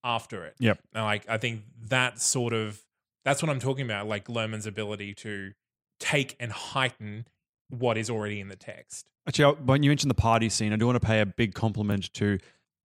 after 0.03 0.45
it 0.45 0.53
Yep. 0.59 0.79
and 0.93 1.03
like 1.03 1.27
i 1.27 1.37
think 1.39 1.63
that 1.89 2.19
sort 2.19 2.53
of 2.53 2.81
that's 3.23 3.41
what 3.41 3.49
i'm 3.49 3.59
talking 3.59 3.83
about 3.85 4.07
like 4.07 4.27
Luhrmann's 4.27 4.67
ability 4.67 5.15
to 5.15 5.53
take 5.99 6.35
and 6.39 6.51
heighten 6.51 7.25
what 7.69 7.97
is 7.97 8.09
already 8.09 8.39
in 8.39 8.47
the 8.49 8.55
text 8.55 9.07
actually, 9.27 9.55
when 9.63 9.81
you 9.83 9.89
mentioned 9.89 10.09
the 10.11 10.13
party 10.15 10.49
scene, 10.49 10.71
I 10.71 10.75
do 10.75 10.85
want 10.85 11.01
to 11.01 11.05
pay 11.05 11.19
a 11.21 11.25
big 11.25 11.53
compliment 11.55 12.13
to. 12.13 12.37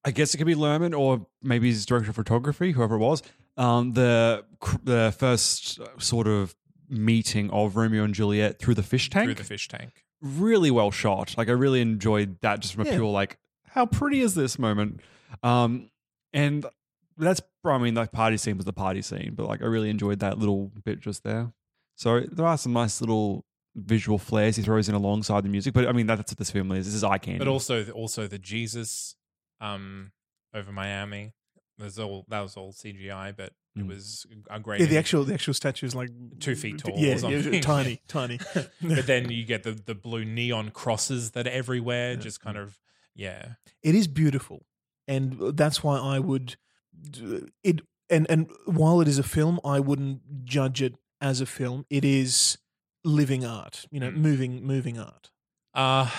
I 0.02 0.10
guess 0.10 0.32
it 0.34 0.38
could 0.38 0.46
be 0.46 0.54
Luhrmann 0.54 0.98
or 0.98 1.26
maybe 1.42 1.68
his 1.68 1.84
director 1.84 2.08
of 2.08 2.16
photography, 2.16 2.72
whoever 2.72 2.94
it 2.94 3.00
was. 3.00 3.22
Um, 3.58 3.92
the 3.92 4.44
the 4.82 5.14
first 5.18 5.78
sort 5.98 6.26
of 6.26 6.54
meeting 6.88 7.50
of 7.50 7.76
Romeo 7.76 8.04
and 8.04 8.14
Juliet 8.14 8.58
through 8.58 8.74
the 8.74 8.82
fish 8.82 9.10
tank. 9.10 9.26
through 9.26 9.34
the 9.34 9.44
fish 9.44 9.68
tank 9.68 10.04
really 10.22 10.70
well 10.70 10.90
shot. 10.90 11.34
Like 11.36 11.48
I 11.48 11.52
really 11.52 11.80
enjoyed 11.82 12.40
that 12.40 12.60
just 12.60 12.74
from 12.74 12.84
a 12.86 12.86
Yeah. 12.86 12.96
pure 12.96 13.10
like 13.10 13.38
how 13.68 13.84
pretty 13.86 14.20
is 14.20 14.34
this 14.34 14.58
moment. 14.58 15.00
Um 15.42 15.90
and 16.32 16.64
that's 17.18 17.40
I 17.64 17.76
mean 17.78 17.94
the 17.94 18.06
party 18.06 18.38
scene 18.38 18.56
was 18.56 18.64
the 18.66 18.72
party 18.72 19.02
scene, 19.02 19.34
but 19.34 19.46
like 19.46 19.60
I 19.62 19.66
really 19.66 19.90
enjoyed 19.90 20.20
that 20.20 20.38
little 20.38 20.72
bit 20.84 21.00
just 21.00 21.22
there. 21.22 21.52
So 22.00 22.20
there 22.20 22.46
are 22.46 22.56
some 22.56 22.72
nice 22.72 23.02
little 23.02 23.44
visual 23.76 24.16
flares 24.18 24.56
he 24.56 24.62
throws 24.62 24.88
in 24.88 24.94
alongside 24.94 25.44
the 25.44 25.50
music, 25.50 25.74
but 25.74 25.86
I 25.86 25.92
mean 25.92 26.06
that's 26.06 26.32
what 26.32 26.38
this 26.38 26.50
film 26.50 26.72
is. 26.72 26.86
This 26.86 26.94
is 26.94 27.04
eye 27.04 27.18
candy. 27.18 27.38
but 27.38 27.46
also 27.46 27.74
also 27.90 28.26
the 28.26 28.38
jesus 28.38 29.14
um 29.60 30.10
over 30.54 30.72
miami 30.72 31.34
there's 31.76 31.98
all 31.98 32.24
that 32.28 32.40
was 32.40 32.56
all 32.56 32.72
cgi 32.72 33.36
but 33.36 33.52
It 33.76 33.82
Mm. 33.82 33.88
was 33.88 34.26
a 34.50 34.58
great. 34.58 34.80
Yeah, 34.80 34.86
the 34.86 34.96
actual 34.98 35.22
the 35.24 35.34
actual 35.34 35.54
statue 35.54 35.86
is 35.86 35.94
like 35.94 36.10
Two 36.40 36.56
feet 36.56 36.78
tall 36.78 36.94
or 36.94 36.98
Yeah, 36.98 37.16
yeah, 37.28 37.60
tiny, 37.74 38.00
tiny. 38.08 38.38
but 38.82 39.06
then 39.06 39.30
you 39.30 39.44
get 39.44 39.62
the 39.62 39.72
the 39.90 39.94
blue 39.94 40.24
neon 40.24 40.70
crosses 40.70 41.30
that 41.32 41.46
are 41.46 41.54
everywhere. 41.62 42.16
Just 42.16 42.40
kind 42.40 42.56
of 42.56 42.78
yeah. 43.14 43.42
it 43.82 43.94
is 43.94 44.08
beautiful, 44.08 44.58
and 45.06 45.22
that's 45.56 45.84
why 45.84 45.96
I 46.14 46.18
would 46.18 46.56
it. 47.62 47.80
And 48.08 48.26
and 48.28 48.50
while 48.66 49.00
it 49.00 49.06
is 49.08 49.18
a 49.18 49.22
film, 49.22 49.60
I 49.64 49.78
wouldn't 49.78 50.44
judge 50.44 50.82
it 50.82 50.94
as 51.20 51.40
a 51.40 51.46
film. 51.46 51.84
It 51.90 52.04
is 52.04 52.58
living 53.04 53.44
art, 53.44 53.86
you 53.90 54.00
know, 54.00 54.10
Mm. 54.10 54.16
moving 54.16 54.64
moving 54.64 54.98
art. 54.98 55.30
Uh 55.74 56.10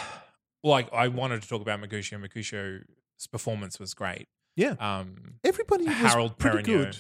like 0.63 0.91
I 0.93 1.07
wanted 1.07 1.41
to 1.41 1.47
talk 1.49 1.61
about 1.61 1.79
Mercutio. 1.79 2.19
Mercutio's 2.19 2.83
performance 3.31 3.79
was 3.79 3.93
great. 3.93 4.27
Yeah, 4.55 4.75
Um, 4.79 5.35
everybody 5.43 5.85
was 5.85 5.95
pretty 6.37 6.57
Perrineau. 6.59 6.65
good. 6.65 6.97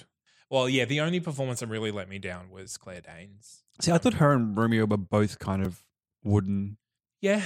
Well, 0.49 0.67
yeah, 0.69 0.85
the 0.85 1.01
only 1.01 1.19
performance 1.19 1.59
that 1.59 1.67
really 1.67 1.91
let 1.91 2.07
me 2.09 2.17
down 2.17 2.49
was 2.49 2.77
Claire 2.77 3.01
Danes. 3.01 3.63
See, 3.81 3.91
I 3.91 3.97
thought 3.97 4.15
her 4.15 4.33
and 4.33 4.57
Romeo 4.57 4.85
were 4.85 4.97
both 4.97 5.37
kind 5.39 5.61
of 5.65 5.83
wooden. 6.23 6.77
Yeah. 7.21 7.43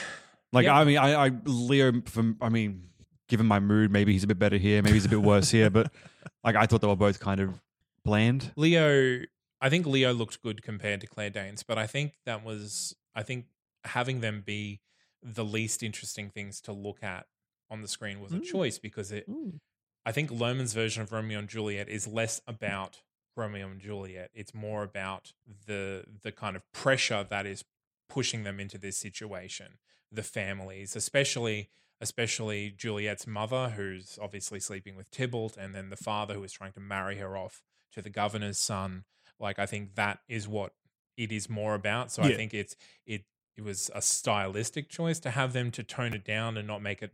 Like, 0.54 0.66
Yep. 0.66 0.74
I 0.76 0.84
mean, 0.86 0.98
I, 0.98 1.26
I 1.28 1.32
Leo. 1.46 2.02
From 2.06 2.38
I 2.42 2.50
mean, 2.50 2.90
given 3.28 3.46
my 3.46 3.60
mood, 3.60 3.92
maybe 3.92 4.14
he's 4.14 4.24
a 4.24 4.28
bit 4.28 4.40
better 4.40 4.58
here, 4.58 4.82
maybe 4.82 4.94
he's 4.94 5.06
a 5.06 5.10
bit 5.10 5.22
worse 5.22 5.50
here. 5.52 5.70
But 5.70 5.92
like, 6.44 6.56
I 6.56 6.66
thought 6.66 6.82
they 6.82 6.88
were 6.88 6.96
both 6.96 7.20
kind 7.20 7.40
of 7.42 7.62
bland. 8.04 8.54
Leo, 8.56 9.22
I 9.66 9.70
think 9.70 9.88
Leo 9.88 10.14
looked 10.14 10.44
good 10.44 10.62
compared 10.62 11.02
to 11.02 11.08
Claire 11.08 11.32
Danes, 11.32 11.64
but 11.64 11.80
I 11.80 11.88
think 11.88 12.14
that 12.26 12.44
was, 12.46 12.96
I 13.16 13.24
think 13.24 13.46
having 13.84 14.20
them 14.22 14.44
be 14.46 14.80
the 15.24 15.44
least 15.44 15.82
interesting 15.82 16.30
things 16.30 16.62
to 16.62 16.72
look 16.72 17.02
at 17.02 17.26
on 17.72 17.82
the 17.82 17.88
screen 17.88 18.20
was 18.22 18.32
a 18.32 18.38
Mm. 18.38 18.44
choice 18.44 18.78
because 18.78 19.12
it, 19.12 19.26
Ooh. 19.28 19.60
I 20.06 20.12
think 20.12 20.30
Luhrmann's 20.30 20.74
version 20.74 21.02
of 21.02 21.12
Romeo 21.12 21.40
and 21.40 21.50
Juliet 21.50 21.90
is 21.90 22.06
less 22.08 22.42
about 22.46 23.02
Romeo 23.36 23.68
and 23.68 23.82
Juliet. 23.82 24.30
It's 24.36 24.54
more 24.54 24.84
about 24.84 25.34
the 25.66 26.06
the 26.22 26.32
kind 26.32 26.56
of 26.56 26.62
pressure 26.72 27.24
that 27.24 27.48
is 27.48 27.66
pushing 28.08 28.44
them 28.44 28.60
into 28.60 28.78
this 28.78 28.98
situation. 28.98 29.80
The 30.12 30.22
families, 30.24 30.96
especially 30.96 31.70
especially 32.00 32.70
Juliet's 32.70 33.26
mother, 33.26 33.70
who's 33.72 34.20
obviously 34.22 34.60
sleeping 34.60 34.96
with 34.96 35.10
Tybalt, 35.10 35.58
and 35.58 35.74
then 35.74 35.90
the 35.90 35.98
father 35.98 36.36
who 36.36 36.44
is 36.44 36.54
trying 36.54 36.74
to 36.74 36.80
marry 36.80 37.18
her 37.18 37.36
off 37.36 37.64
to 37.94 38.02
the 38.04 38.12
governor's 38.12 38.60
son. 38.60 39.06
Like 39.40 39.60
I 39.60 39.66
think 39.66 39.96
that 39.96 40.20
is 40.28 40.48
what 40.48 40.74
it 41.18 41.32
is 41.32 41.50
more 41.50 41.76
about. 41.76 42.12
So 42.12 42.24
I 42.24 42.34
think 42.36 42.54
it's 42.54 42.76
it 43.06 43.24
it 43.58 43.64
was 43.64 43.90
a 43.96 44.02
stylistic 44.02 44.90
choice 44.90 45.20
to 45.22 45.32
have 45.32 45.54
them 45.54 45.72
to 45.72 45.84
tone 45.84 46.14
it 46.14 46.26
down 46.26 46.58
and 46.58 46.68
not 46.68 46.82
make 46.82 47.02
it 47.02 47.12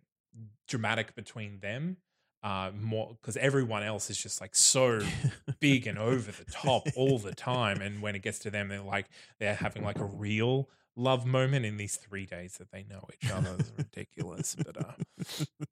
dramatic 0.67 1.13
between 1.15 1.59
them 1.59 1.97
uh 2.41 2.71
more 2.79 3.17
because 3.21 3.35
everyone 3.37 3.83
else 3.83 4.09
is 4.09 4.17
just 4.17 4.39
like 4.41 4.55
so 4.55 4.99
big 5.59 5.85
and 5.85 5.99
over 5.99 6.31
the 6.31 6.49
top 6.49 6.87
all 6.95 7.19
the 7.19 7.35
time 7.35 7.81
and 7.85 8.01
when 8.01 8.15
it 8.15 8.21
gets 8.23 8.39
to 8.39 8.49
them 8.49 8.69
they're 8.69 8.81
like 8.81 9.07
they're 9.39 9.53
having 9.53 9.83
like 9.83 9.99
a 9.99 10.05
real 10.05 10.67
love 10.95 11.25
moment 11.25 11.65
in 11.65 11.77
these 11.77 11.97
three 11.97 12.25
days 12.25 12.57
that 12.57 12.71
they 12.71 12.83
know 12.89 13.05
each 13.13 13.29
other 13.29 13.55
it's 13.59 13.71
ridiculous 13.77 14.55
but 14.55 14.77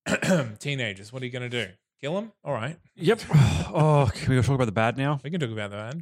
uh 0.05 0.43
teenagers 0.59 1.11
what 1.11 1.23
are 1.23 1.25
you 1.25 1.31
gonna 1.31 1.49
do 1.49 1.67
kill 2.01 2.13
them 2.15 2.31
all 2.43 2.53
right 2.53 2.77
Yep. 2.95 3.21
Oh, 3.71 4.09
can 4.13 4.29
we 4.29 4.35
go 4.35 4.41
talk 4.41 4.55
about 4.55 4.65
the 4.65 4.71
bad 4.71 4.97
now? 4.97 5.19
we 5.23 5.29
can 5.29 5.39
talk 5.39 5.51
about 5.51 5.71
that 5.71 5.95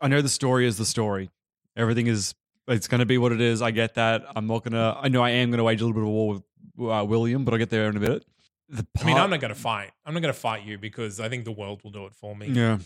I 0.00 0.08
know 0.08 0.22
the 0.22 0.28
story 0.28 0.66
is 0.66 0.78
the 0.78 0.86
story. 0.86 1.30
Everything 1.76 2.06
is. 2.06 2.34
It's 2.68 2.86
going 2.88 3.00
to 3.00 3.06
be 3.06 3.18
what 3.18 3.32
it 3.32 3.40
is. 3.40 3.62
I 3.62 3.72
get 3.72 3.94
that. 3.94 4.24
I'm 4.36 4.46
not 4.46 4.62
going 4.62 4.74
to. 4.74 4.96
I 5.00 5.08
know 5.08 5.22
I 5.22 5.30
am 5.30 5.50
going 5.50 5.58
to 5.58 5.64
wage 5.64 5.80
a 5.80 5.84
little 5.86 6.00
bit 6.00 6.06
of 6.06 6.08
war 6.08 6.34
with 6.34 6.42
uh, 6.90 7.04
William, 7.04 7.44
but 7.44 7.52
I'll 7.52 7.58
get 7.58 7.70
there 7.70 7.88
in 7.88 7.96
a 7.96 8.00
bit. 8.00 8.24
The 8.68 8.86
i 9.00 9.04
mean 9.04 9.16
i'm 9.16 9.30
not 9.30 9.40
gonna 9.40 9.52
fight 9.56 9.90
i'm 10.06 10.14
not 10.14 10.20
gonna 10.20 10.32
fight 10.32 10.64
you 10.64 10.78
because 10.78 11.18
i 11.18 11.28
think 11.28 11.44
the 11.44 11.50
world 11.50 11.82
will 11.82 11.90
do 11.90 12.06
it 12.06 12.14
for 12.14 12.36
me 12.36 12.46
Yeah. 12.50 12.78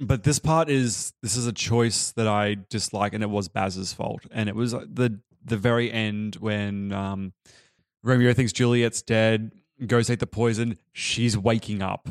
But 0.00 0.22
this 0.22 0.38
part 0.38 0.68
is 0.68 1.12
this 1.22 1.36
is 1.36 1.46
a 1.46 1.52
choice 1.52 2.12
that 2.12 2.26
I 2.26 2.56
dislike, 2.68 3.14
and 3.14 3.22
it 3.22 3.30
was 3.30 3.48
Baz's 3.48 3.92
fault. 3.94 4.22
And 4.30 4.48
it 4.48 4.54
was 4.54 4.74
uh, 4.74 4.84
the 4.86 5.20
the 5.44 5.56
very 5.56 5.90
end 5.90 6.36
when 6.36 6.92
um, 6.92 7.32
Romeo 8.02 8.32
thinks 8.34 8.52
Juliet's 8.52 9.00
dead, 9.00 9.52
goes 9.86 10.06
take 10.06 10.18
the 10.18 10.26
poison. 10.26 10.78
She's 10.92 11.38
waking 11.38 11.80
up. 11.82 12.08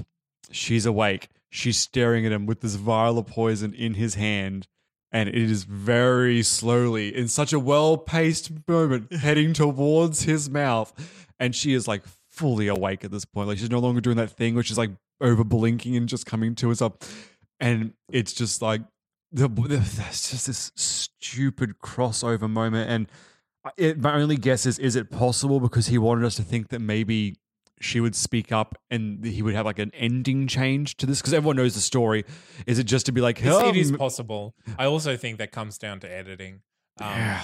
She's 0.52 0.86
awake. 0.86 1.30
She's 1.56 1.78
staring 1.78 2.26
at 2.26 2.34
him 2.34 2.46
with 2.46 2.60
this 2.60 2.76
vial 2.76 3.18
of 3.18 3.28
poison 3.28 3.74
in 3.74 3.94
his 3.94 4.16
hand, 4.16 4.68
and 5.10 5.30
it 5.30 5.36
is 5.36 5.64
very 5.64 6.44
slowly, 6.44 7.16
in 7.16 7.30
such 7.30 7.54
a 7.54 7.60
well 7.60 7.98
paced 7.98 8.52
moment, 8.68 9.14
heading 9.14 9.54
towards 9.54 10.24
his 10.24 10.50
mouth. 10.50 10.94
And 11.40 11.56
she 11.56 11.74
is 11.74 11.88
like 11.88 12.04
fully 12.30 12.68
awake 12.68 13.06
at 13.06 13.12
this 13.12 13.24
point. 13.24 13.48
Like 13.48 13.58
she's 13.58 13.70
no 13.70 13.80
longer 13.80 14.02
doing 14.02 14.18
that 14.18 14.32
thing, 14.32 14.56
which 14.56 14.70
is 14.70 14.78
like 14.78 14.92
over 15.22 15.46
blinking 15.46 15.96
and 15.96 16.10
just 16.10 16.26
coming 16.26 16.56
to 16.56 16.72
us 16.72 16.82
up. 16.82 17.06
And 17.62 17.94
it's 18.12 18.34
just 18.34 18.62
like 18.62 18.82
the, 19.32 19.48
the 19.48 19.78
there's 19.78 20.30
just 20.30 20.48
this 20.48 20.74
stupid 20.76 21.76
crossover 21.82 22.50
moment. 22.50 22.90
And 22.90 23.08
uh, 23.64 23.72
it, 23.78 23.98
my 24.02 24.16
only 24.16 24.36
guess 24.36 24.66
is, 24.66 24.78
is 24.78 24.98
it 24.98 25.10
possible 25.10 25.62
because 25.62 25.88
he 25.88 25.98
wanted 25.98 26.26
us 26.26 26.36
to 26.36 26.44
think 26.44 26.68
that 26.68 26.80
maybe 26.80 27.38
she 27.82 28.00
would 28.00 28.16
speak 28.16 28.52
up 28.52 28.76
and 28.90 29.24
he 29.26 29.42
would 29.42 29.54
have 29.56 29.66
like 29.66 29.80
an 29.80 29.92
ending 29.94 30.48
change 30.48 30.96
to 30.98 31.06
this 31.06 31.20
because 31.22 31.34
everyone 31.34 31.56
knows 31.58 31.76
the 31.76 31.82
story. 31.82 32.24
Is 32.66 32.80
it 32.80 32.86
just 32.86 33.06
to 33.08 33.12
be 33.12 33.22
like, 33.22 33.40
It's- 33.40 33.64
it 33.64 33.76
is 33.76 33.92
"Um, 33.92 33.98
possible 33.98 34.56
i 34.80 34.86
also 34.86 35.18
think 35.18 35.38
that 35.40 35.52
comes 35.52 35.78
down 35.78 36.00
to 36.00 36.10
editing 36.12 36.62
um, 37.02 37.10
yeah. 37.10 37.42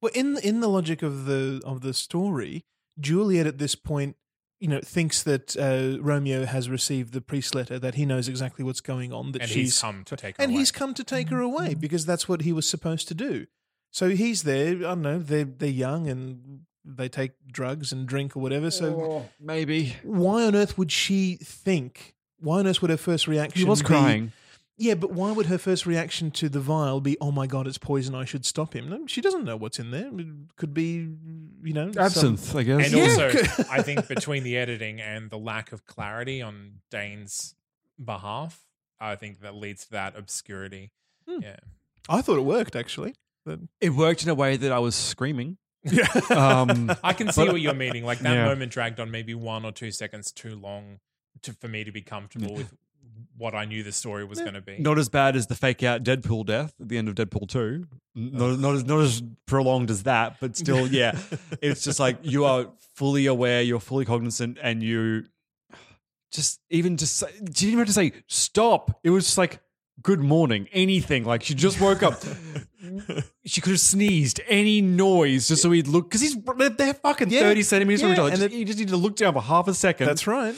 Well, 0.00 0.12
in 0.14 0.38
in 0.38 0.60
the 0.60 0.68
logic 0.68 1.02
of 1.02 1.26
the 1.26 1.60
of 1.64 1.80
the 1.82 1.92
story, 1.94 2.64
Juliet 3.00 3.46
at 3.46 3.58
this 3.58 3.74
point, 3.74 4.16
you 4.60 4.68
know, 4.68 4.80
thinks 4.82 5.22
that 5.22 5.56
uh, 5.56 6.00
Romeo 6.02 6.44
has 6.46 6.68
received 6.70 7.12
the 7.12 7.20
priest 7.20 7.54
letter, 7.54 7.78
that 7.78 7.94
he 7.96 8.06
knows 8.06 8.26
exactly 8.28 8.64
what's 8.64 8.80
going 8.80 9.12
on, 9.12 9.32
that 9.32 9.42
And 9.42 9.50
she's 9.50 9.56
he's 9.66 9.80
come 9.80 10.04
to 10.04 10.16
take 10.16 10.36
her 10.36 10.42
and 10.42 10.52
away. 10.52 10.58
he's 10.60 10.72
come 10.72 10.94
to 10.94 11.04
take 11.04 11.28
her 11.28 11.40
away 11.40 11.74
because 11.74 12.06
that's 12.06 12.26
what 12.28 12.40
he 12.42 12.52
was 12.52 12.66
supposed 12.68 13.08
to 13.08 13.14
do. 13.14 13.46
So 13.90 14.10
he's 14.10 14.42
there. 14.44 14.76
I 14.76 14.80
don't 14.80 15.02
know. 15.02 15.18
They're 15.18 15.44
they're 15.44 15.68
young 15.68 16.08
and 16.08 16.60
they 16.88 17.08
take 17.08 17.32
drugs 17.50 17.90
and 17.92 18.06
drink 18.06 18.36
or 18.36 18.40
whatever. 18.40 18.70
So 18.70 18.86
Oh, 19.02 19.28
maybe 19.40 19.96
why 20.04 20.44
on 20.44 20.54
earth 20.54 20.78
would 20.78 20.92
she 20.92 21.36
think? 21.42 22.14
Why 22.38 22.60
on 22.60 22.66
earth 22.66 22.80
would 22.82 22.90
her 22.90 22.96
first 22.96 23.26
reaction? 23.26 23.58
he 23.58 23.64
was 23.64 23.80
be- 23.82 23.86
crying. 23.86 24.32
Yeah, 24.78 24.92
but 24.94 25.10
why 25.10 25.32
would 25.32 25.46
her 25.46 25.56
first 25.56 25.86
reaction 25.86 26.30
to 26.32 26.50
the 26.50 26.60
vial 26.60 27.00
be, 27.00 27.16
"Oh 27.18 27.32
my 27.32 27.46
god, 27.46 27.66
it's 27.66 27.78
poison! 27.78 28.14
I 28.14 28.26
should 28.26 28.44
stop 28.44 28.74
him"? 28.74 28.90
No, 28.90 29.06
she 29.06 29.22
doesn't 29.22 29.42
know 29.44 29.56
what's 29.56 29.78
in 29.78 29.90
there. 29.90 30.10
It 30.18 30.26
could 30.56 30.74
be, 30.74 31.08
you 31.64 31.72
know, 31.72 31.90
some- 31.92 32.02
Absinthe, 32.04 32.54
I 32.54 32.62
guess. 32.62 32.92
And 32.92 32.94
Yeah. 32.94 33.02
also, 33.04 33.64
I 33.70 33.80
think 33.88 34.06
between 34.06 34.42
the 34.44 34.58
editing 34.58 35.00
and 35.00 35.30
the 35.30 35.38
lack 35.38 35.72
of 35.72 35.86
clarity 35.86 36.42
on 36.42 36.80
Danes' 36.90 37.54
behalf, 38.02 38.66
I 39.00 39.16
think 39.16 39.40
that 39.40 39.54
leads 39.54 39.84
to 39.86 39.90
that 39.92 40.14
obscurity. 40.16 40.92
Hmm. 41.26 41.40
Yeah. 41.42 41.56
I 42.08 42.20
thought 42.20 42.36
it 42.36 42.44
worked 42.44 42.76
actually. 42.76 43.14
But 43.46 43.60
it 43.80 43.90
worked 43.90 44.24
in 44.24 44.28
a 44.28 44.34
way 44.34 44.56
that 44.58 44.72
I 44.72 44.78
was 44.80 44.94
screaming. 44.94 45.56
Yeah, 45.90 46.06
Um, 46.30 46.92
I 47.04 47.12
can 47.12 47.32
see 47.32 47.46
what 47.48 47.60
you're 47.60 47.74
meaning. 47.74 48.04
Like 48.04 48.18
that 48.20 48.34
Yeah. 48.34 48.44
moment 48.46 48.72
dragged 48.72 49.00
on 49.00 49.10
maybe 49.10 49.34
one 49.34 49.64
or 49.64 49.72
two 49.72 49.90
seconds 49.90 50.32
too 50.32 50.56
long 50.56 51.00
to, 51.42 51.52
for 51.52 51.68
me 51.68 51.84
to 51.84 51.92
be 51.92 52.02
comfortable 52.02 52.54
with 52.54 52.72
what 53.38 53.54
I 53.54 53.66
knew 53.66 53.82
the 53.82 53.92
story 53.92 54.24
was 54.24 54.40
going 54.40 54.54
to 54.54 54.60
be. 54.62 54.78
not 54.78 54.98
as 54.98 55.08
bad 55.10 55.36
as 55.36 55.46
the 55.46 55.54
fake 55.54 55.82
out 55.82 56.02
Deadpool 56.02 56.46
death 56.46 56.74
at 56.80 56.88
the 56.88 56.96
end 56.98 57.08
of 57.08 57.14
Deadpool 57.14 57.48
2. 57.48 57.86
Not, 58.14 58.58
not, 58.58 58.74
as, 58.76 58.84
not 58.84 59.00
as 59.00 59.22
prolonged 59.46 59.90
as 59.90 60.04
that, 60.04 60.36
but 60.40 60.56
still, 60.56 60.86
yeah. 60.90 61.18
it's 61.60 61.84
just 61.84 62.00
like 62.00 62.18
you 62.22 62.44
are 62.46 62.68
fully 62.94 63.26
aware, 63.26 63.60
you're 63.62 63.80
fully 63.80 64.06
cognizant, 64.06 64.58
and 64.62 64.82
you 64.82 65.24
just 66.32 66.60
even 66.70 66.96
just 66.96 67.16
say, 67.16 67.28
did 67.44 67.60
you 67.62 67.68
even 67.68 67.78
have 67.80 67.86
to 67.88 67.92
say 67.92 68.12
stop? 68.26 68.98
It 69.04 69.10
was 69.10 69.24
just 69.26 69.38
like 69.38 69.60
good 70.02 70.20
morning, 70.20 70.68
anything. 70.72 71.24
Like 71.24 71.42
she 71.42 71.54
just 71.54 71.80
woke 71.80 72.02
up. 72.02 72.22
she 73.44 73.60
could 73.60 73.72
have 73.72 73.80
sneezed 73.80 74.40
any 74.48 74.80
noise 74.80 75.48
just 75.48 75.62
so 75.62 75.70
he'd 75.70 75.88
look 75.88 76.08
because 76.08 76.20
he's 76.20 76.36
they're 76.76 76.94
fucking 76.94 77.30
Yeah, 77.30 77.40
30 77.40 77.62
centimeters 77.62 78.02
from 78.02 78.12
each 78.12 78.18
other. 78.18 78.30
and 78.30 78.38
Just- 78.40 78.52
it- 78.54 78.56
you 78.58 78.64
just 78.64 78.78
need 78.78 78.88
to 78.88 78.96
look 78.96 79.16
down 79.16 79.32
for 79.34 79.42
half 79.42 79.68
a 79.68 79.74
second. 79.74 80.06
that's 80.06 80.26
right. 80.26 80.54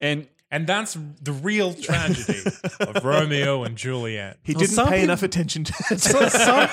and 0.00 0.26
And 0.50 0.66
that's 0.66 0.98
the 1.22 1.32
real 1.32 1.72
tragedy 1.72 2.40
of 2.80 3.02
Romeo 3.04 3.64
and 3.64 3.76
Juliet. 3.76 4.38
He 4.42 4.52
didn't 4.52 4.68
some 4.70 4.86
pay 4.88 4.96
people- 4.96 5.04
enough 5.04 5.22
attention 5.22 5.64
to 5.64 5.74
it. 5.90 6.00
so, 6.00 6.28
some, 6.28 6.68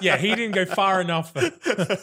yeah, 0.00 0.16
he 0.16 0.28
didn't 0.34 0.52
go 0.54 0.64
far 0.64 1.00
enough. 1.02 1.34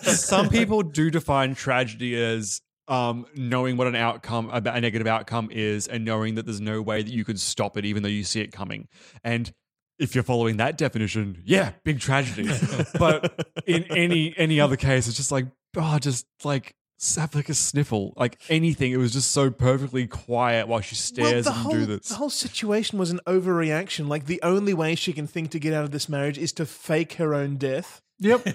some 0.03 0.49
people 0.49 0.83
do 0.83 1.09
define 1.09 1.55
tragedy 1.55 2.15
as 2.15 2.61
um, 2.87 3.25
knowing 3.35 3.77
what 3.77 3.87
an 3.87 3.95
outcome, 3.95 4.49
a 4.51 4.57
a 4.57 4.81
negative 4.81 5.07
outcome 5.07 5.49
is, 5.51 5.87
and 5.87 6.05
knowing 6.05 6.35
that 6.35 6.45
there's 6.45 6.61
no 6.61 6.81
way 6.81 7.01
that 7.03 7.11
you 7.11 7.25
could 7.25 7.39
stop 7.39 7.77
it, 7.77 7.85
even 7.85 8.03
though 8.03 8.09
you 8.09 8.23
see 8.23 8.41
it 8.41 8.51
coming. 8.51 8.87
And 9.23 9.51
if 9.99 10.13
you're 10.13 10.23
following 10.23 10.57
that 10.57 10.77
definition, 10.77 11.41
yeah, 11.45 11.71
big 11.83 11.99
tragedy. 11.99 12.49
but 12.99 13.47
in 13.65 13.83
any 13.85 14.33
any 14.37 14.59
other 14.59 14.75
case, 14.75 15.07
it's 15.07 15.17
just 15.17 15.31
like, 15.31 15.47
oh, 15.75 15.99
just 15.99 16.25
like 16.43 16.75
have 17.15 17.35
like 17.35 17.49
a 17.49 17.53
sniffle, 17.53 18.13
like 18.17 18.39
anything. 18.49 18.91
It 18.91 18.97
was 18.97 19.13
just 19.13 19.31
so 19.31 19.51
perfectly 19.51 20.07
quiet 20.07 20.67
while 20.67 20.81
she 20.81 20.95
stares 20.95 21.45
the 21.45 21.51
at 21.51 21.57
whole, 21.57 21.73
him 21.73 21.79
do 21.81 21.85
this. 21.85 22.09
The 22.09 22.15
whole 22.15 22.29
situation 22.29 22.97
was 22.97 23.11
an 23.11 23.19
overreaction. 23.27 24.07
Like 24.07 24.25
the 24.25 24.41
only 24.43 24.73
way 24.73 24.95
she 24.95 25.13
can 25.13 25.27
think 25.27 25.51
to 25.51 25.59
get 25.59 25.73
out 25.73 25.83
of 25.83 25.91
this 25.91 26.09
marriage 26.09 26.37
is 26.37 26.51
to 26.53 26.65
fake 26.65 27.13
her 27.13 27.33
own 27.33 27.57
death. 27.57 28.01
Yep. 28.19 28.47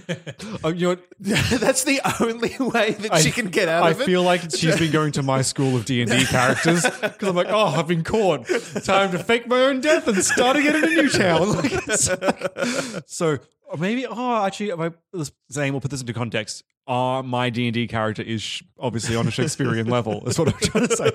Oh, 0.65 0.69
you 0.73 0.81
know 0.83 0.89
what? 0.91 1.05
That's 1.61 1.85
the 1.85 2.01
only 2.21 2.57
way 2.59 2.93
that 2.93 3.19
she 3.23 3.31
can 3.31 3.47
get 3.49 3.69
out 3.69 3.85
I 3.85 3.91
of 3.91 4.01
it. 4.01 4.03
I 4.03 4.07
feel 4.07 4.23
like 4.23 4.41
she's 4.51 4.77
been 4.79 4.91
going 4.91 5.13
to 5.13 5.23
my 5.23 5.43
school 5.43 5.77
of 5.77 5.85
D 5.85 6.03
and 6.03 6.11
D 6.11 6.25
characters 6.27 6.83
because 6.83 7.29
I'm 7.29 7.37
like, 7.37 7.47
oh, 7.49 7.67
I've 7.67 7.87
been 7.87 8.03
caught. 8.03 8.47
Time 8.85 9.13
to 9.13 9.19
fake 9.21 9.47
my 9.47 9.61
own 9.61 9.81
death 9.81 10.09
and 10.09 10.23
start 10.25 10.57
again 10.57 10.77
in 10.77 10.85
a 10.85 10.89
new 10.89 11.09
town. 11.09 11.51
Like, 11.53 11.73
like- 11.73 13.05
so 13.07 13.39
maybe, 13.79 14.07
oh, 14.07 14.45
actually, 14.45 14.71
if 14.71 14.81
I 14.81 14.91
was 15.13 15.33
saying, 15.51 15.73
we'll 15.73 15.81
put 15.81 15.91
this 15.91 16.01
into 16.01 16.13
context. 16.13 16.65
Uh, 16.87 17.23
my 17.25 17.49
D 17.49 17.67
and 17.69 17.75
D 17.75 17.87
character 17.87 18.23
is 18.23 18.43
sh- 18.43 18.63
obviously 18.79 19.15
on 19.15 19.27
a 19.29 19.31
Shakespearean 19.31 19.87
level. 19.91 20.21
That's 20.25 20.39
what 20.39 20.49
I'm 20.49 20.59
trying 20.59 20.89
to 20.89 20.97
say. 20.97 21.11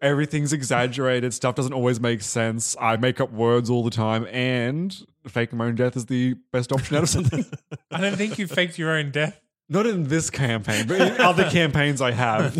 Everything's 0.00 0.54
exaggerated. 0.54 1.34
Stuff 1.34 1.54
doesn't 1.54 1.74
always 1.74 2.00
make 2.00 2.22
sense. 2.22 2.76
I 2.80 2.96
make 2.96 3.20
up 3.20 3.30
words 3.30 3.68
all 3.68 3.84
the 3.84 3.90
time, 3.90 4.26
and 4.30 4.96
faking 5.28 5.58
my 5.58 5.66
own 5.66 5.74
death 5.74 5.96
is 5.96 6.06
the 6.06 6.36
best 6.50 6.72
option 6.72 6.96
out 6.96 7.02
of 7.02 7.10
something. 7.10 7.44
I 7.90 8.00
don't 8.00 8.16
think 8.16 8.38
you 8.38 8.46
faked 8.46 8.78
your 8.78 8.90
own 8.92 9.10
death. 9.10 9.38
Not 9.68 9.86
in 9.86 10.04
this 10.04 10.30
campaign, 10.30 10.86
but 10.86 11.00
in 11.00 11.20
other 11.20 11.48
campaigns 11.50 12.00
I 12.00 12.10
have. 12.12 12.56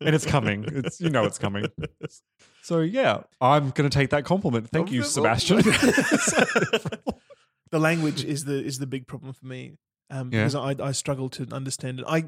and 0.00 0.14
it's 0.14 0.26
coming. 0.26 0.64
It's 0.66 1.00
you 1.00 1.10
know 1.10 1.24
it's 1.24 1.38
coming. 1.38 1.66
So 2.62 2.80
yeah, 2.80 3.22
I'm 3.40 3.70
gonna 3.70 3.90
take 3.90 4.10
that 4.10 4.24
compliment. 4.24 4.68
Thank 4.70 4.90
you, 4.90 5.02
Sebastian. 5.02 5.58
the 7.76 7.82
language 7.90 8.24
is 8.24 8.44
the 8.44 8.58
is 8.70 8.78
the 8.78 8.86
big 8.86 9.06
problem 9.06 9.32
for 9.32 9.46
me 9.46 9.62
um, 10.10 10.30
Yeah. 10.32 10.40
because 10.44 10.54
I, 10.54 10.70
I 10.90 10.92
struggle 10.92 11.28
to 11.30 11.42
understand 11.52 12.00
it. 12.00 12.06
I 12.08 12.18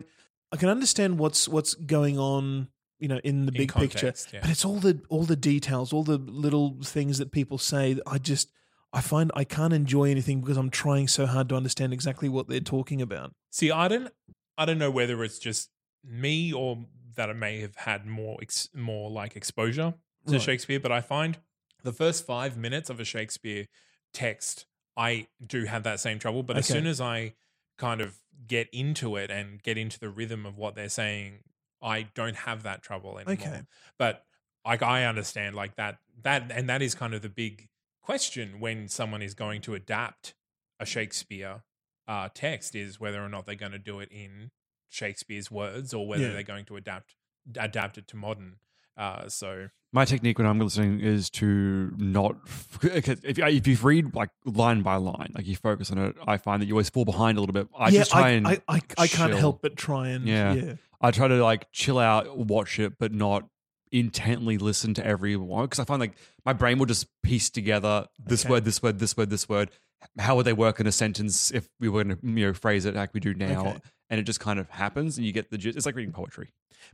I 0.53 0.57
can 0.57 0.69
understand 0.69 1.19
what's 1.19 1.49
what's 1.49 1.75
going 1.75 2.19
on, 2.19 2.69
you 2.99 3.09
know, 3.09 3.21
in 3.31 3.47
the 3.47 3.53
In 3.53 3.59
big 3.63 3.73
picture, 3.75 4.13
yeah. 4.33 4.41
but 4.43 4.51
it's 4.51 4.65
all 4.65 4.79
the 4.89 4.95
all 5.09 5.25
the 5.25 5.37
details, 5.53 5.93
all 5.93 6.05
the 6.05 6.19
little 6.19 6.77
things 6.83 7.19
that 7.19 7.31
people 7.33 7.59
say. 7.59 7.85
That 7.95 8.03
I 8.07 8.19
just 8.19 8.51
I 8.93 9.01
find 9.03 9.31
I 9.43 9.45
can't 9.45 9.75
enjoy 9.83 10.07
anything 10.11 10.41
because 10.41 10.57
I'm 10.57 10.71
trying 10.71 11.09
so 11.09 11.27
hard 11.27 11.49
to 11.51 11.55
understand 11.57 11.93
exactly 11.93 12.29
what 12.29 12.49
they're 12.49 12.61
talking 12.77 13.03
about. 13.03 13.33
See, 13.51 13.71
I 13.71 13.87
don't, 13.89 14.09
I 14.57 14.65
don't 14.67 14.79
know 14.79 14.91
whether 14.91 15.23
it's 15.25 15.39
just 15.39 15.71
me 16.05 16.53
or 16.53 16.87
that 17.17 17.29
I 17.29 17.35
may 17.35 17.61
have 17.61 17.77
had 17.77 18.07
more, 18.07 18.39
ex, 18.41 18.69
more 18.75 19.11
like 19.11 19.37
exposure 19.37 19.95
to 20.27 20.33
Right. 20.33 20.41
Shakespeare. 20.49 20.81
But 20.81 20.93
I 20.93 21.01
find 21.03 21.37
the 21.83 21.93
first 21.93 22.25
five 22.27 22.57
minutes 22.57 22.89
of 22.91 22.99
a 23.01 23.05
Shakespeare 23.05 23.67
text, 24.13 24.67
I 24.99 25.29
do 25.47 25.65
have 25.65 25.85
that 25.85 26.01
same 26.01 26.19
trouble. 26.19 26.43
But 26.43 26.59
as 26.59 26.67
soon 26.67 26.87
as 26.87 27.01
I 27.01 27.35
kind 27.79 28.01
of 28.01 28.17
get 28.47 28.69
into 28.73 29.17
it 29.17 29.31
and 29.31 29.63
get 29.63 29.79
into 29.79 29.99
the 29.99 30.09
rhythm 30.11 30.45
of 30.45 30.59
what 30.59 30.75
they're 30.75 30.89
saying, 30.89 31.45
I 31.81 32.09
don't 32.15 32.37
have 32.37 32.65
that 32.65 32.83
trouble 32.83 33.19
anymore. 33.19 33.35
Okay. 33.35 33.63
But 33.99 34.25
like 34.67 34.83
I 34.83 35.05
understand 35.05 35.55
like 35.55 35.77
that 35.77 35.99
that 36.23 36.51
and 36.53 36.69
that 36.69 36.83
is 36.83 36.95
kind 36.97 37.15
of 37.15 37.23
the 37.23 37.29
big 37.29 37.69
question 38.03 38.59
when 38.59 38.89
someone 38.89 39.23
is 39.23 39.35
going 39.35 39.61
to 39.63 39.75
adapt 39.75 40.35
a 40.81 40.85
Shakespeare 40.85 41.63
uh, 42.09 42.29
text 42.35 42.75
is 42.75 42.99
whether 42.99 43.23
or 43.25 43.29
not 43.29 43.47
they're 43.47 43.55
going 43.55 43.73
to 43.73 43.79
do 43.79 44.01
it 44.01 44.09
in 44.11 44.51
Shakespeare's 44.89 45.51
words 45.51 45.95
or 45.95 46.07
whether 46.09 46.25
Yeah. 46.25 46.33
they're 46.33 46.43
going 46.43 46.65
to 46.67 46.77
adapt 46.77 47.15
adapt 47.57 47.99
it 47.99 48.09
to 48.09 48.17
modern. 48.17 48.57
Uh, 48.99 49.29
so 49.29 49.69
My 49.93 50.05
technique 50.05 50.39
when 50.39 50.47
I'm 50.47 50.59
listening 50.59 51.01
is 51.01 51.31
to 51.31 51.93
not. 51.97 52.37
If 52.83 53.39
you, 53.39 53.45
if 53.47 53.67
you 53.67 53.77
read 53.77 54.15
like 54.15 54.31
line 54.45 54.83
by 54.83 54.97
line, 54.97 55.33
like 55.35 55.47
you 55.47 55.57
focus 55.57 55.91
on 55.93 55.99
it, 55.99 56.17
I 56.27 56.37
find 56.37 56.61
that 56.61 56.67
you 56.67 56.75
always 56.75 56.91
fall 56.91 57.05
behind 57.05 57.39
a 57.39 57.41
little 57.41 57.55
bit. 57.55 57.69
I 57.79 57.89
yeah, 57.91 58.01
just 58.01 58.11
try 58.11 58.29
I, 58.29 58.31
and 58.31 58.47
I, 58.47 58.61
I, 58.69 58.81
I 58.99 59.07
can't 59.07 59.35
help 59.35 59.63
but 59.63 59.77
try 59.77 60.09
and 60.09 60.27
Yeah. 60.27 60.53
yeah. 60.53 60.75
I 61.01 61.13
try 61.13 61.29
to 61.29 61.43
like 61.43 61.71
chill 61.73 61.99
out, 61.99 62.37
watch 62.37 62.79
it, 62.81 62.99
but 62.99 63.13
not 63.13 63.49
intently 63.93 64.59
listen 64.59 64.93
to 64.95 65.07
every 65.07 65.35
one 65.37 65.65
because 65.65 65.79
I 65.79 65.85
find 65.85 66.01
like 66.01 66.13
my 66.45 66.53
brain 66.53 66.79
will 66.79 66.87
just 66.87 67.07
piece 67.23 67.49
together 67.49 68.07
this 68.19 68.45
Okay. 68.45 68.51
word, 68.51 68.65
this 68.65 68.83
word, 68.83 68.99
this 68.99 69.17
word, 69.17 69.31
this 69.31 69.49
word. 69.49 69.71
How 70.19 70.37
would 70.37 70.45
they 70.45 70.53
work 70.53 70.81
in 70.81 70.87
a 70.87 70.93
sentence 70.93 71.51
if 71.51 71.69
we 71.81 71.89
were 71.89 72.05
going 72.05 72.17
to 72.17 72.27
you 72.27 72.47
know 72.47 72.53
phrase 72.53 72.85
it 72.85 72.95
like 72.95 73.15
we 73.15 73.21
do 73.21 73.33
now? 73.35 73.61
Okay. 73.61 73.79
And 74.11 74.19
it 74.19 74.25
just 74.25 74.41
kind 74.41 74.59
of 74.59 74.71
happens, 74.71 75.19
and 75.19 75.27
you 75.27 75.33
get 75.33 75.51
the 75.51 75.59
gist. 75.59 75.77
It's 75.77 75.87
like 75.87 75.95
reading 75.95 76.13
poetry. 76.13 76.51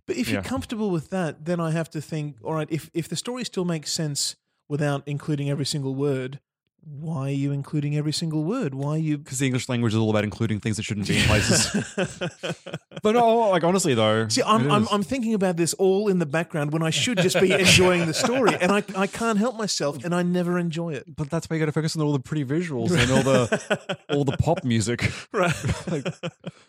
But 0.06 0.16
if 0.16 0.28
you're 0.28 0.42
comfortable 0.42 0.90
with 0.90 1.10
that, 1.10 1.44
then 1.44 1.60
I 1.60 1.70
have 1.70 1.90
to 1.90 2.00
think, 2.00 2.36
all 2.42 2.54
right, 2.54 2.68
if, 2.70 2.90
if 2.92 3.08
the 3.08 3.16
story 3.16 3.44
still 3.44 3.64
makes 3.64 3.92
sense 3.92 4.36
without 4.68 5.02
including 5.06 5.48
every 5.50 5.66
single 5.66 5.94
word, 5.94 6.40
why 6.86 7.28
are 7.28 7.30
you 7.30 7.52
including 7.52 7.96
every 7.96 8.12
single 8.12 8.44
word? 8.44 8.74
Why 8.74 8.90
are 8.90 8.98
you. 8.98 9.18
Because 9.18 9.38
the 9.38 9.46
English 9.46 9.68
language 9.68 9.92
is 9.92 9.98
all 9.98 10.10
about 10.10 10.24
including 10.24 10.60
things 10.60 10.76
that 10.76 10.82
shouldn't 10.82 11.08
be 11.08 11.18
in 11.18 11.24
places. 11.24 11.86
but 13.02 13.12
no, 13.12 13.50
like 13.50 13.64
honestly 13.64 13.94
though, 13.94 14.28
See, 14.28 14.42
I'm, 14.42 14.70
I'm. 14.70 14.88
I'm 14.90 15.02
thinking 15.02 15.34
about 15.34 15.56
this 15.56 15.74
all 15.74 16.08
in 16.08 16.18
the 16.18 16.26
background 16.26 16.72
when 16.72 16.82
I 16.82 16.90
should 16.90 17.18
just 17.18 17.40
be 17.40 17.52
enjoying 17.52 18.06
the 18.06 18.14
story. 18.14 18.56
And 18.60 18.70
I, 18.70 18.82
I 18.96 19.06
can't 19.06 19.38
help 19.38 19.56
myself, 19.56 20.04
and 20.04 20.14
I 20.14 20.22
never 20.22 20.58
enjoy 20.58 20.94
it. 20.94 21.04
but 21.16 21.30
that's 21.30 21.48
why 21.48 21.56
you 21.56 21.60
got 21.60 21.66
to 21.66 21.72
focus 21.72 21.96
on 21.96 22.02
all 22.02 22.12
the 22.12 22.20
pretty 22.20 22.44
visuals 22.44 22.90
and 22.90 23.10
all 23.10 23.22
the 23.22 23.98
all 24.10 24.24
the 24.24 24.36
pop 24.36 24.64
music. 24.64 25.12
Right. 25.32 25.54
Like, 25.86 26.06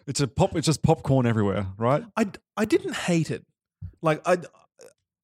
it's 0.08 0.20
a 0.20 0.28
pop. 0.28 0.56
It's 0.56 0.66
just 0.66 0.84
popcorn 0.84 1.26
everywhere, 1.26 1.68
right? 1.78 2.04
I, 2.18 2.28
I 2.58 2.66
didn't 2.66 2.96
hate 2.96 3.32
it. 3.32 3.46
Like 4.02 4.22
I 4.26 4.38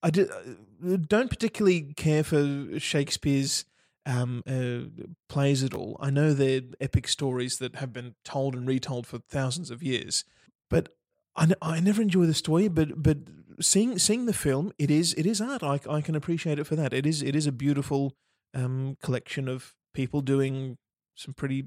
I 0.04 0.10
did, 0.10 0.30
uh, 0.32 0.98
don't 1.08 1.30
particularly 1.30 1.94
care 1.96 2.24
for 2.24 2.80
Shakespeare's 2.80 3.66
um, 4.06 4.44
uh, 4.48 5.06
plays 5.30 5.64
at 5.64 5.74
all. 5.74 5.98
I 6.00 6.10
know 6.10 6.34
they're 6.34 6.62
epic 6.80 7.08
stories 7.08 7.58
that 7.60 7.76
have 7.76 7.94
been 7.94 8.16
told 8.26 8.56
and 8.56 8.68
retold 8.68 9.06
for 9.08 9.20
thousands 9.20 9.70
of 9.72 9.84
years, 9.84 10.24
but 10.70 10.90
I, 11.36 11.44
n- 11.44 11.56
I 11.62 11.80
never 11.80 12.02
enjoy 12.02 12.26
the 12.26 12.34
story. 12.34 12.68
But 12.68 13.02
but 13.04 13.18
seeing 13.60 14.00
seeing 14.00 14.26
the 14.26 14.34
film, 14.34 14.72
it 14.80 14.90
is 14.92 15.14
it 15.14 15.26
is 15.26 15.40
art. 15.42 15.64
I, 15.64 15.80
I 15.90 16.02
can 16.02 16.16
appreciate 16.16 16.58
it 16.60 16.66
for 16.66 16.76
that. 16.76 16.94
It 16.94 17.06
is 17.06 17.22
it 17.22 17.36
is 17.36 17.46
a 17.48 17.52
beautiful 17.52 18.14
um, 18.54 18.98
collection 19.04 19.48
of 19.48 19.74
people 19.94 20.22
doing 20.22 20.78
some 21.16 21.34
pretty 21.34 21.66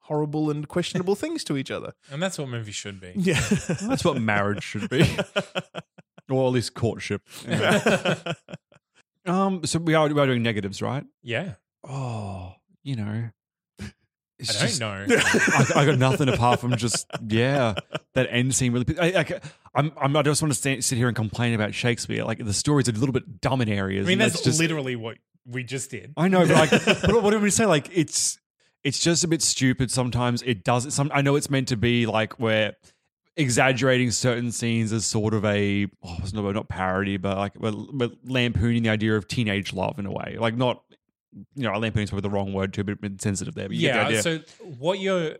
horrible 0.00 0.50
and 0.50 0.66
questionable 0.66 1.14
things 1.22 1.44
to 1.44 1.56
each 1.56 1.70
other. 1.70 1.92
and 2.10 2.20
that's 2.22 2.38
what 2.38 2.48
movies 2.48 2.74
should 2.74 3.00
be. 3.00 3.12
Yeah, 3.14 3.40
That's 3.82 4.04
what 4.04 4.20
marriage 4.20 4.64
should 4.64 4.90
be, 4.90 5.02
or 6.28 6.46
at 6.48 6.52
least 6.52 6.74
courtship. 6.74 7.22
Anyway. 7.46 8.16
Um. 9.26 9.64
So 9.66 9.78
we 9.78 9.94
are 9.94 10.08
we 10.08 10.20
are 10.20 10.26
doing 10.26 10.42
negatives, 10.42 10.82
right? 10.82 11.04
Yeah, 11.22 11.54
Oh, 11.86 12.54
you 12.82 12.96
know, 12.96 13.30
I 13.80 13.84
don't 14.38 14.46
just- 14.46 14.80
know. 14.80 15.06
I, 15.08 15.72
I 15.76 15.84
got 15.86 15.98
nothing 15.98 16.28
apart 16.28 16.60
from 16.60 16.76
just 16.76 17.06
yeah, 17.28 17.74
that 18.14 18.26
end 18.30 18.54
scene 18.54 18.72
really. 18.72 18.98
I, 18.98 19.20
I, 19.20 19.40
I'm, 19.74 19.92
I'm 19.96 20.16
I 20.16 20.22
just 20.22 20.42
want 20.42 20.52
to 20.52 20.58
stand, 20.58 20.84
sit 20.84 20.98
here 20.98 21.06
and 21.08 21.16
complain 21.16 21.54
about 21.54 21.74
Shakespeare. 21.74 22.24
Like 22.24 22.44
the 22.44 22.52
story's 22.52 22.88
a 22.88 22.92
little 22.92 23.12
bit 23.12 23.40
dumb 23.40 23.60
in 23.60 23.68
areas. 23.68 24.06
I 24.06 24.08
mean, 24.08 24.18
that's 24.18 24.40
just 24.42 24.58
literally 24.60 24.96
what 24.96 25.18
we 25.46 25.62
just 25.64 25.90
did. 25.90 26.12
I 26.16 26.28
know, 26.28 26.46
but 26.46 26.70
like, 26.70 26.84
but 27.02 27.22
what 27.22 27.30
do 27.30 27.38
we 27.40 27.50
say? 27.50 27.66
Like, 27.66 27.88
it's 27.92 28.38
it's 28.84 28.98
just 28.98 29.22
a 29.22 29.28
bit 29.28 29.42
stupid 29.42 29.90
sometimes. 29.90 30.42
It 30.42 30.64
does. 30.64 30.92
Some 30.92 31.10
I 31.14 31.22
know 31.22 31.36
it's 31.36 31.48
meant 31.50 31.68
to 31.68 31.76
be 31.76 32.06
like 32.06 32.38
where 32.40 32.74
exaggerating 33.36 34.10
certain 34.10 34.52
scenes 34.52 34.92
as 34.92 35.04
sort 35.04 35.34
of 35.34 35.44
a 35.44 35.86
oh, 36.02 36.16
it's 36.18 36.32
not 36.32 36.50
not 36.54 36.68
parody, 36.68 37.16
but 37.16 37.36
like 37.38 37.58
we're, 37.58 37.72
we're 37.92 38.10
lampooning 38.24 38.82
the 38.82 38.90
idea 38.90 39.16
of 39.16 39.28
teenage 39.28 39.72
love 39.72 39.98
in 39.98 40.06
a 40.06 40.12
way. 40.12 40.36
Like 40.38 40.56
not. 40.56 40.82
You 41.54 41.62
know, 41.62 41.78
lampooning 41.78 42.04
is 42.04 42.10
probably 42.10 42.28
the 42.28 42.34
wrong 42.34 42.52
word 42.52 42.74
too, 42.74 42.84
but 42.84 42.98
insensitive 43.02 43.54
there. 43.54 43.64
But 43.64 43.70
the 43.70 43.76
yeah. 43.76 44.04
idea. 44.04 44.22
So 44.22 44.40
what 44.78 44.98
you're, 44.98 45.36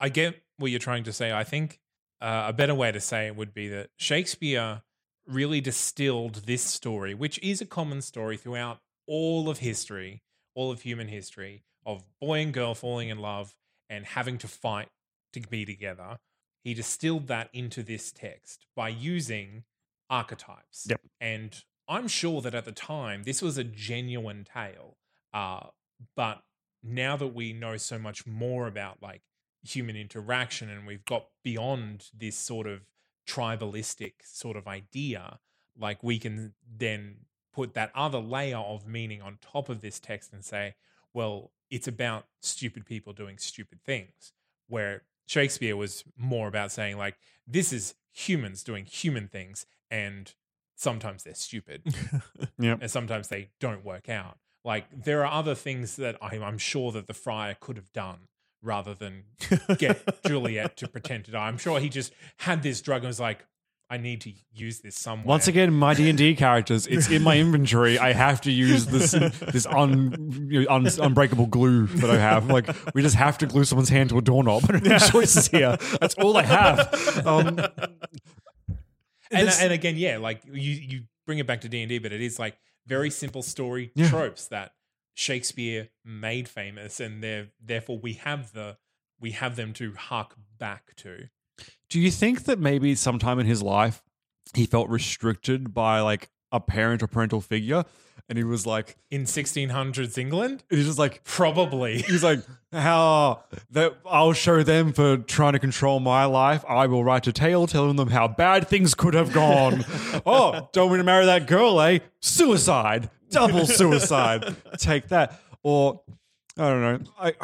I 0.00 0.08
get 0.08 0.42
what 0.56 0.72
you're 0.72 0.80
trying 0.80 1.04
to 1.04 1.12
say. 1.12 1.32
I 1.32 1.44
think 1.44 1.78
uh, 2.20 2.46
a 2.48 2.52
better 2.52 2.74
way 2.74 2.90
to 2.90 3.00
say 3.00 3.26
it 3.26 3.36
would 3.36 3.54
be 3.54 3.68
that 3.68 3.90
Shakespeare 3.96 4.82
really 5.26 5.60
distilled 5.60 6.46
this 6.46 6.62
story, 6.62 7.14
which 7.14 7.38
is 7.42 7.60
a 7.60 7.66
common 7.66 8.02
story 8.02 8.36
throughout 8.36 8.80
all 9.06 9.48
of 9.48 9.58
history, 9.58 10.22
all 10.54 10.70
of 10.70 10.82
human 10.82 11.08
history, 11.08 11.62
of 11.84 12.02
boy 12.20 12.40
and 12.40 12.52
girl 12.52 12.74
falling 12.74 13.08
in 13.08 13.18
love 13.18 13.54
and 13.88 14.04
having 14.04 14.38
to 14.38 14.48
fight 14.48 14.88
to 15.32 15.40
be 15.40 15.64
together. 15.64 16.18
He 16.66 16.74
distilled 16.74 17.28
that 17.28 17.48
into 17.52 17.84
this 17.84 18.10
text 18.10 18.66
by 18.74 18.88
using 18.88 19.62
archetypes. 20.10 20.88
Yep. 20.90 21.00
And 21.20 21.62
I'm 21.86 22.08
sure 22.08 22.40
that 22.40 22.56
at 22.56 22.64
the 22.64 22.72
time, 22.72 23.22
this 23.22 23.40
was 23.40 23.56
a 23.56 23.62
genuine 23.62 24.42
tale. 24.42 24.96
Uh, 25.32 25.68
but 26.16 26.42
now 26.82 27.16
that 27.18 27.28
we 27.28 27.52
know 27.52 27.76
so 27.76 28.00
much 28.00 28.26
more 28.26 28.66
about 28.66 29.00
like 29.00 29.22
human 29.62 29.94
interaction 29.94 30.68
and 30.68 30.88
we've 30.88 31.04
got 31.04 31.26
beyond 31.44 32.06
this 32.12 32.34
sort 32.36 32.66
of 32.66 32.80
tribalistic 33.28 34.14
sort 34.24 34.56
of 34.56 34.66
idea, 34.66 35.38
like 35.78 36.02
we 36.02 36.18
can 36.18 36.54
then 36.68 37.18
put 37.54 37.74
that 37.74 37.92
other 37.94 38.18
layer 38.18 38.58
of 38.58 38.88
meaning 38.88 39.22
on 39.22 39.38
top 39.40 39.68
of 39.68 39.82
this 39.82 40.00
text 40.00 40.32
and 40.32 40.44
say, 40.44 40.74
well, 41.14 41.52
it's 41.70 41.86
about 41.86 42.26
stupid 42.42 42.84
people 42.84 43.12
doing 43.12 43.38
stupid 43.38 43.84
things. 43.84 44.32
Where 44.66 45.04
Shakespeare 45.26 45.76
was 45.76 46.04
more 46.16 46.48
about 46.48 46.72
saying, 46.72 46.96
like, 46.96 47.16
this 47.46 47.72
is 47.72 47.94
humans 48.12 48.62
doing 48.62 48.84
human 48.84 49.28
things, 49.28 49.66
and 49.90 50.32
sometimes 50.76 51.24
they're 51.24 51.34
stupid 51.34 51.82
and 52.58 52.90
sometimes 52.90 53.28
they 53.28 53.48
don't 53.60 53.84
work 53.84 54.08
out. 54.08 54.38
Like 54.64 54.86
there 55.04 55.24
are 55.24 55.32
other 55.32 55.54
things 55.54 55.96
that 55.96 56.16
I'm, 56.20 56.42
I'm 56.42 56.58
sure 56.58 56.92
that 56.92 57.06
the 57.06 57.14
friar 57.14 57.56
could 57.58 57.76
have 57.76 57.92
done 57.92 58.28
rather 58.62 58.94
than 58.94 59.24
get 59.78 60.02
Juliet 60.26 60.76
to 60.78 60.88
pretend 60.88 61.24
to 61.26 61.30
die. 61.30 61.46
I'm 61.46 61.58
sure 61.58 61.80
he 61.80 61.88
just 61.88 62.12
had 62.38 62.62
this 62.62 62.80
drug 62.80 63.02
and 63.02 63.08
was 63.08 63.20
like, 63.20 63.46
I 63.88 63.98
need 63.98 64.20
to 64.22 64.32
use 64.52 64.80
this 64.80 64.96
somewhere. 64.96 65.26
Once 65.28 65.46
again, 65.46 65.72
my 65.72 65.94
D 65.94 66.08
and 66.08 66.18
D 66.18 66.34
characters. 66.44 66.86
It's 66.88 67.08
in 67.08 67.22
my 67.22 67.38
inventory. 67.38 67.98
I 68.00 68.12
have 68.12 68.40
to 68.42 68.50
use 68.50 68.86
this 68.86 69.12
this 69.12 69.64
un, 69.66 70.48
you 70.50 70.62
know, 70.64 70.66
un, 70.74 70.86
unbreakable 71.00 71.46
glue 71.46 71.86
that 71.86 72.10
I 72.10 72.18
have. 72.18 72.48
Like 72.50 72.68
we 72.94 73.02
just 73.02 73.14
have 73.14 73.38
to 73.38 73.46
glue 73.46 73.62
someone's 73.64 73.88
hand 73.90 74.10
to 74.10 74.18
a 74.18 74.22
doorknob. 74.22 74.64
I 74.68 74.78
don't 74.78 74.98
choices 75.00 75.46
here. 75.48 75.76
That's 76.00 76.14
all 76.16 76.36
I 76.36 76.42
have. 76.42 77.26
Um, 77.26 77.60
and, 79.30 79.48
this- 79.48 79.60
and 79.60 79.72
again, 79.72 79.96
yeah, 79.96 80.18
like 80.18 80.42
you 80.44 80.72
you 80.72 81.00
bring 81.26 81.38
it 81.38 81.46
back 81.46 81.60
to 81.62 81.68
D 81.68 81.82
and 81.82 81.88
D, 81.88 81.98
but 81.98 82.12
it 82.12 82.20
is 82.20 82.38
like 82.38 82.56
very 82.86 83.10
simple 83.10 83.42
story 83.42 83.92
Yeah. 83.94 84.08
tropes 84.08 84.48
that 84.48 84.72
Shakespeare 85.14 85.88
made 86.04 86.48
famous, 86.48 87.00
and 87.00 87.22
they're 87.22 87.48
therefore 87.64 87.98
we 87.98 88.14
have 88.14 88.52
the 88.52 88.78
we 89.20 89.30
have 89.32 89.56
them 89.56 89.72
to 89.74 89.92
hark 89.92 90.34
back 90.58 90.94
to. 90.96 91.28
Do 91.88 92.00
you 92.00 92.10
think 92.10 92.44
that 92.44 92.58
maybe 92.58 92.94
sometime 92.94 93.38
in 93.38 93.46
his 93.46 93.62
life 93.62 94.02
he 94.54 94.66
felt 94.66 94.88
restricted 94.88 95.74
by 95.74 96.00
like 96.00 96.30
a 96.52 96.60
parent 96.60 97.02
or 97.02 97.06
parental 97.06 97.40
figure, 97.40 97.84
and 98.28 98.38
he 98.38 98.44
was 98.44 98.66
like, 98.66 98.96
In 99.10 99.24
1600s 99.24 100.18
England, 100.18 100.64
he's 100.70 100.86
just 100.86 100.98
like. 100.98 101.22
probably. 101.24 101.98
He's 102.02 102.24
like, 102.24 102.40
how 102.72 103.44
that 103.70 103.96
I'll 104.04 104.32
show 104.32 104.62
them 104.62 104.92
for 104.92 105.18
trying 105.18 105.52
to 105.52 105.58
control 105.58 106.00
my 106.00 106.24
life. 106.24 106.64
I 106.68 106.86
will 106.86 107.04
write 107.04 107.26
a 107.26 107.32
tale 107.32 107.66
telling 107.66 107.96
them 107.96 108.08
how 108.08 108.28
bad 108.28 108.68
things 108.68 108.94
could 108.94 109.14
have 109.14 109.32
gone. 109.32 109.84
oh, 110.26 110.68
don't 110.72 110.90
want 110.90 111.00
to 111.00 111.04
marry 111.04 111.26
that 111.26 111.46
girl, 111.46 111.80
eh? 111.80 112.00
Suicide, 112.20 113.10
double 113.30 113.66
suicide. 113.66 114.56
Take 114.78 115.08
that. 115.08 115.40
Or 115.62 116.02
I 116.58 116.68
don't 116.68 116.80
know. 116.82 117.10
I 117.18 117.34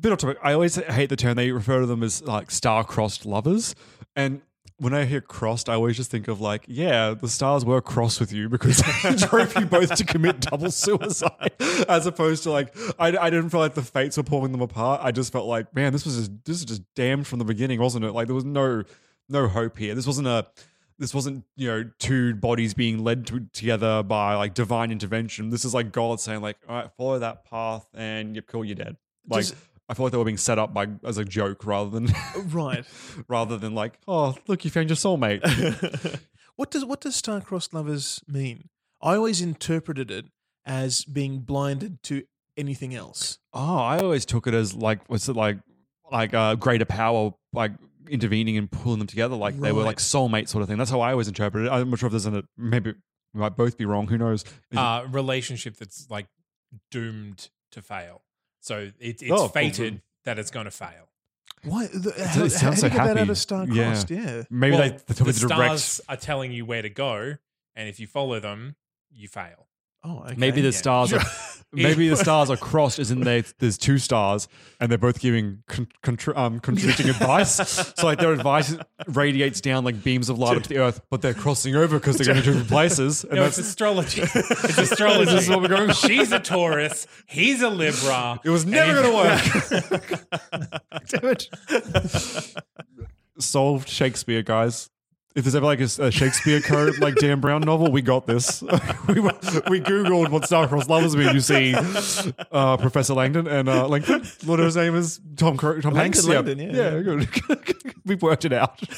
bit 0.00 0.12
off 0.12 0.18
topic. 0.18 0.38
I 0.42 0.52
always 0.52 0.76
hate 0.76 1.08
the 1.08 1.16
term 1.16 1.36
they 1.36 1.50
refer 1.50 1.80
to 1.80 1.86
them 1.86 2.02
as 2.02 2.22
like 2.22 2.50
star-crossed 2.50 3.26
lovers, 3.26 3.74
and 4.14 4.42
when 4.78 4.92
I 4.92 5.04
hear 5.06 5.20
crossed, 5.22 5.68
I 5.68 5.74
always 5.74 5.96
just 5.96 6.10
think 6.10 6.28
of 6.28 6.40
like, 6.40 6.64
yeah, 6.68 7.14
the 7.14 7.28
stars 7.28 7.64
were 7.64 7.80
crossed 7.80 8.20
with 8.20 8.32
you 8.32 8.48
because 8.48 8.82
they 9.02 9.14
drove 9.14 9.54
you 9.56 9.64
both 9.64 9.94
to 9.94 10.04
commit 10.04 10.40
double 10.40 10.70
suicide, 10.70 11.52
as 11.88 12.06
opposed 12.06 12.42
to 12.42 12.50
like, 12.50 12.76
I, 12.98 13.16
I 13.16 13.30
didn't 13.30 13.50
feel 13.50 13.60
like 13.60 13.74
the 13.74 13.82
fates 13.82 14.16
were 14.16 14.22
pulling 14.22 14.52
them 14.52 14.60
apart. 14.60 15.00
I 15.02 15.12
just 15.12 15.32
felt 15.32 15.46
like, 15.46 15.74
man, 15.74 15.92
this 15.92 16.04
was 16.04 16.16
just, 16.16 16.44
this 16.44 16.58
is 16.58 16.64
just 16.66 16.82
damned 16.94 17.26
from 17.26 17.38
the 17.38 17.44
beginning, 17.44 17.80
wasn't 17.80 18.04
it? 18.04 18.12
Like 18.12 18.26
there 18.26 18.34
was 18.34 18.44
no 18.44 18.82
no 19.28 19.48
hope 19.48 19.78
here. 19.78 19.94
This 19.94 20.06
wasn't 20.06 20.28
a 20.28 20.46
this 20.98 21.14
wasn't 21.14 21.44
you 21.56 21.68
know 21.68 21.90
two 21.98 22.34
bodies 22.34 22.74
being 22.74 23.02
led 23.02 23.26
to, 23.28 23.46
together 23.52 24.02
by 24.02 24.34
like 24.34 24.52
divine 24.52 24.90
intervention. 24.90 25.48
This 25.48 25.64
is 25.64 25.72
like 25.72 25.90
God 25.90 26.20
saying 26.20 26.42
like, 26.42 26.58
all 26.68 26.76
right, 26.76 26.90
follow 26.98 27.18
that 27.18 27.44
path 27.46 27.86
and 27.94 28.34
you're 28.34 28.42
cool, 28.42 28.64
you're 28.64 28.74
dead. 28.76 28.96
Like. 29.28 29.46
Does- 29.46 29.54
I 29.88 29.94
feel 29.94 30.04
like 30.06 30.12
they 30.12 30.18
were 30.18 30.24
being 30.24 30.36
set 30.36 30.58
up 30.58 30.74
by 30.74 30.88
as 31.04 31.16
a 31.18 31.24
joke 31.24 31.64
rather 31.66 31.90
than 31.90 32.08
Right. 32.46 32.84
rather 33.28 33.56
than 33.56 33.74
like, 33.74 33.98
oh, 34.08 34.34
look, 34.48 34.64
you 34.64 34.70
found 34.70 34.88
your 34.88 34.96
soulmate. 34.96 35.40
what 36.56 36.70
does 36.70 36.84
what 36.84 37.00
does 37.00 37.14
star-crossed 37.16 37.72
lovers 37.74 38.20
mean? 38.26 38.68
I 39.02 39.14
always 39.14 39.40
interpreted 39.40 40.10
it 40.10 40.26
as 40.64 41.04
being 41.04 41.40
blinded 41.40 42.02
to 42.04 42.24
anything 42.56 42.94
else. 42.94 43.38
oh, 43.52 43.76
I 43.78 43.98
always 43.98 44.24
took 44.24 44.46
it 44.46 44.54
as 44.54 44.74
like, 44.74 45.08
was 45.08 45.28
it 45.28 45.36
like, 45.36 45.58
like 46.10 46.32
uh, 46.34 46.54
greater 46.56 46.84
power, 46.86 47.32
like 47.52 47.72
intervening 48.08 48.56
and 48.56 48.70
pulling 48.70 48.98
them 48.98 49.06
together, 49.06 49.36
like 49.36 49.58
they 49.60 49.70
were 49.72 49.80
Right. 49.82 49.86
like 49.88 49.98
soulmate 49.98 50.48
sort 50.48 50.62
of 50.62 50.68
thing. 50.68 50.78
That's 50.78 50.90
how 50.90 51.00
I 51.00 51.10
always 51.12 51.28
interpreted 51.28 51.68
it. 51.68 51.70
I'm 51.70 51.90
not 51.90 51.98
sure 51.98 52.06
if 52.06 52.12
there's 52.12 52.26
an 52.26 52.42
maybe 52.56 52.94
we 53.34 53.40
might 53.40 53.56
both 53.56 53.76
be 53.76 53.84
wrong. 53.84 54.08
Who 54.08 54.16
knows? 54.18 54.42
Is 54.42 54.48
it- 54.72 54.78
uh, 54.78 55.04
relationship 55.10 55.76
that's 55.76 56.06
like 56.10 56.26
doomed 56.90 57.50
to 57.72 57.82
fail. 57.82 58.22
So 58.66 58.90
it, 58.98 59.22
it's 59.22 59.30
Oh, 59.30 59.36
cool. 59.36 59.48
fated 59.48 60.02
that 60.24 60.40
it's 60.40 60.50
going 60.50 60.64
to 60.64 60.72
fail. 60.72 61.08
Why? 61.62 61.86
The, 61.86 62.10
it 62.10 62.16
how, 62.18 62.40
how 62.42 62.48
sounds 62.48 62.50
do 62.50 62.66
you 62.68 62.74
so 62.76 62.88
get 62.88 62.96
that 62.96 63.10
out 63.10 63.16
happy. 63.18 63.30
of 63.30 63.38
star-crossed? 63.38 64.10
Yeah. 64.10 64.42
maybe 64.50 64.76
Well, 64.76 64.82
they, 64.82 64.96
they 65.06 65.14
took 65.14 65.26
the 65.26 65.30
it 65.30 65.32
to 65.34 65.40
direct. 65.48 65.78
stars 65.80 66.00
are 66.08 66.16
telling 66.16 66.50
you 66.50 66.64
where 66.66 66.82
to 66.82 66.88
go, 66.90 67.34
and 67.76 67.88
if 67.88 68.00
you 68.00 68.08
follow 68.08 68.40
them, 68.40 68.74
you 69.12 69.28
fail. 69.28 69.68
Oh, 70.04 70.20
okay. 70.24 70.34
Maybe 70.36 70.60
the 70.60 70.72
stars 70.72 71.12
are 71.12 71.20
maybe 71.72 72.08
the 72.08 72.16
stars 72.16 72.48
are 72.48 72.56
crossed 72.56 72.98
as 73.00 73.10
in 73.10 73.20
they, 73.22 73.42
there's 73.58 73.76
two 73.76 73.98
stars 73.98 74.46
and 74.78 74.88
they're 74.90 74.98
both 74.98 75.18
giving 75.20 75.64
con, 75.66 75.88
contra- 76.02 76.36
um, 76.38 76.60
contradicting 76.60 77.08
advice. 77.08 77.56
So 77.98 78.06
like 78.06 78.18
their 78.20 78.32
advice 78.32 78.76
radiates 79.08 79.60
down 79.60 79.82
like 79.84 80.04
beams 80.04 80.28
of 80.28 80.38
light 80.38 80.56
up 80.56 80.62
to 80.62 80.68
the 80.68 80.78
earth, 80.78 81.00
but 81.10 81.22
they're 81.22 81.34
crossing 81.34 81.74
over 81.74 81.98
because 81.98 82.18
they're 82.18 82.26
going 82.26 82.36
to 82.38 82.42
different 82.46 82.68
places. 82.68 83.24
And 83.24 83.34
No, 83.34 83.42
that's 83.42 83.58
it's 83.58 83.68
astrology. 83.68 84.20
it's 84.22 84.78
astrology. 84.78 85.32
This 85.32 85.44
is 85.44 85.48
what 85.50 85.60
we're 85.62 85.68
going- 85.68 85.90
She's 85.92 86.30
a 86.30 86.38
Taurus. 86.38 87.06
He's 87.26 87.62
a 87.62 87.68
Libra. 87.70 88.38
it 88.44 88.50
was 88.50 88.64
never 88.64 89.02
going 89.02 89.10
to 89.10 89.90
work. 89.90 90.30
Damn 91.08 91.30
it. 91.32 92.54
Solved 93.38 93.88
Shakespeare, 93.88 94.42
guys. 94.42 94.88
If 95.36 95.44
there's 95.44 95.54
ever 95.54 95.66
like 95.66 95.80
a, 95.80 95.88
a 95.98 96.10
Shakespeare 96.10 96.62
code, 96.62 96.98
like 96.98 97.16
Dan 97.16 97.40
Brown 97.40 97.60
novel, 97.60 97.92
we 97.92 98.00
got 98.00 98.26
this. 98.26 98.62
we, 98.62 99.20
we 99.20 99.80
googled 99.82 100.30
what 100.30 100.46
star-crossed 100.46 100.88
lovers 100.88 101.14
mean. 101.14 101.34
You 101.34 101.40
see, 101.40 101.74
uh, 102.50 102.78
Professor 102.78 103.12
Langdon 103.12 103.46
and 103.46 103.68
uh, 103.68 103.86
Langdon. 103.86 104.24
What 104.46 104.60
his 104.60 104.76
name 104.76 104.94
is? 104.94 105.20
Tom 105.36 105.58
Cro- 105.58 105.78
Tom 105.82 105.92
Langdon, 105.92 105.96
Hanks. 105.96 106.26
Langdon, 106.26 106.58
yeah. 106.58 106.96
yeah. 106.96 107.00
good. 107.02 107.94
We've 108.06 108.22
worked 108.22 108.46
it 108.46 108.54
out. 108.54 108.80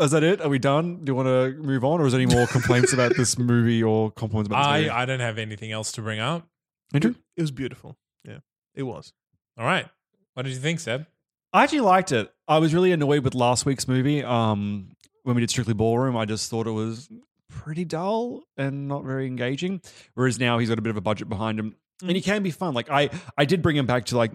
Is 0.00 0.10
that 0.10 0.24
it? 0.24 0.40
Are 0.40 0.48
we 0.48 0.58
done? 0.58 1.04
Do 1.04 1.10
you 1.10 1.14
want 1.14 1.28
to 1.28 1.52
move 1.62 1.84
on, 1.84 2.00
or 2.00 2.06
is 2.06 2.12
there 2.12 2.20
any 2.20 2.32
more 2.32 2.46
complaints 2.46 2.92
about 2.92 3.16
this 3.16 3.36
movie 3.38 3.82
or 3.82 4.10
compliments 4.12 4.48
about 4.48 4.62
this 4.62 4.82
movie? 4.82 4.90
I, 4.90 5.02
I 5.02 5.04
don't 5.04 5.20
have 5.20 5.36
anything 5.36 5.72
else 5.72 5.92
to 5.92 6.02
bring 6.02 6.20
up. 6.20 6.48
Andrew? 6.94 7.14
It 7.36 7.40
was 7.42 7.50
beautiful. 7.50 7.96
Yeah, 8.24 8.38
it 8.74 8.84
was. 8.84 9.12
All 9.58 9.66
right. 9.66 9.86
What 10.34 10.44
did 10.44 10.54
you 10.54 10.60
think, 10.60 10.80
Seb? 10.80 11.06
I 11.52 11.64
actually 11.64 11.80
liked 11.80 12.12
it. 12.12 12.32
I 12.50 12.58
was 12.58 12.74
really 12.74 12.90
annoyed 12.92 13.22
with 13.24 13.34
last 13.34 13.64
week's 13.64 13.86
movie. 13.86 14.24
Um, 14.24 14.88
when 15.22 15.36
we 15.36 15.40
did 15.40 15.50
Strictly 15.50 15.72
Ballroom, 15.74 16.16
I 16.16 16.24
just 16.24 16.50
thought 16.50 16.66
it 16.66 16.72
was 16.72 17.08
pretty 17.48 17.84
dull 17.84 18.42
and 18.56 18.88
not 18.88 19.04
very 19.04 19.26
engaging. 19.26 19.80
Whereas 20.14 20.38
now 20.40 20.58
he's 20.58 20.68
got 20.68 20.78
a 20.78 20.82
bit 20.82 20.90
of 20.90 20.96
a 20.96 21.00
budget 21.00 21.28
behind 21.28 21.58
him, 21.60 21.76
and 22.02 22.12
he 22.12 22.20
can 22.20 22.42
be 22.42 22.50
fun. 22.50 22.74
Like 22.74 22.90
I, 22.90 23.10
I 23.38 23.44
did 23.44 23.62
bring 23.62 23.76
him 23.76 23.86
back 23.86 24.06
to 24.06 24.16
like 24.16 24.32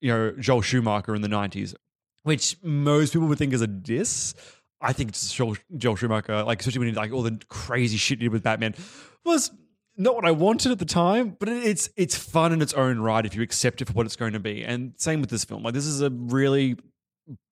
you 0.00 0.10
know 0.12 0.32
Joel 0.38 0.62
Schumacher 0.62 1.14
in 1.14 1.20
the 1.20 1.28
'90s, 1.28 1.74
which 2.22 2.56
most 2.62 3.12
people 3.12 3.28
would 3.28 3.36
think 3.38 3.52
is 3.52 3.60
a 3.60 3.66
diss. 3.66 4.34
I 4.80 4.92
think 4.94 5.10
it's 5.10 5.32
Joel, 5.32 5.56
Joel 5.76 5.96
Schumacher, 5.96 6.44
like 6.44 6.60
especially 6.60 6.78
when 6.78 6.88
he 6.88 6.92
did 6.92 6.98
like 7.00 7.12
all 7.12 7.22
the 7.22 7.38
crazy 7.48 7.96
shit 7.98 8.18
he 8.18 8.24
did 8.24 8.32
with 8.32 8.44
Batman, 8.44 8.74
was 9.26 9.50
not 9.96 10.14
what 10.14 10.24
I 10.24 10.30
wanted 10.30 10.72
at 10.72 10.78
the 10.78 10.84
time, 10.86 11.36
but 11.38 11.48
it- 11.50 11.64
it's 11.64 11.90
it's 11.96 12.16
fun 12.16 12.52
in 12.54 12.62
its 12.62 12.72
own 12.72 13.00
right 13.00 13.26
if 13.26 13.34
you 13.34 13.42
accept 13.42 13.82
it 13.82 13.88
for 13.88 13.92
what 13.92 14.06
it's 14.06 14.16
going 14.16 14.32
to 14.32 14.40
be. 14.40 14.64
And 14.64 14.94
same 14.96 15.20
with 15.20 15.28
this 15.28 15.44
film. 15.44 15.64
Like 15.64 15.74
this 15.74 15.84
is 15.84 16.00
a 16.00 16.08
really 16.10 16.76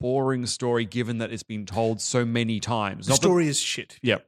boring 0.01 0.47
story 0.47 0.85
given 0.85 1.19
that 1.19 1.33
it's 1.33 1.43
been 1.43 1.67
told 1.67 2.01
so 2.01 2.25
many 2.25 2.61
times. 2.61 3.07
The 3.07 3.11
Not 3.11 3.21
that- 3.21 3.27
story 3.27 3.49
is 3.49 3.59
shit. 3.61 3.99
yeah. 4.03 4.19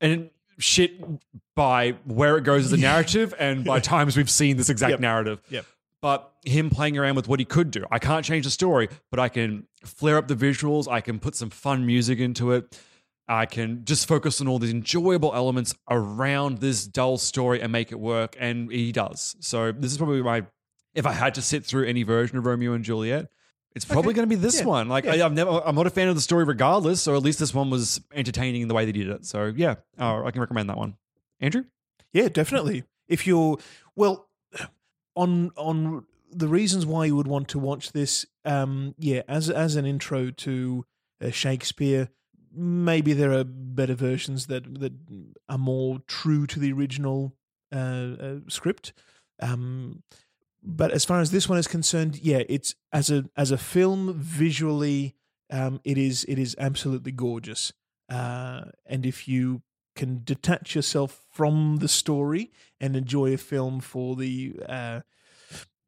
And 0.00 0.30
shit 0.58 1.00
by 1.56 1.92
where 2.04 2.36
it 2.36 2.44
goes 2.44 2.66
as 2.66 2.72
a 2.72 2.76
narrative 2.76 3.34
and 3.38 3.64
by 3.64 3.80
times 3.94 4.16
we've 4.16 4.30
seen 4.30 4.56
this 4.56 4.68
exact 4.70 4.90
Yep. 4.92 5.00
narrative. 5.00 5.40
Yep. 5.50 5.66
But 6.02 6.32
him 6.44 6.70
playing 6.70 6.96
around 6.96 7.16
with 7.16 7.28
what 7.28 7.38
he 7.40 7.44
could 7.44 7.70
do. 7.70 7.84
I 7.90 7.98
can't 7.98 8.24
change 8.24 8.44
the 8.44 8.50
story, 8.50 8.88
but 9.10 9.20
I 9.20 9.28
can 9.28 9.66
flare 9.84 10.16
up 10.16 10.28
the 10.28 10.34
visuals. 10.34 10.90
I 10.90 11.00
can 11.02 11.18
put 11.18 11.34
some 11.34 11.50
fun 11.50 11.84
music 11.84 12.18
into 12.18 12.52
it. 12.52 12.78
I 13.28 13.44
can 13.46 13.84
just 13.84 14.08
focus 14.08 14.40
on 14.40 14.48
all 14.48 14.58
these 14.58 14.70
enjoyable 14.72 15.32
elements 15.34 15.74
around 15.90 16.58
this 16.58 16.86
dull 16.86 17.16
story 17.18 17.60
and 17.60 17.70
make 17.70 17.92
it 17.92 18.00
work. 18.00 18.34
And 18.40 18.72
he 18.72 18.92
does. 18.92 19.36
So 19.40 19.72
this 19.72 19.92
is 19.92 19.98
probably 19.98 20.22
my, 20.22 20.46
if 20.94 21.06
I 21.06 21.12
had 21.12 21.34
to 21.36 21.42
sit 21.42 21.64
through 21.64 21.86
any 21.86 22.02
version 22.02 22.38
of 22.38 22.46
Romeo 22.46 22.72
and 22.72 22.82
Juliet, 22.82 23.28
it's 23.74 23.84
probably 23.84 24.14
going 24.14 24.28
to 24.28 24.34
be 24.36 24.40
this 24.40 24.60
Yeah. 24.60 24.66
one. 24.66 24.88
Like 24.88 25.04
Yeah. 25.04 25.14
I, 25.14 25.24
I've 25.24 25.32
never, 25.32 25.50
I'm 25.64 25.74
not 25.74 25.86
a 25.86 25.90
fan 25.90 26.08
of 26.08 26.14
the 26.14 26.20
story 26.20 26.44
regardless. 26.44 27.02
So 27.02 27.14
at 27.16 27.22
least 27.22 27.38
this 27.38 27.54
one 27.54 27.70
was 27.70 28.00
entertaining 28.12 28.62
in 28.62 28.68
the 28.68 28.74
way 28.74 28.84
they 28.84 28.92
did 28.92 29.08
it. 29.08 29.24
So 29.26 29.52
yeah, 29.54 29.76
uh, 29.98 30.24
I 30.24 30.30
can 30.30 30.40
recommend 30.40 30.68
that 30.70 30.76
one. 30.76 30.96
Andrew? 31.40 31.64
Yeah, 32.12 32.28
definitely. 32.28 32.84
If 33.08 33.26
you're 33.26 33.58
well 33.96 34.28
on 35.16 35.50
on 35.56 36.04
the 36.32 36.48
reasons 36.48 36.86
why 36.86 37.06
you 37.06 37.16
would 37.16 37.26
want 37.26 37.48
to 37.48 37.58
watch 37.58 37.92
this, 37.92 38.26
um, 38.44 38.94
yeah, 38.98 39.22
as 39.28 39.50
as 39.50 39.76
an 39.76 39.84
intro 39.86 40.30
to 40.30 40.84
uh, 41.20 41.30
Shakespeare, 41.30 42.08
maybe 42.54 43.12
there 43.12 43.32
are 43.32 43.44
better 43.44 43.94
versions 43.94 44.46
that 44.46 44.80
that 44.80 44.92
are 45.48 45.58
more 45.58 46.00
true 46.06 46.46
to 46.46 46.58
the 46.60 46.72
original 46.72 47.34
uh, 47.72 47.76
uh, 48.20 48.34
script. 48.48 48.92
Um, 49.42 50.02
but 50.62 50.90
as 50.90 51.04
far 51.04 51.20
as 51.20 51.30
this 51.30 51.48
one 51.48 51.58
is 51.58 51.66
concerned, 51.66 52.18
yeah, 52.22 52.42
it's 52.48 52.74
as 52.92 53.10
a 53.10 53.24
as 53.36 53.50
a 53.50 53.58
film 53.58 54.14
visually, 54.14 55.14
um, 55.50 55.80
it 55.84 55.98
is 55.98 56.24
it 56.24 56.38
is 56.38 56.54
absolutely 56.58 57.12
gorgeous. 57.12 57.72
Uh, 58.08 58.62
and 58.86 59.06
if 59.06 59.28
you 59.28 59.62
can 59.94 60.22
detach 60.24 60.74
yourself 60.74 61.26
from 61.32 61.78
the 61.78 61.88
story 61.88 62.50
and 62.80 62.96
enjoy 62.96 63.32
a 63.32 63.38
film 63.38 63.80
for 63.80 64.16
the 64.16 64.54
uh, 64.68 65.00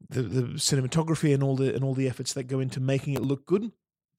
the, 0.09 0.23
the 0.23 0.43
cinematography 0.55 1.35
and 1.35 1.43
all 1.43 1.57
the 1.57 1.75
and 1.75 1.85
all 1.85 1.95
the 1.95 2.09
efforts 2.09 2.33
that 2.33 2.45
go 2.45 2.61
into 2.61 2.81
making 2.81 3.15
it 3.15 3.23
look 3.23 3.45
good, 3.47 3.73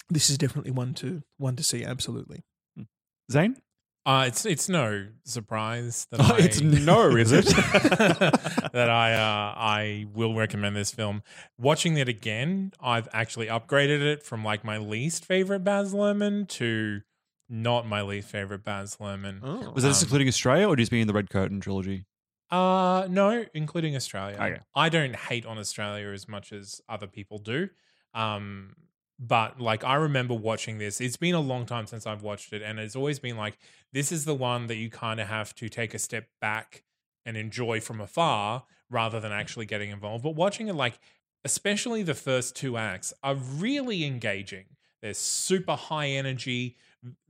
this 0.10 0.30
is 0.30 0.38
definitely 0.38 0.72
one 0.72 0.94
to 0.94 1.24
one 1.38 1.56
to 1.56 1.64
see. 1.64 1.84
Absolutely. 1.84 2.44
Zane? 3.32 3.58
Uh, 4.06 4.26
it's 4.28 4.46
it's 4.46 4.68
no 4.68 5.08
surprise 5.24 6.08
that 6.12 6.20
Oh, 6.20 6.36
I, 6.36 6.40
it's 6.40 6.60
no, 6.60 7.16
is 7.16 7.32
it? 7.32 7.46
that 7.46 8.90
I 8.90 9.14
uh, 9.14 9.54
I 9.58 10.06
will 10.14 10.36
recommend 10.36 10.76
this 10.76 10.92
film. 10.92 11.24
Watching 11.58 11.96
it 11.98 12.10
again, 12.10 12.74
I've 12.82 13.08
actually 13.14 13.48
upgraded 13.48 14.02
it 14.02 14.22
from 14.24 14.44
like 14.44 14.64
my 14.66 14.78
least 14.78 15.24
favorite 15.26 15.64
Baz 15.64 15.94
Luhrmann 15.94 16.48
to 16.50 17.02
Not 17.48 17.88
my 17.88 18.02
least 18.02 18.28
favorite 18.28 18.66
Baz 18.66 18.98
Luhrmann. 19.00 19.40
Oh. 19.42 19.72
Was 19.72 19.84
this 19.86 20.02
Um, 20.02 20.06
including 20.08 20.28
Australia 20.28 20.68
or 20.68 20.76
just 20.76 20.92
being 20.92 21.02
in 21.04 21.08
the 21.08 21.14
Red 21.14 21.30
Curtain 21.30 21.62
trilogy? 21.62 22.06
Uh 22.52 23.08
no, 23.10 23.46
including 23.54 23.96
Australia. 23.96 24.36
Okay. 24.36 24.60
I 24.76 24.90
don't 24.90 25.16
hate 25.16 25.46
on 25.46 25.58
Australia 25.58 26.10
as 26.10 26.28
much 26.28 26.52
as 26.52 26.82
other 26.90 27.08
people 27.08 27.38
do. 27.38 27.70
Um 28.14 28.76
but 29.26 29.60
like 29.60 29.84
I 29.84 29.96
remember 29.96 30.34
watching 30.34 30.78
this. 30.78 31.00
It's 31.00 31.16
been 31.16 31.36
a 31.36 31.40
long 31.40 31.66
time 31.66 31.88
since 31.88 32.06
I've 32.06 32.24
watched 32.24 32.52
it 32.52 32.62
and 32.62 32.78
it's 32.80 32.96
always 32.96 33.20
been 33.20 33.38
like 33.38 33.58
this 33.94 34.12
is 34.12 34.26
the 34.26 34.36
one 34.36 34.68
that 34.68 34.76
you 34.76 34.90
kind 34.90 35.20
of 35.20 35.28
have 35.28 35.56
to 35.56 35.70
take 35.70 35.94
a 35.94 36.00
step 36.00 36.28
back 36.42 36.84
and 37.26 37.38
enjoy 37.38 37.80
from 37.80 38.02
afar 38.02 38.64
rather 38.90 39.20
than 39.20 39.32
mm. 39.32 39.40
actually 39.40 39.66
getting 39.66 39.92
involved. 39.92 40.24
But 40.24 40.36
watching 40.36 40.68
it 40.68 40.76
like 40.76 41.00
especially 41.46 42.04
the 42.04 42.14
first 42.14 42.56
two 42.56 42.78
acts 42.78 43.14
are 43.24 43.36
really 43.36 44.04
engaging. 44.04 44.66
They're 45.02 45.14
super 45.14 45.76
high 45.76 46.08
energy. 46.08 46.78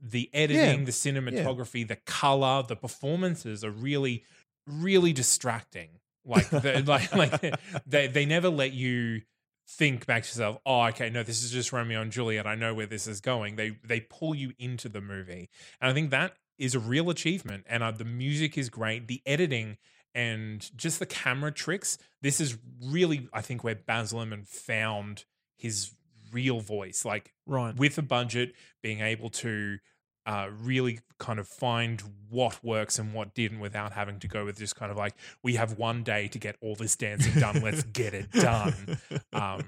The 0.00 0.30
editing, 0.32 0.84
the 0.84 0.92
cinematography, 0.92 1.86
the 1.86 1.96
color, 1.96 2.62
the 2.62 2.76
performances 2.76 3.64
are 3.64 3.70
really 3.70 4.24
really 4.66 5.12
distracting. 5.12 5.90
Like, 6.24 6.48
the, 6.48 6.82
like, 6.86 7.14
like 7.14 7.54
they 7.86 8.06
they 8.06 8.24
never 8.24 8.48
let 8.48 8.72
you 8.72 9.22
think 9.68 10.06
back 10.06 10.22
to 10.22 10.28
yourself. 10.28 10.58
Oh, 10.66 10.82
okay, 10.86 11.10
no, 11.10 11.22
this 11.22 11.42
is 11.42 11.50
just 11.50 11.72
Romeo 11.72 12.00
and 12.00 12.12
Juliet. 12.12 12.46
I 12.46 12.54
know 12.54 12.74
where 12.74 12.86
this 12.86 13.06
is 13.06 13.20
going. 13.20 13.56
They 13.56 13.78
they 13.84 14.00
pull 14.00 14.34
you 14.34 14.52
into 14.58 14.88
the 14.88 15.00
movie, 15.00 15.48
and 15.80 15.90
I 15.90 15.94
think 15.94 16.10
that 16.10 16.34
is 16.58 16.74
a 16.74 16.78
real 16.80 17.10
achievement. 17.10 17.64
And 17.68 17.82
uh, 17.82 17.90
the 17.90 18.04
music 18.04 18.56
is 18.56 18.68
great. 18.70 19.08
The 19.08 19.22
editing 19.26 19.76
and 20.14 20.70
just 20.76 21.00
the 21.00 21.06
camera 21.06 21.50
tricks. 21.50 21.98
This 22.22 22.40
is 22.40 22.56
really, 22.82 23.28
I 23.32 23.40
think, 23.40 23.64
where 23.64 23.74
Baz 23.74 24.12
Luhrmann 24.12 24.46
found 24.46 25.24
his 25.56 25.92
real 26.32 26.60
voice. 26.60 27.04
Like 27.04 27.32
Right. 27.46 27.74
with 27.74 27.98
a 27.98 28.02
budget, 28.02 28.54
being 28.82 29.00
able 29.00 29.30
to 29.30 29.78
uh, 30.26 30.48
really 30.62 31.00
kind 31.18 31.38
of 31.38 31.46
find 31.46 32.02
what 32.30 32.62
works 32.62 32.98
and 32.98 33.12
what 33.12 33.34
didn't 33.34 33.60
without 33.60 33.92
having 33.92 34.18
to 34.20 34.28
go 34.28 34.44
with 34.44 34.58
just 34.58 34.76
kind 34.76 34.90
of 34.90 34.96
like, 34.96 35.14
we 35.42 35.54
have 35.54 35.78
one 35.78 36.02
day 36.02 36.28
to 36.28 36.38
get 36.38 36.56
all 36.60 36.74
this 36.74 36.96
dancing 36.96 37.38
done. 37.40 37.60
Let's 37.62 37.82
get 37.92 38.14
it 38.14 38.30
done. 38.32 38.98
Um, 39.32 39.64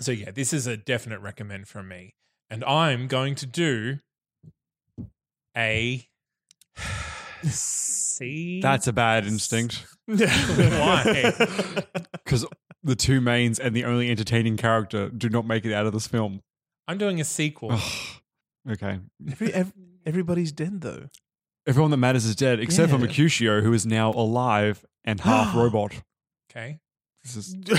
so, 0.00 0.12
yeah, 0.12 0.30
this 0.30 0.52
is 0.52 0.66
a 0.66 0.76
definite 0.76 1.20
recommend 1.20 1.68
from 1.68 1.88
me. 1.88 2.14
And 2.50 2.64
I'm 2.64 3.08
going 3.08 3.34
to 3.36 3.46
do 3.46 3.98
a 5.56 6.06
C. 7.42 8.60
That's 8.60 8.86
a 8.86 8.92
bad 8.92 9.26
instinct. 9.26 9.86
Why? 10.06 11.32
Because 12.24 12.46
the 12.82 12.94
two 12.94 13.20
mains 13.20 13.58
and 13.58 13.76
the 13.76 13.84
only 13.84 14.08
entertaining 14.08 14.56
character 14.56 15.10
do 15.10 15.28
not 15.28 15.44
make 15.44 15.66
it 15.66 15.72
out 15.72 15.86
of 15.86 15.92
this 15.92 16.06
film. 16.06 16.40
I'm 16.88 16.96
doing 16.96 17.20
a 17.20 17.24
sequel. 17.24 17.78
Okay. 18.70 19.00
Every, 19.30 19.52
ev- 19.52 19.72
everybody's 20.06 20.52
dead 20.52 20.80
though. 20.80 21.08
Everyone 21.66 21.90
that 21.92 21.96
matters 21.98 22.24
is 22.24 22.34
dead, 22.36 22.58
except 22.60 22.90
for 22.90 22.96
Yeah. 22.96 23.02
Mercutio, 23.06 23.60
who 23.60 23.72
is 23.72 23.86
now 23.86 24.10
alive 24.10 24.84
and 25.04 25.20
half 25.20 25.54
robot. 25.56 25.92
Okay. 26.50 26.78
This 27.24 27.36
is. 27.36 27.54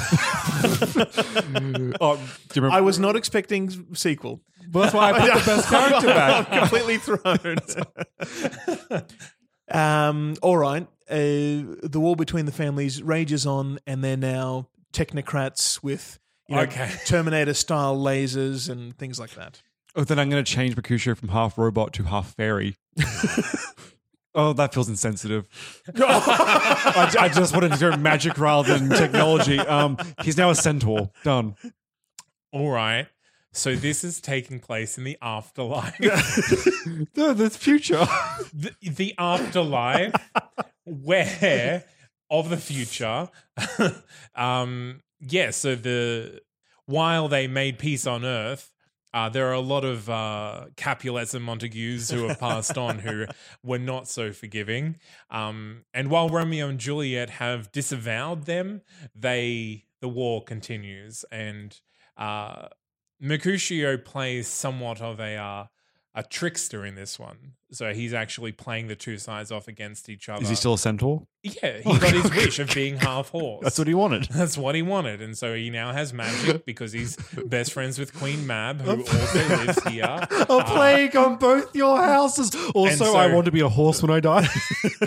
oh, 1.99 2.15
do 2.15 2.21
you 2.55 2.61
remember? 2.61 2.77
I 2.77 2.79
was 2.81 2.97
not 2.97 3.15
expecting 3.17 3.67
s- 3.67 3.77
sequel. 3.93 4.39
Well, 4.71 4.83
that's 4.83 4.93
why 4.95 5.11
I 5.11 5.19
put 5.19 5.33
the 5.33 5.45
best 5.45 5.67
character 5.69 6.07
back. 6.07 6.47
I'm 6.49 6.59
completely 6.59 6.97
thrown. 6.97 7.57
um, 9.71 10.35
all 10.41 10.57
right. 10.57 10.87
Uh, 11.09 11.75
the 11.83 11.99
war 11.99 12.15
between 12.15 12.45
the 12.45 12.51
families 12.53 13.03
rages 13.03 13.45
on, 13.45 13.79
and 13.85 14.01
they're 14.03 14.15
now 14.17 14.69
technocrats 14.93 15.83
with 15.83 16.19
you 16.47 16.55
know, 16.55 16.61
Okay. 16.63 16.89
Terminator 17.05 17.53
style 17.53 17.97
lasers 17.97 18.69
and 18.69 18.97
things 18.97 19.19
like 19.19 19.31
that. 19.35 19.61
Oh, 19.95 20.03
then 20.03 20.17
I'm 20.19 20.29
going 20.29 20.43
to 20.43 20.51
change 20.51 20.75
Mercutio 20.75 21.15
from 21.15 21.29
half 21.29 21.57
robot 21.57 21.93
to 21.93 22.03
half 22.03 22.33
fairy. 22.35 22.75
oh, 24.35 24.53
that 24.53 24.73
feels 24.73 24.89
insensitive. 24.89 25.47
I, 25.95 27.15
I 27.19 27.29
just 27.29 27.53
wanted 27.53 27.73
to 27.73 27.77
do 27.77 27.97
magic 27.97 28.37
rather 28.37 28.77
than 28.77 28.89
technology. 28.89 29.59
Um, 29.59 29.97
he's 30.23 30.37
now 30.37 30.49
a 30.49 30.55
centaur. 30.55 31.11
Done. 31.23 31.55
All 32.51 32.71
right. 32.71 33.07
So 33.55 33.75
this 33.75 34.03
is 34.03 34.19
taking 34.19 34.59
place 34.59 34.97
in 34.97 35.03
the 35.03 35.17
afterlife. 35.21 35.99
No, 37.15 37.33
the 37.33 37.49
future. 37.49 38.05
the, 38.53 38.73
the 38.81 39.13
afterlife 39.17 40.13
where 40.83 41.85
of 42.29 42.49
the 42.49 42.57
future 42.57 43.29
um 44.35 45.01
yeah 45.21 45.49
so 45.51 45.75
the 45.75 46.41
while 46.85 47.27
they 47.29 47.47
made 47.47 47.79
peace 47.79 48.05
on 48.05 48.25
earth 48.25 48.72
uh, 49.13 49.29
there 49.29 49.47
are 49.47 49.53
a 49.53 49.59
lot 49.59 49.85
of 49.85 50.09
uh, 50.09 50.65
Capulets 50.75 51.33
and 51.33 51.43
Montagues 51.43 52.09
who 52.09 52.27
have 52.27 52.39
passed 52.39 52.77
on 52.77 52.99
who 52.99 53.25
were 53.63 53.79
not 53.79 54.07
so 54.07 54.31
forgiving. 54.31 54.97
Um, 55.29 55.85
and 55.93 56.09
while 56.09 56.29
Romeo 56.29 56.67
and 56.67 56.79
Juliet 56.79 57.29
have 57.29 57.71
disavowed 57.71 58.45
them, 58.45 58.81
they 59.15 59.85
the 60.01 60.09
war 60.09 60.43
continues. 60.43 61.23
And 61.31 61.79
uh, 62.17 62.67
Mercutio 63.19 63.97
plays 63.97 64.47
somewhat 64.47 64.99
of 64.99 65.19
a 65.19 65.35
uh, 65.35 65.65
a 66.15 66.23
trickster 66.23 66.85
in 66.85 66.95
this 66.95 67.19
one. 67.19 67.53
So 67.73 67.93
he's 67.93 68.13
actually 68.13 68.51
playing 68.51 68.87
the 68.87 68.95
two 68.95 69.17
sides 69.17 69.51
off 69.51 69.67
against 69.67 70.09
each 70.09 70.29
other. 70.29 70.43
Is 70.43 70.49
he 70.49 70.55
still 70.55 70.75
a 70.75 70.77
centaur? 70.77 71.23
Yeah, 71.43 71.77
he 71.83 71.99
got 71.99 72.13
his 72.13 72.31
wish 72.31 72.59
of 72.59 72.73
being 72.73 72.97
half 72.97 73.29
horse. 73.29 73.63
That's 73.63 73.77
what 73.77 73.87
he 73.87 73.93
wanted. 73.93 74.23
That's 74.31 74.57
what 74.57 74.75
he 74.75 74.81
wanted. 74.81 75.21
And 75.21 75.37
so 75.37 75.53
he 75.55 75.69
now 75.69 75.91
has 75.91 76.13
magic 76.13 76.65
because 76.65 76.93
he's 76.93 77.17
best 77.45 77.73
friends 77.73 77.99
with 77.99 78.13
Queen 78.13 78.47
Mab, 78.47 78.79
who 78.81 78.99
also 79.01 79.47
lives 79.49 79.83
here. 79.87 80.05
A 80.05 80.45
uh, 80.49 80.63
plague 80.63 81.15
on 81.15 81.37
both 81.37 81.75
your 81.75 81.97
houses. 81.97 82.55
Also, 82.73 83.05
so- 83.05 83.15
I 83.15 83.33
want 83.33 83.45
to 83.45 83.51
be 83.51 83.59
a 83.59 83.69
horse 83.69 84.01
when 84.01 84.11
I 84.11 84.19
die. 84.19 84.47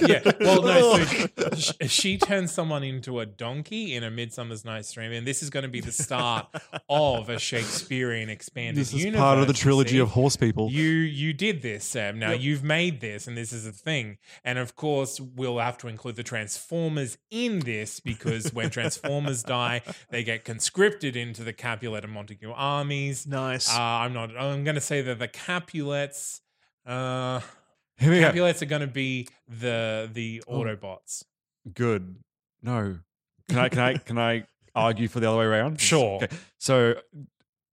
Yeah. 0.07 0.21
Well, 0.41 0.63
no. 0.63 1.05
So 1.05 1.55
she, 1.57 1.89
she 1.89 2.19
turns 2.19 2.53
someone 2.53 2.83
into 2.83 3.21
a 3.21 3.27
donkey 3.27 3.95
in 3.95 4.05
a 4.05 4.11
Midsummer's 4.11 4.65
Night's 4.65 4.93
Dream, 4.93 5.13
and 5.13 5.27
this 5.27 5.43
is 5.43 5.51
going 5.51 5.63
to 5.63 5.69
be 5.69 5.81
the 5.81 5.93
start 5.93 6.47
of 6.89 7.29
a 7.29 7.39
Shakespearean 7.39 8.29
expanded 8.29 8.77
this 8.77 8.93
is 8.93 9.05
universe. 9.05 9.21
part 9.21 9.39
of 9.39 9.47
the 9.47 9.53
trilogy 9.53 9.99
of 9.99 10.11
horse 10.11 10.37
people. 10.37 10.71
You 10.71 10.91
you 10.91 11.33
did 11.33 11.63
this, 11.63 11.85
Sam. 11.85 12.19
Now 12.19 12.33
you've 12.57 12.65
made 12.65 13.01
this, 13.01 13.27
and 13.27 13.37
this 13.37 13.53
is 13.53 13.67
a 13.67 13.73
thing. 13.73 14.17
And 14.45 14.59
of 14.59 14.75
course, 14.77 15.21
we'll 15.21 15.59
have 15.59 15.77
to 15.79 15.89
include 15.89 16.17
the 16.17 16.23
Transformers 16.23 17.19
in 17.31 17.61
this 17.61 18.01
because 18.01 18.53
when 18.53 18.71
Transformers 18.71 19.43
die, 19.59 19.83
they 20.11 20.25
get 20.25 20.45
conscripted 20.45 21.17
into 21.17 21.45
the 21.45 21.53
Capulet 21.53 22.05
and 22.05 22.13
Montague 22.13 22.51
armies. 22.55 23.27
Nice. 23.27 23.71
Uh, 23.71 23.81
I'm 23.81 24.13
not. 24.15 24.37
I'm 24.37 24.65
going 24.65 24.75
to 24.77 24.81
say 24.81 25.03
that 25.03 25.19
the 25.19 25.29
Capulets. 25.29 26.41
Uh, 26.87 27.41
Here 27.99 28.11
we 28.11 28.21
go. 28.21 28.27
Capulets 28.29 28.63
are 28.63 28.67
going 28.67 28.81
to 28.81 28.87
be 28.87 29.29
the 29.49 30.09
the 30.13 30.43
Oh. 30.49 30.61
Autobots. 30.61 31.25
Good. 31.75 32.17
No. 32.63 32.99
Can 33.49 33.59
I? 33.59 33.69
Can 33.69 33.79
I? 33.81 33.97
Can 33.99 34.19
I 34.19 34.47
argue 34.75 35.09
for 35.09 35.21
the 35.21 35.29
other 35.29 35.39
way 35.39 35.45
around? 35.45 35.81
Sure. 35.81 36.17
Okay. 36.17 36.29
So, 36.59 36.95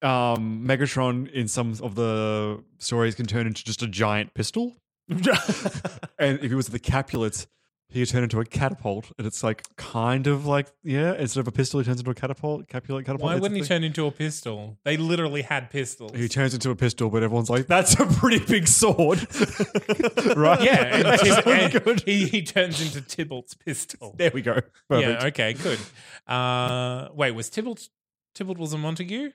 um, 0.03 0.65
Megatron 0.67 1.31
in 1.31 1.47
some 1.47 1.75
of 1.81 1.95
the 1.95 2.63
stories 2.79 3.15
can 3.15 3.25
turn 3.25 3.47
into 3.47 3.63
just 3.63 3.81
a 3.81 3.87
giant 3.87 4.33
pistol, 4.33 4.75
and 5.09 6.39
if 6.39 6.49
he 6.49 6.55
was 6.55 6.67
the 6.67 6.79
Capulets, 6.79 7.47
he 7.93 7.99
could 7.99 8.09
turn 8.09 8.23
into 8.23 8.39
a 8.39 8.45
catapult, 8.45 9.11
and 9.19 9.27
it's 9.27 9.43
like 9.43 9.63
kind 9.75 10.25
of 10.25 10.47
like 10.47 10.67
yeah, 10.83 11.13
instead 11.13 11.41
of 11.41 11.47
a 11.47 11.51
pistol, 11.51 11.79
he 11.79 11.85
turns 11.85 11.99
into 11.99 12.09
a 12.09 12.15
catapult. 12.15 12.67
Capulet 12.67 13.05
catapult. 13.05 13.31
Why 13.31 13.35
wouldn't 13.35 13.59
he 13.61 13.65
turn 13.65 13.83
into 13.83 14.07
a 14.07 14.11
pistol? 14.11 14.79
They 14.83 14.97
literally 14.97 15.43
had 15.43 15.69
pistols. 15.69 16.11
He 16.15 16.27
turns 16.27 16.55
into 16.55 16.71
a 16.71 16.75
pistol, 16.75 17.11
but 17.11 17.21
everyone's 17.21 17.51
like, 17.51 17.67
"That's 17.67 17.93
a 17.99 18.07
pretty 18.07 18.39
big 18.39 18.67
sword." 18.67 19.19
right? 20.35 20.63
yeah, 20.63 20.95
and, 20.95 21.19
Tib- 21.19 21.47
and 21.47 21.83
good. 21.83 22.03
he, 22.03 22.25
he 22.25 22.41
turns 22.41 22.81
into 22.81 23.01
Tybalt's 23.01 23.53
pistol. 23.53 24.15
There 24.17 24.31
we 24.33 24.41
go. 24.41 24.59
Perfect. 24.89 25.21
Yeah, 25.21 25.27
okay, 25.27 25.53
good. 25.53 25.79
Uh, 26.25 27.09
wait, 27.13 27.31
was 27.31 27.51
Tybalt 27.51 27.89
Tybalt 28.33 28.57
was 28.57 28.73
a 28.73 28.77
Montague? 28.79 29.29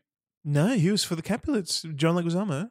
No, 0.45 0.68
he 0.76 0.91
was 0.91 1.05
for 1.05 1.14
the 1.16 1.22
Capulets. 1.22 1.82
John 1.95 2.14
Leguizamo. 2.16 2.70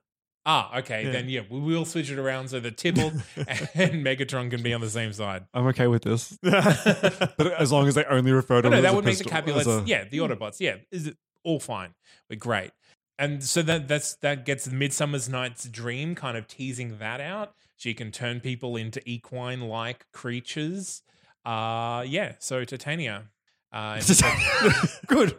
Ah, 0.50 0.78
okay, 0.80 1.04
Yeah. 1.06 1.12
then 1.12 1.28
yeah, 1.30 1.42
we 1.50 1.60
will 1.60 1.84
switch 1.84 2.10
it 2.10 2.18
around 2.18 2.48
so 2.50 2.60
that 2.62 2.78
Tybalt 2.78 3.14
and 3.36 4.06
Megatron 4.06 4.50
can 4.50 4.64
be 4.64 4.74
on 4.74 4.80
the 4.80 4.90
same 4.90 5.12
side. 5.12 5.46
I'm 5.54 5.68
okay 5.68 5.88
with 5.88 6.04
this, 6.04 6.38
but 6.42 7.54
as 7.60 7.72
long 7.72 7.88
as 7.90 7.96
they 7.96 8.06
only 8.06 8.32
refer 8.32 8.62
to 8.62 8.70
No, 8.70 8.76
no, 8.76 8.78
him 8.78 8.80
as 8.80 8.84
that 8.84 8.94
a 8.94 8.96
would 8.96 9.06
make 9.06 9.18
the 9.18 9.24
Capulets, 9.26 9.68
a- 9.68 9.84
yeah, 9.86 10.06
the 10.10 10.20
Autobots, 10.20 10.62
yeah, 10.62 10.78
is 10.90 11.08
it 11.08 11.18
all 11.44 11.60
fine? 11.60 11.96
We're 12.30 12.38
great, 12.40 12.72
and 13.20 13.44
so 13.44 13.62
that 13.64 13.90
that's 13.90 14.16
that 14.18 14.46
gets 14.46 14.70
Midsummer's 14.70 15.28
Night's 15.28 15.66
Dream 15.66 16.16
kind 16.16 16.38
of 16.38 16.48
teasing 16.48 16.98
that 17.00 17.20
out. 17.20 17.54
She 17.76 17.94
can 17.94 18.12
turn 18.12 18.40
people 18.40 18.78
into 18.78 19.02
equine-like 19.08 20.06
creatures. 20.14 21.04
Uh, 21.46 22.04
yeah. 22.08 22.34
So 22.40 22.64
Titania, 22.64 23.26
uh, 23.74 24.02
and, 24.24 24.74
good, 25.08 25.36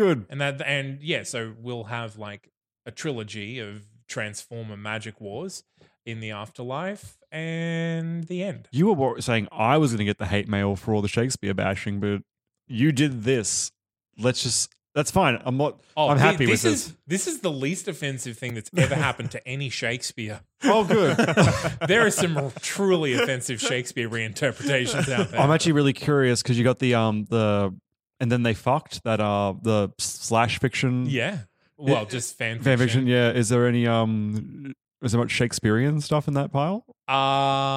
good. 0.00 0.26
and 0.30 0.40
that 0.40 0.60
and 0.62 1.02
yeah, 1.02 1.22
so 1.22 1.54
we'll 1.58 1.84
have 1.84 2.16
like 2.18 2.50
a 2.86 2.90
trilogy 2.90 3.58
of 3.58 3.82
Transformer 4.08 4.76
Magic 4.76 5.20
Wars 5.20 5.62
in 6.06 6.20
the 6.20 6.30
afterlife 6.30 7.18
and 7.30 8.24
the 8.24 8.42
end. 8.42 8.68
You 8.72 8.92
were 8.92 9.20
saying 9.20 9.48
I 9.52 9.76
was 9.78 9.90
going 9.92 9.98
to 9.98 10.04
get 10.04 10.18
the 10.18 10.26
hate 10.26 10.48
mail 10.48 10.76
for 10.76 10.94
all 10.94 11.02
the 11.02 11.08
Shakespeare 11.08 11.54
bashing, 11.54 12.00
but 12.00 12.22
you 12.66 12.90
did 12.92 13.22
this. 13.24 13.70
Let's 14.18 14.42
just 14.42 14.72
That's 14.94 15.10
fine. 15.10 15.40
I'm 15.44 15.56
not. 15.56 15.80
Oh, 15.96 16.08
I'm 16.08 16.18
happy 16.18 16.46
this 16.46 16.64
with 16.64 16.72
is 16.72 16.86
this. 16.86 16.96
this 17.06 17.26
is 17.28 17.40
the 17.40 17.50
least 17.50 17.86
offensive 17.86 18.36
thing 18.38 18.54
that's 18.54 18.70
ever 18.76 18.94
happened 18.96 19.30
to 19.32 19.46
any 19.48 19.68
Shakespeare. 19.70 20.40
Oh, 20.64 20.84
good. 20.84 21.16
There 21.88 22.04
are 22.04 22.10
some 22.10 22.52
truly 22.60 23.14
offensive 23.14 23.60
Shakespeare 23.60 24.10
reinterpretations 24.10 25.08
out 25.10 25.28
there. 25.30 25.40
I'm 25.40 25.50
actually 25.50 25.72
really 25.72 25.94
curious 25.94 26.42
because 26.42 26.58
you 26.58 26.64
got 26.64 26.78
the 26.80 26.94
um 26.96 27.24
the 27.30 27.74
and 28.20 28.30
then 28.30 28.42
they 28.42 28.54
fucked 28.54 29.02
that 29.04 29.20
uh 29.20 29.54
the 29.62 29.90
slash 29.98 30.58
fiction 30.60 31.06
yeah. 31.06 31.38
Well, 31.76 32.04
just 32.04 32.36
fan 32.36 32.56
fiction. 32.58 32.64
fan 32.64 32.78
fiction. 32.78 33.06
Yeah. 33.06 33.30
Is 33.30 33.48
there 33.48 33.66
any 33.66 33.86
um 33.86 34.74
is 35.02 35.12
there 35.12 35.20
much 35.20 35.30
Shakespearean 35.30 36.00
stuff 36.02 36.28
in 36.28 36.34
that 36.34 36.52
pile? 36.52 36.84
Uh, 37.08 37.12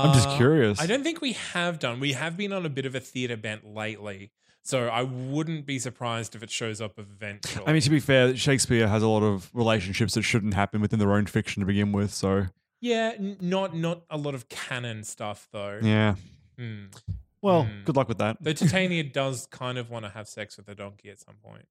I'm 0.07 0.13
just 0.13 0.29
curious. 0.35 0.79
I 0.81 0.87
don't 0.87 1.03
think 1.03 1.21
we 1.21 1.33
have 1.53 1.79
done. 1.79 2.01
We 2.01 2.11
have 2.11 2.35
been 2.35 2.51
on 2.51 2.65
a 2.65 2.69
bit 2.69 2.85
of 2.85 2.95
a 2.95 2.99
theatre 2.99 3.37
bent 3.37 3.65
lately, 3.65 4.31
so 4.61 4.87
I 4.89 5.03
wouldn't 5.03 5.65
be 5.65 5.79
surprised 5.79 6.35
if 6.35 6.43
it 6.43 6.49
shows 6.51 6.81
up 6.81 6.99
eventually. 6.99 7.65
I 7.65 7.71
mean, 7.71 7.81
to 7.81 7.89
be 7.89 8.01
fair, 8.01 8.35
Shakespeare 8.35 8.89
has 8.89 9.01
a 9.03 9.07
lot 9.07 9.23
of 9.23 9.49
relationships 9.53 10.15
that 10.15 10.23
shouldn't 10.23 10.53
happen 10.53 10.81
within 10.81 10.99
their 10.99 11.13
own 11.13 11.25
fiction 11.25 11.61
to 11.61 11.65
begin 11.65 11.93
with. 11.93 12.13
So 12.13 12.47
yeah, 12.81 13.13
n- 13.17 13.37
not 13.39 13.73
not 13.73 14.01
a 14.09 14.17
lot 14.17 14.35
of 14.35 14.49
canon 14.49 15.05
stuff 15.05 15.47
though. 15.53 15.79
yeah. 15.81 16.15
Hmm. 16.59 16.87
Well, 17.43 17.65
Hmm. 17.65 17.83
good 17.83 17.95
luck 17.95 18.07
with 18.07 18.17
that. 18.17 18.37
Though 18.41 18.53
Titania 18.53 19.03
does 19.03 19.45
kind 19.51 19.77
of 19.77 19.89
want 19.91 20.05
to 20.05 20.09
have 20.09 20.27
sex 20.27 20.57
with 20.57 20.67
a 20.69 20.73
donkey 20.75 21.09
at 21.09 21.19
some 21.19 21.35
point. 21.43 21.67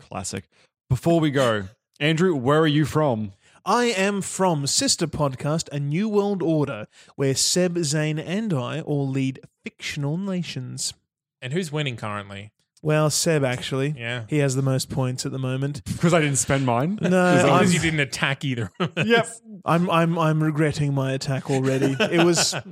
Classic. 0.00 0.44
Before 0.90 1.20
we 1.20 1.30
go, 1.30 1.68
Andrew, 2.00 2.34
where 2.34 2.60
are 2.60 2.66
you 2.66 2.84
from? 2.84 3.32
I 3.64 3.86
am 3.86 4.22
from 4.22 4.66
Sister 4.66 5.06
Podcast, 5.06 5.68
A 5.72 5.78
New 5.80 6.08
World 6.08 6.42
Order, 6.42 6.86
where 7.16 7.34
Seb, 7.34 7.78
Zane, 7.84 8.18
and 8.18 8.52
I 8.52 8.80
all 8.80 9.06
lead 9.08 9.40
fictional 9.64 10.16
nations. 10.18 10.94
And 11.42 11.52
who's 11.52 11.70
winning 11.70 11.96
currently? 11.96 12.52
Well, 12.80 13.10
Seb, 13.10 13.44
actually. 13.44 13.94
Yeah. 13.98 14.24
He 14.28 14.38
has 14.38 14.54
the 14.54 14.62
most 14.62 14.88
points 14.88 15.26
at 15.26 15.32
the 15.32 15.38
moment. 15.38 15.82
Because 15.92 16.14
I 16.14 16.20
didn't 16.20 16.36
spend 16.38 16.64
mine. 16.64 16.98
No, 17.02 17.08
Because 17.08 17.44
I'm, 17.44 17.70
you 17.72 17.78
didn't 17.80 18.00
attack 18.00 18.44
either. 18.44 18.70
of 18.80 18.96
us. 18.96 19.06
Yep. 19.06 19.28
I'm, 19.64 19.90
I'm, 19.90 20.18
I'm 20.18 20.42
regretting 20.42 20.94
my 20.94 21.12
attack 21.12 21.50
already. 21.50 21.96
It 22.00 22.24
was. 22.24 22.54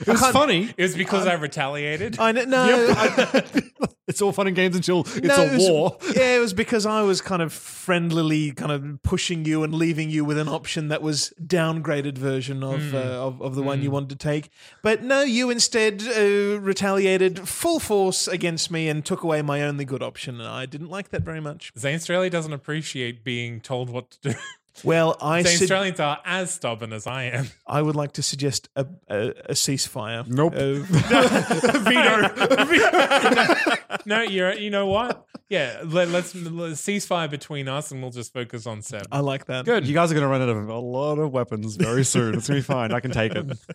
It 0.00 0.08
was 0.08 0.20
funny. 0.28 0.72
It 0.76 0.82
was 0.82 0.96
because 0.96 1.26
I 1.26 1.34
retaliated. 1.34 2.18
I 2.18 2.32
kn- 2.32 2.50
no, 2.50 2.64
I, 2.96 3.42
it's 4.08 4.20
all 4.20 4.32
fun 4.32 4.46
and 4.46 4.54
games 4.56 4.76
until 4.76 5.00
it's 5.00 5.20
no, 5.22 5.36
a 5.36 5.46
it 5.46 5.52
was- 5.52 5.68
war. 5.70 5.96
Yeah, 6.14 6.36
it 6.36 6.40
was 6.40 6.52
because 6.52 6.84
I 6.84 7.02
was 7.02 7.20
kind 7.22 7.40
of 7.40 7.52
friendlily 7.52 8.54
kind 8.54 8.70
of 8.70 9.02
pushing 9.02 9.44
you 9.44 9.62
and 9.62 9.74
leaving 9.74 10.10
you 10.10 10.24
with 10.24 10.36
an 10.38 10.48
option 10.48 10.88
that 10.88 11.00
was 11.02 11.32
downgraded 11.42 12.18
version 12.18 12.62
of 12.62 12.82
Hmm. 12.90 12.96
uh, 12.96 12.98
of, 13.00 13.40
of 13.40 13.54
the 13.54 13.62
one 13.62 13.80
you 13.82 13.90
wanted 13.90 14.10
to 14.10 14.16
take. 14.16 14.50
But 14.82 15.02
no, 15.02 15.22
you 15.22 15.48
instead 15.50 16.02
uh, 16.02 16.60
retaliated 16.60 17.48
full 17.48 17.80
force 17.80 18.28
against 18.28 18.70
me 18.70 18.88
and 18.88 19.04
took 19.04 19.22
away 19.22 19.40
my 19.42 19.62
only 19.62 19.84
good 19.84 20.02
option, 20.02 20.38
and 20.40 20.48
I 20.48 20.66
didn't 20.66 20.90
like 20.90 21.08
that 21.10 21.22
very 21.22 21.40
much. 21.40 21.72
Zane 21.78 21.94
Australia 21.94 22.28
doesn't 22.30 22.52
appreciate 22.52 23.24
being 23.24 23.60
told 23.60 23.88
what 23.88 24.10
to 24.10 24.30
do. 24.30 24.34
Well, 24.84 25.16
I 25.20 25.42
Zane 25.42 25.58
said 25.58 25.64
Australians 25.64 26.00
are 26.00 26.18
as 26.24 26.52
stubborn 26.52 26.92
as 26.92 27.06
I 27.06 27.24
am. 27.24 27.46
I 27.66 27.82
would 27.82 27.94
like 27.94 28.12
to 28.12 28.22
suggest 28.22 28.68
a, 28.74 28.86
a, 29.08 29.28
a 29.50 29.52
ceasefire. 29.52 30.26
Nope. 30.26 30.54
of- 30.54 30.90
No, 34.06 34.22
you're. 34.22 34.54
You 34.54 34.70
know 34.70 34.86
what? 34.86 35.26
Yeah, 35.48 35.82
let, 35.84 36.08
let's, 36.08 36.34
let's 36.34 36.80
ceasefire 36.80 37.30
between 37.30 37.68
us, 37.68 37.90
and 37.90 38.00
we'll 38.00 38.10
just 38.10 38.32
focus 38.32 38.66
on 38.66 38.82
Seb. 38.82 39.06
I 39.12 39.20
like 39.20 39.46
that. 39.46 39.66
Good. 39.66 39.86
You 39.86 39.94
guys 39.94 40.10
are 40.10 40.14
going 40.14 40.24
to 40.24 40.28
run 40.28 40.42
out 40.42 40.48
of 40.48 40.68
a 40.68 40.78
lot 40.78 41.18
of 41.18 41.30
weapons 41.30 41.76
very 41.76 42.04
soon. 42.04 42.34
It's 42.34 42.48
going 42.48 42.62
to 42.62 42.66
be 42.66 42.72
fine. 42.72 42.92
I 42.92 43.00
can 43.00 43.10
take 43.10 43.34
it. 43.34 43.58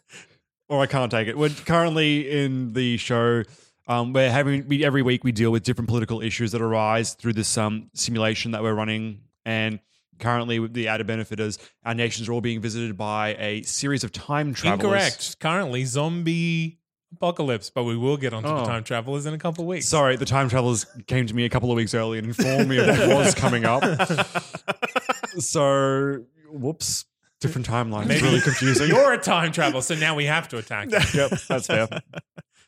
Or 0.69 0.81
I 0.81 0.85
can't 0.85 1.09
take 1.09 1.29
it. 1.29 1.37
We're 1.37 1.47
currently 1.47 2.29
in 2.43 2.73
the 2.73 2.97
show. 2.97 3.43
Um, 3.87 4.11
we're 4.11 4.29
having 4.29 4.67
we, 4.67 4.83
every 4.83 5.01
week 5.01 5.23
we 5.23 5.31
deal 5.31 5.49
with 5.49 5.63
different 5.63 5.87
political 5.87 6.21
issues 6.21 6.51
that 6.51 6.61
arise 6.61 7.13
through 7.13 7.33
this 7.33 7.57
um, 7.57 7.89
simulation 7.93 8.51
that 8.51 8.61
we're 8.61 8.73
running. 8.73 9.21
And 9.45 9.79
currently, 10.19 10.65
the 10.67 10.87
added 10.87 11.07
benefit 11.07 11.39
is 11.39 11.57
our 11.85 11.93
nations 11.93 12.27
are 12.29 12.33
all 12.33 12.41
being 12.41 12.61
visited 12.61 12.97
by 12.97 13.35
a 13.39 13.61
series 13.63 14.03
of 14.03 14.11
time 14.11 14.53
travelers. 14.53 14.83
Incorrect. 14.85 15.39
Currently, 15.39 15.85
zombie 15.85 16.79
apocalypse, 17.13 17.69
but 17.69 17.83
we 17.85 17.95
will 17.95 18.17
get 18.17 18.33
onto 18.33 18.49
the 18.49 18.55
Oh. 18.55 18.65
time 18.65 18.83
travelers 18.83 19.25
in 19.25 19.33
a 19.33 19.37
couple 19.37 19.63
of 19.63 19.67
weeks. 19.67 19.87
Sorry, 19.87 20.15
the 20.17 20.25
time 20.25 20.49
travelers 20.49 20.85
came 21.07 21.25
to 21.27 21.33
me 21.33 21.45
a 21.45 21.49
couple 21.49 21.71
of 21.71 21.77
weeks 21.77 21.93
early 21.93 22.17
and 22.17 22.27
informed 22.27 22.67
me 22.67 22.77
of 22.77 22.87
what 22.87 23.07
was 23.17 23.33
coming 23.35 23.63
up. 23.65 23.81
so, 25.39 26.23
whoops, 26.51 27.05
different 27.39 27.67
timeline. 27.67 28.09
It's 28.09 28.21
really 28.21 28.41
confusing. 28.41 28.87
You're 28.89 29.13
a 29.13 29.17
time 29.17 29.51
traveler, 29.51 29.81
so 29.81 29.95
now 29.95 30.15
we 30.15 30.25
have 30.25 30.47
to 30.49 30.57
attack 30.57 30.91
you. 30.91 30.99
yep, 31.21 31.31
that's 31.47 31.67
fair. 31.67 31.87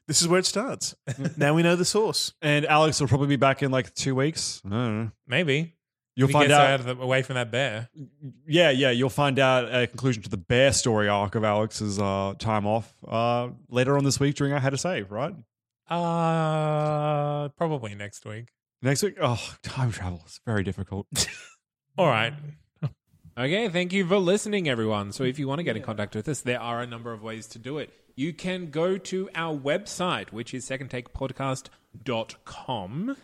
This 0.08 0.24
is 0.24 0.28
where 0.28 0.40
it 0.40 0.48
starts. 0.48 0.96
Mm. 1.08 1.38
now 1.38 1.54
we 1.54 1.62
know 1.62 1.76
the 1.76 1.86
source. 1.86 2.34
And 2.42 2.66
Alex 2.66 3.00
will 3.00 3.08
probably 3.08 3.28
be 3.28 3.36
back 3.36 3.62
in 3.62 3.70
like 3.70 3.94
two 3.94 4.16
weeks. 4.16 4.60
I 4.66 4.70
don't 4.70 5.04
know. 5.04 5.12
Maybe. 5.28 5.76
You'll 6.20 6.28
He 6.28 6.34
find 6.34 6.52
out. 6.52 6.82
out 6.82 6.86
the, 6.86 6.98
away 7.02 7.22
from 7.22 7.36
that 7.36 7.50
bear. 7.50 7.88
yeah, 8.46 8.72
yeah. 8.72 8.90
You'll 8.92 9.10
find 9.10 9.40
out 9.40 9.74
a 9.74 9.88
conclusion 9.88 10.22
to 10.24 10.30
the 10.30 10.36
bear 10.36 10.74
story 10.74 11.08
arc 11.08 11.36
of 11.36 11.46
Alex's 11.46 11.98
uh, 11.98 12.34
time 12.38 12.68
off 12.68 12.94
uh, 13.08 13.48
later 13.70 13.98
on 13.98 14.04
this 14.04 14.20
week 14.20 14.36
during 14.36 14.52
our 14.52 14.60
Had 14.60 14.72
to 14.72 14.78
Save, 14.78 15.14
right? 15.14 15.34
Uh, 15.90 17.48
probably 17.58 17.96
next 17.96 18.26
week. 18.26 18.50
Next 18.82 19.02
week. 19.02 19.16
Oh, 19.22 19.40
time 19.64 19.94
travel 19.94 20.22
is 20.28 20.42
very 20.46 20.64
difficult. 20.64 21.08
All 21.98 22.08
right. 22.08 22.34
Okay, 23.38 23.70
thank 23.70 23.94
you 23.94 24.06
for 24.06 24.18
listening, 24.18 24.68
everyone. 24.68 25.14
So, 25.14 25.24
if 25.24 25.40
you 25.40 25.48
want 25.48 25.60
to 25.60 25.64
get 25.64 25.78
in 25.78 25.84
contact 25.84 26.16
with 26.16 26.28
us, 26.28 26.42
there 26.42 26.60
are 26.60 26.82
a 26.82 26.86
number 26.86 27.14
of 27.14 27.24
ways 27.24 27.48
to 27.48 27.58
do 27.60 27.78
it. 27.78 27.94
You 28.18 28.34
can 28.34 28.72
go 28.72 28.98
to 28.98 29.30
our 29.34 29.58
website, 29.58 30.34
which 30.34 30.54
is 30.54 30.68
secondtakepodcast.com. 30.68 33.16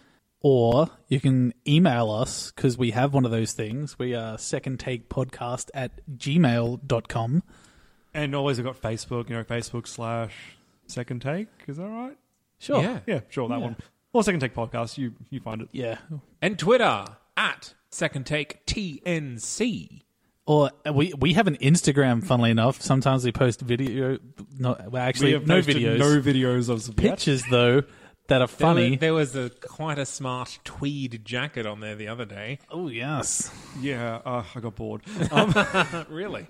Or 0.47 0.91
you 1.07 1.19
can 1.19 1.55
email 1.67 2.11
us 2.11 2.51
because 2.51 2.77
we 2.77 2.91
have 2.91 3.15
one 3.15 3.25
of 3.25 3.31
those 3.31 3.53
things. 3.53 3.97
We 3.97 4.13
are 4.13 4.37
second 4.37 4.79
take 4.79 5.09
podcast 5.09 5.71
at 5.73 5.91
gmail.com. 6.19 7.41
and 8.13 8.35
always 8.35 8.59
I've 8.59 8.65
got 8.65 8.79
Facebook, 8.79 9.27
you 9.27 9.35
know, 9.37 9.43
Facebook 9.43 9.87
slash 9.87 10.35
second 10.85 11.23
take. 11.23 11.47
Is 11.65 11.77
that 11.77 11.87
right? 11.87 12.15
Sure. 12.59 12.79
Yeah. 12.79 12.99
Yeah, 13.07 13.19
sure, 13.27 13.49
that 13.49 13.59
one. 13.59 13.75
Or 14.13 14.23
second 14.23 14.39
take 14.39 14.53
podcast. 14.53 14.99
You 14.99 15.13
you 15.31 15.39
find 15.39 15.63
it. 15.63 15.69
Yeah. 15.71 15.97
And 16.43 16.59
Twitter 16.59 17.05
at 17.35 17.73
Second 17.89 18.27
Take 18.27 18.63
TNC. 18.67 20.03
Or 20.45 20.69
uh, 20.87 20.93
we 20.93 21.11
we 21.17 21.33
have 21.33 21.47
an 21.47 21.57
Instagram, 21.57 22.23
funnily 22.23 22.51
enough. 22.51 22.79
Sometimes 22.81 23.25
we 23.25 23.31
post 23.31 23.61
video. 23.61 24.19
No, 24.59 24.77
well, 24.89 25.01
actually, 25.01 25.29
We 25.29 25.33
have 25.33 25.47
no 25.47 25.59
videos. 25.59 25.97
No 25.97 26.21
videos 26.21 26.69
of 26.69 26.87
yet. 26.89 26.97
pictures, 26.97 27.43
though, 27.49 27.81
that 28.27 28.41
are 28.41 28.47
There 28.47 28.67
wa- 28.67 28.73
funny. 28.73 28.95
There 28.95 29.13
was 29.13 29.35
a 29.35 29.49
quite 29.49 29.99
a 29.99 30.05
smart 30.05 30.59
tweed 30.63 31.23
jacket 31.25 31.65
on 31.65 31.79
there 31.79 31.95
the 31.95 32.07
other 32.07 32.25
day. 32.25 32.59
oh, 32.71 32.87
yes. 32.87 33.51
Yeah, 33.79 34.19
uh, 34.25 34.43
I 34.55 34.59
got 34.59 34.75
bored. 34.75 35.01
really? 36.09 36.47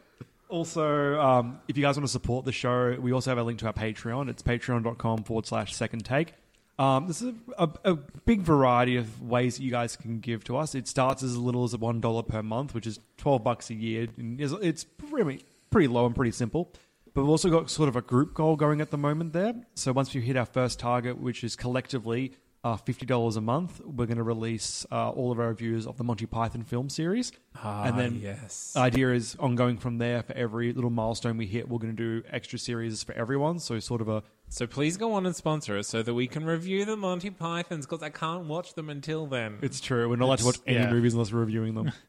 Also, 0.48 1.20
um, 1.20 1.60
if 1.68 1.76
you 1.78 1.84
guys 1.84 1.98
want 1.98 2.06
to 2.06 2.12
support 2.12 2.46
the 2.46 2.52
show, 2.52 2.96
we 3.00 3.12
also 3.12 3.32
have 3.32 3.38
a 3.38 3.44
link 3.44 3.60
to 3.60 3.66
our 3.68 3.74
Patreon. 3.74 4.30
It's 4.30 4.44
patreon.com 4.44 5.24
forward 5.24 5.46
slash 5.46 5.74
second 5.74 6.06
take. 6.06 6.34
Um, 6.78 7.08
this 7.08 7.22
is 7.22 7.34
a, 7.58 7.70
a, 7.84 7.92
a 7.94 7.96
big 8.26 8.42
variety 8.42 8.98
of 8.98 9.22
ways 9.22 9.58
that 9.58 9.64
you 9.64 9.72
guys 9.72 9.96
can 9.96 10.20
give 10.20 10.44
to 10.46 10.58
us. 10.58 10.76
It 10.76 10.88
starts 10.88 11.24
as 11.24 11.36
little 11.38 11.64
as 11.64 11.74
$1 11.74 12.28
per 12.28 12.44
month, 12.44 12.74
which 12.76 12.86
is 12.86 13.00
12 13.18 13.44
bucks 13.44 13.70
a 13.70 13.74
year. 13.74 14.08
And 14.18 14.40
it's- 14.42 14.60
it's 14.62 14.84
pretty, 14.84 15.44
pretty 15.72 15.88
low 15.88 16.06
and 16.06 16.14
pretty 16.16 16.32
simple. 16.32 16.72
But 17.16 17.22
we've 17.22 17.30
also 17.30 17.50
got 17.50 17.70
sort 17.70 17.88
of 17.88 17.96
a 17.96 18.02
group 18.02 18.34
goal 18.34 18.58
going 18.58 18.82
at 18.82 18.92
the 18.92 18.98
moment 18.98 19.32
there. 19.32 19.56
So 19.74 19.94
once 19.94 20.14
we 20.14 20.20
hit 20.20 20.36
our 20.36 20.46
first 20.46 20.80
target, 20.80 21.18
which 21.18 21.46
is 21.46 21.56
collectively 21.56 22.34
uh, 22.66 22.76
$50 22.76 23.38
a 23.38 23.42
month, 23.42 23.80
we're 23.86 24.06
going 24.06 24.18
to 24.18 24.24
release 24.24 24.86
uh, 24.92 25.12
all 25.12 25.32
of 25.32 25.40
our 25.40 25.48
reviews 25.48 25.88
of 25.88 25.96
the 25.96 26.04
Monty 26.04 26.26
Python 26.26 26.64
film 26.64 26.90
series. 26.90 27.32
and 27.64 27.98
then 27.98 28.20
yes. 28.22 28.74
the 28.74 28.82
idea 28.82 29.14
is 29.14 29.38
ongoing 29.40 29.78
from 29.78 29.98
there. 29.98 30.24
For 30.24 30.34
every 30.34 30.74
little 30.74 30.90
milestone 30.90 31.38
we 31.38 31.46
hit, 31.46 31.70
we're 31.70 31.80
going 31.80 31.96
to 31.96 32.22
do 32.22 32.28
extra 32.30 32.60
series 32.60 33.02
for 33.02 33.14
everyone. 33.14 33.60
So 33.60 33.80
sort 33.80 34.02
of 34.02 34.10
a 34.10 34.22
So 34.50 34.68
please 34.68 34.98
go 34.98 35.14
on 35.14 35.26
and 35.26 35.34
sponsor 35.34 35.78
us 35.78 35.88
so 35.88 36.04
that 36.04 36.14
we 36.14 36.28
can 36.28 36.44
review 36.44 36.84
the 36.84 36.98
Monty 36.98 37.30
Pythons 37.30 37.86
because 37.86 38.04
I 38.04 38.10
can't 38.10 38.48
watch 38.48 38.74
them 38.74 38.90
until 38.90 39.26
then. 39.26 39.60
it's 39.62 39.80
true. 39.80 40.10
We're 40.10 40.18
not 40.18 40.26
allowed 40.26 40.40
to 40.40 40.46
watch 40.46 40.60
any 40.68 40.80
yeah. 40.80 40.92
movies 40.92 41.14
unless 41.14 41.32
we're 41.32 41.40
reviewing 41.40 41.76
them. 41.76 41.94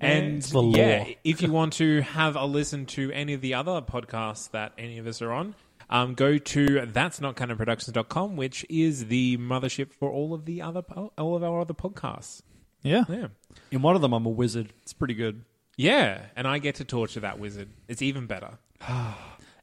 And 0.00 0.48
yeah, 0.76 1.06
if 1.24 1.42
you 1.42 1.50
want 1.50 1.72
to 1.74 2.02
have 2.02 2.36
a 2.36 2.44
listen 2.44 2.86
to 2.86 3.10
any 3.12 3.34
of 3.34 3.40
the 3.40 3.54
other 3.54 3.80
podcasts 3.82 4.50
that 4.52 4.72
any 4.78 4.98
of 4.98 5.06
us 5.06 5.20
are 5.20 5.32
on, 5.32 5.54
um, 5.90 6.14
go 6.14 6.38
to 6.38 6.86
that's 6.86 7.20
not 7.20 7.34
productions.com, 7.36 8.36
which 8.36 8.64
is 8.68 9.06
the 9.06 9.36
mothership 9.38 9.92
for 9.92 10.10
all 10.10 10.34
of 10.34 10.44
the 10.44 10.62
other 10.62 10.82
po- 10.82 11.12
all 11.18 11.34
of 11.34 11.42
our 11.42 11.60
other 11.60 11.74
podcasts. 11.74 12.42
Yeah. 12.82 13.04
Yeah. 13.08 13.28
In 13.70 13.82
one 13.82 13.96
of 13.96 14.02
them, 14.02 14.12
I'm 14.12 14.26
a 14.26 14.30
wizard. 14.30 14.72
It's 14.82 14.92
pretty 14.92 15.14
good. 15.14 15.44
Yeah, 15.76 16.26
and 16.34 16.46
I 16.46 16.58
get 16.58 16.76
to 16.76 16.84
torture 16.84 17.20
that 17.20 17.38
wizard. 17.38 17.68
It's 17.86 18.02
even 18.02 18.26
better. 18.26 18.58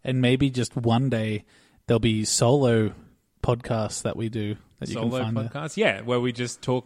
And 0.08 0.22
maybe 0.22 0.52
just 0.52 0.76
one 0.76 1.10
day 1.10 1.46
there'll 1.88 2.00
be 2.00 2.26
solo 2.26 2.94
podcasts 3.42 4.04
that 4.04 4.16
we 4.16 4.30
do 4.30 4.56
that 4.80 4.88
you 4.88 4.94
Solo 4.94 5.20
can 5.24 5.34
find. 5.34 5.50
there. 5.50 5.70
Yeah, 5.76 6.02
where 6.02 6.20
we 6.20 6.32
just 6.32 6.62
talk 6.62 6.86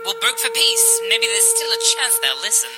No, 0.00 0.08
we 0.08 0.12
will 0.14 0.20
broke 0.20 0.38
for 0.38 0.50
peace. 0.50 1.00
Maybe 1.08 1.26
there's 1.26 1.54
still 1.56 1.70
a 1.70 1.80
chance 1.96 2.18
they'll 2.20 2.40
listen. 2.40 2.70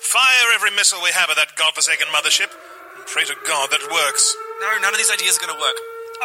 Fire 0.00 0.48
every 0.54 0.70
missile 0.72 1.00
we 1.02 1.10
have 1.10 1.28
at 1.30 1.36
that 1.36 1.54
godforsaken 1.56 2.06
mothership. 2.08 2.50
And 2.96 3.06
pray 3.06 3.24
to 3.24 3.34
God 3.46 3.70
that 3.70 3.80
it 3.82 3.90
works. 3.92 4.34
No, 4.60 4.78
none 4.80 4.92
of 4.92 4.98
these 4.98 5.10
ideas 5.12 5.36
are 5.36 5.40
going 5.46 5.54
to 5.54 5.60
work. 5.60 5.76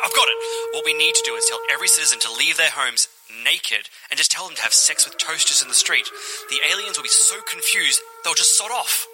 I've 0.04 0.14
got 0.16 0.28
it. 0.28 0.36
What 0.74 0.84
we 0.86 0.94
need 0.94 1.14
to 1.16 1.24
do 1.26 1.36
is 1.36 1.46
tell 1.48 1.60
every 1.72 1.88
citizen 1.88 2.20
to 2.20 2.32
leave 2.34 2.58
their 2.58 2.70
homes 2.72 3.08
naked 3.44 3.90
and 4.10 4.18
just 4.18 4.32
tell 4.32 4.48
them 4.48 4.56
to 4.56 4.62
have 4.64 4.74
sex 4.74 5.06
with 5.06 5.18
toasters 5.18 5.62
in 5.62 5.68
the 5.68 5.74
street. 5.74 6.08
The 6.50 6.60
aliens 6.72 6.98
will 6.98 7.04
be 7.04 7.10
so 7.10 7.36
confused, 7.50 8.02
they'll 8.24 8.34
just 8.34 8.58
sod 8.58 8.72
off. 8.72 9.08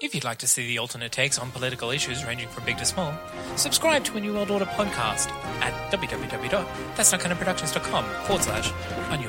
If 0.00 0.14
you'd 0.14 0.22
like 0.24 0.38
to 0.38 0.46
see 0.46 0.64
the 0.68 0.78
alternate 0.78 1.10
takes 1.10 1.40
on 1.40 1.50
political 1.50 1.90
issues 1.90 2.24
ranging 2.24 2.46
from 2.48 2.64
big 2.64 2.78
to 2.78 2.84
small, 2.84 3.12
subscribe 3.56 4.04
to 4.04 4.16
a 4.16 4.20
New 4.20 4.32
World 4.32 4.52
Order 4.52 4.66
podcast 4.66 5.28
at 5.60 5.72
www.that'snotcanonproductions.com 5.92 8.04
forward 8.04 8.44
slash 8.44 8.70
a 9.10 9.16
New 9.16 9.28